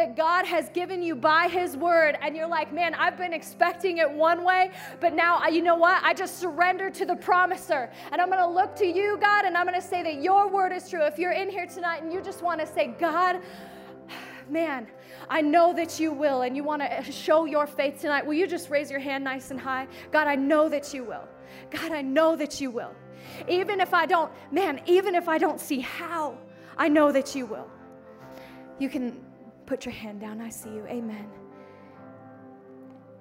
that 0.00 0.16
God 0.16 0.46
has 0.46 0.70
given 0.70 1.02
you 1.02 1.14
by 1.14 1.46
His 1.46 1.76
word, 1.76 2.16
and 2.22 2.34
you're 2.34 2.48
like, 2.48 2.72
man, 2.72 2.94
I've 2.94 3.18
been 3.18 3.34
expecting 3.34 3.98
it 3.98 4.10
one 4.10 4.44
way, 4.44 4.70
but 4.98 5.14
now, 5.14 5.46
you 5.46 5.60
know 5.60 5.74
what? 5.74 6.02
I 6.02 6.14
just 6.14 6.38
surrender 6.38 6.88
to 6.88 7.04
the 7.04 7.16
promiser. 7.16 7.90
And 8.10 8.18
I'm 8.18 8.30
gonna 8.30 8.50
look 8.50 8.74
to 8.76 8.86
you, 8.86 9.18
God, 9.20 9.44
and 9.44 9.58
I'm 9.58 9.66
gonna 9.66 9.82
say 9.82 10.02
that 10.02 10.22
your 10.22 10.48
word 10.48 10.72
is 10.72 10.88
true. 10.88 11.02
If 11.04 11.18
you're 11.18 11.32
in 11.32 11.50
here 11.50 11.66
tonight 11.66 12.02
and 12.02 12.10
you 12.10 12.22
just 12.22 12.40
wanna 12.40 12.66
say, 12.66 12.94
God, 12.98 13.42
man, 14.48 14.86
I 15.28 15.42
know 15.42 15.74
that 15.74 16.00
you 16.00 16.12
will, 16.12 16.42
and 16.42 16.56
you 16.56 16.64
want 16.64 16.80
to 16.80 16.98
uh, 16.98 17.02
show 17.02 17.44
your 17.44 17.66
faith 17.66 18.00
tonight, 18.00 18.24
will 18.24 18.34
you 18.34 18.46
just 18.46 18.70
raise 18.70 18.90
your 18.90 19.00
hand 19.00 19.22
nice 19.22 19.50
and 19.50 19.60
high? 19.60 19.86
God, 20.10 20.26
I 20.26 20.34
know 20.34 20.70
that 20.70 20.94
you 20.94 21.04
will. 21.04 21.28
God, 21.70 21.92
I 21.92 22.00
know 22.00 22.36
that 22.36 22.58
you 22.58 22.70
will. 22.70 22.94
Even 23.48 23.82
if 23.82 23.92
I 23.92 24.06
don't, 24.06 24.32
man, 24.50 24.80
even 24.86 25.14
if 25.14 25.28
I 25.28 25.36
don't 25.36 25.60
see 25.60 25.80
how, 25.80 26.38
I 26.78 26.88
know 26.88 27.12
that 27.12 27.34
you 27.34 27.44
will. 27.44 27.68
You 28.78 28.88
can 28.88 29.29
put 29.70 29.84
your 29.84 29.94
hand 29.94 30.20
down. 30.20 30.40
I 30.40 30.48
see 30.48 30.68
you. 30.70 30.84
Amen. 30.88 31.28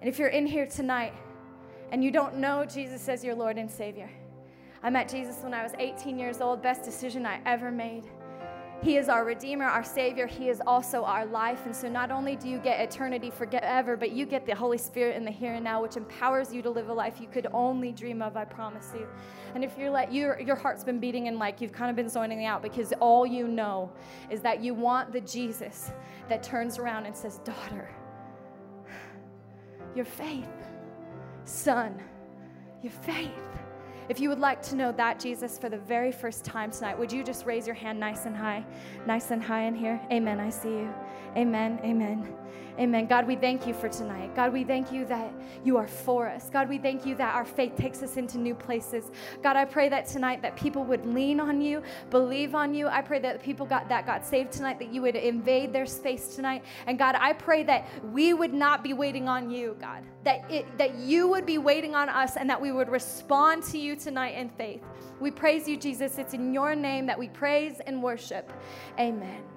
And 0.02 0.10
if 0.10 0.18
you're 0.18 0.30
in 0.30 0.47
here 0.47 0.66
tonight 0.66 1.14
and 1.91 2.04
you 2.04 2.10
don't 2.10 2.38
know 2.38 2.66
Jesus 2.66 3.08
as 3.08 3.24
your 3.24 3.36
Lord 3.36 3.60
and 3.60 3.70
Savior, 3.70 4.10
I 4.82 4.89
met 4.89 5.08
Jesus 5.08 5.43
when 5.43 5.54
I 5.54 5.62
was 5.62 5.74
18 5.78 6.18
years 6.18 6.41
old, 6.41 6.64
best 6.64 6.82
decision 6.82 7.24
I 7.24 7.39
ever 7.45 7.70
made. 7.70 8.06
He 8.82 8.95
is 8.95 9.09
our 9.09 9.25
Redeemer, 9.25 9.65
our 9.65 9.84
Savior. 9.84 10.25
He 10.25 10.47
is 10.47 10.61
also 10.65 11.03
our 11.03 11.25
life. 11.25 11.65
And 11.65 11.75
so 11.75 11.89
not 11.89 12.11
only 12.11 12.38
do 12.38 12.47
you 12.47 12.59
get 12.59 12.80
eternity 12.80 13.30
forever, 13.30 13.97
but 13.97 14.11
you 14.11 14.25
get 14.25 14.45
the 14.45 14.55
Holy 14.55 14.77
Spirit 14.77 15.17
in 15.17 15.25
the 15.25 15.32
here 15.32 15.53
and 15.53 15.63
now, 15.63 15.82
which 15.82 15.97
empowers 15.97 16.53
you 16.53 16.61
to 16.61 16.69
live 16.69 16.88
a 16.88 16.93
life 16.93 17.19
you 17.19 17.27
could 17.27 17.47
only 17.51 17.91
dream 17.91 18.21
of, 18.21 18.38
I 18.38 18.45
promise 18.45 18.91
you. 18.95 19.05
And 19.53 19.65
if 19.65 19.77
you're 19.77 19.89
like, 19.89 20.13
your, 20.13 20.39
your 20.39 20.55
heart's 20.55 20.86
been 20.86 20.99
beating 20.99 21.27
and 21.27 21.38
like 21.38 21.59
you've 21.59 21.73
kind 21.73 21.89
of 21.89 21.97
been 21.97 22.07
zoning 22.07 22.45
out 22.45 22.61
because 22.61 22.93
all 23.01 23.25
you 23.25 23.49
know 23.49 23.91
is 24.30 24.39
that 24.41 24.63
you 24.63 24.73
want 24.73 25.11
the 25.11 25.21
Jesus 25.21 25.91
that 26.30 26.41
turns 26.41 26.77
around 26.77 27.05
and 27.05 27.15
says, 27.15 27.39
Daughter, 27.39 27.89
your 29.93 30.05
faith, 30.05 30.47
son, 31.43 32.01
your 32.82 32.93
faith 32.93 33.49
if 34.10 34.20
you 34.20 34.28
would 34.30 34.39
like 34.39 34.62
to 34.64 34.76
know 34.76 34.91
that 34.93 35.20
Jesus 35.20 35.60
for 35.60 35.70
the 35.70 35.78
very 35.78 36.12
first 36.12 36.43
time 36.43 36.72
tonight, 36.72 36.97
would 36.97 37.12
you 37.12 37.24
just 37.24 37.45
raise 37.45 37.68
your 37.68 37.76
hand 37.76 37.99
nice 37.99 38.26
and 38.26 38.36
high? 38.36 38.66
Nice 39.05 39.30
and 39.30 39.41
high 39.41 39.64
in 39.64 39.76
here. 39.76 40.01
Amen. 40.12 40.39
I 40.39 40.49
see 40.49 40.70
you. 40.70 40.93
Amen. 41.36 41.80
Amen. 41.84 42.27
Amen. 42.80 43.07
God, 43.07 43.27
we 43.27 43.36
thank 43.36 43.67
you 43.67 43.73
for 43.73 43.89
tonight. 43.89 44.34
God, 44.38 44.53
we 44.53 44.63
thank 44.63 44.89
you 44.89 45.03
that 45.07 45.34
you 45.65 45.75
are 45.75 45.88
for 45.88 46.30
us. 46.30 46.49
God, 46.49 46.69
we 46.69 46.77
thank 46.77 47.05
you 47.05 47.13
that 47.15 47.36
our 47.36 47.43
faith 47.43 47.75
takes 47.75 48.01
us 48.01 48.15
into 48.15 48.38
new 48.38 48.55
places. 48.55 49.11
God, 49.43 49.57
I 49.57 49.65
pray 49.65 49.89
that 49.89 50.05
tonight 50.05 50.41
that 50.43 50.55
people 50.55 50.86
would 50.86 51.05
lean 51.05 51.41
on 51.41 51.61
you, 51.61 51.84
believe 52.09 52.55
on 52.55 52.73
you. 52.73 52.88
I 52.88 53.01
pray 53.01 53.19
that 53.19 53.43
people 53.43 53.65
got 53.65 53.89
that 53.89 54.05
got 54.05 54.25
saved 54.25 54.53
tonight, 54.53 54.80
that 54.80 54.93
you 54.93 55.01
would 55.01 55.17
invade 55.17 55.73
their 55.73 55.86
space 55.86 56.34
tonight. 56.36 56.63
And 56.88 56.97
God, 56.97 57.15
I 57.19 57.34
pray 57.34 57.63
that 57.63 57.86
we 58.13 58.34
would 58.34 58.53
not 58.53 58.82
be 58.82 58.93
waiting 58.93 59.27
on 59.27 59.49
you, 59.49 59.75
God. 59.82 60.05
That 60.23 60.49
it 60.49 60.65
that 60.77 60.95
you 60.95 61.27
would 61.27 61.45
be 61.45 61.57
waiting 61.57 61.95
on 61.95 62.07
us 62.07 62.38
and 62.38 62.49
that 62.49 62.61
we 62.61 62.71
would 62.71 62.88
respond 62.88 63.63
to 63.63 63.77
you 63.77 63.97
tonight 63.97 64.36
in 64.38 64.47
faith. 64.51 64.84
We 65.19 65.32
praise 65.32 65.67
you, 65.67 65.75
Jesus. 65.75 66.17
It's 66.17 66.34
in 66.34 66.53
your 66.53 66.75
name 66.75 67.07
that 67.07 67.19
we 67.19 67.27
praise 67.27 67.82
and 67.86 68.01
worship. 68.01 68.53
Amen. 68.97 69.49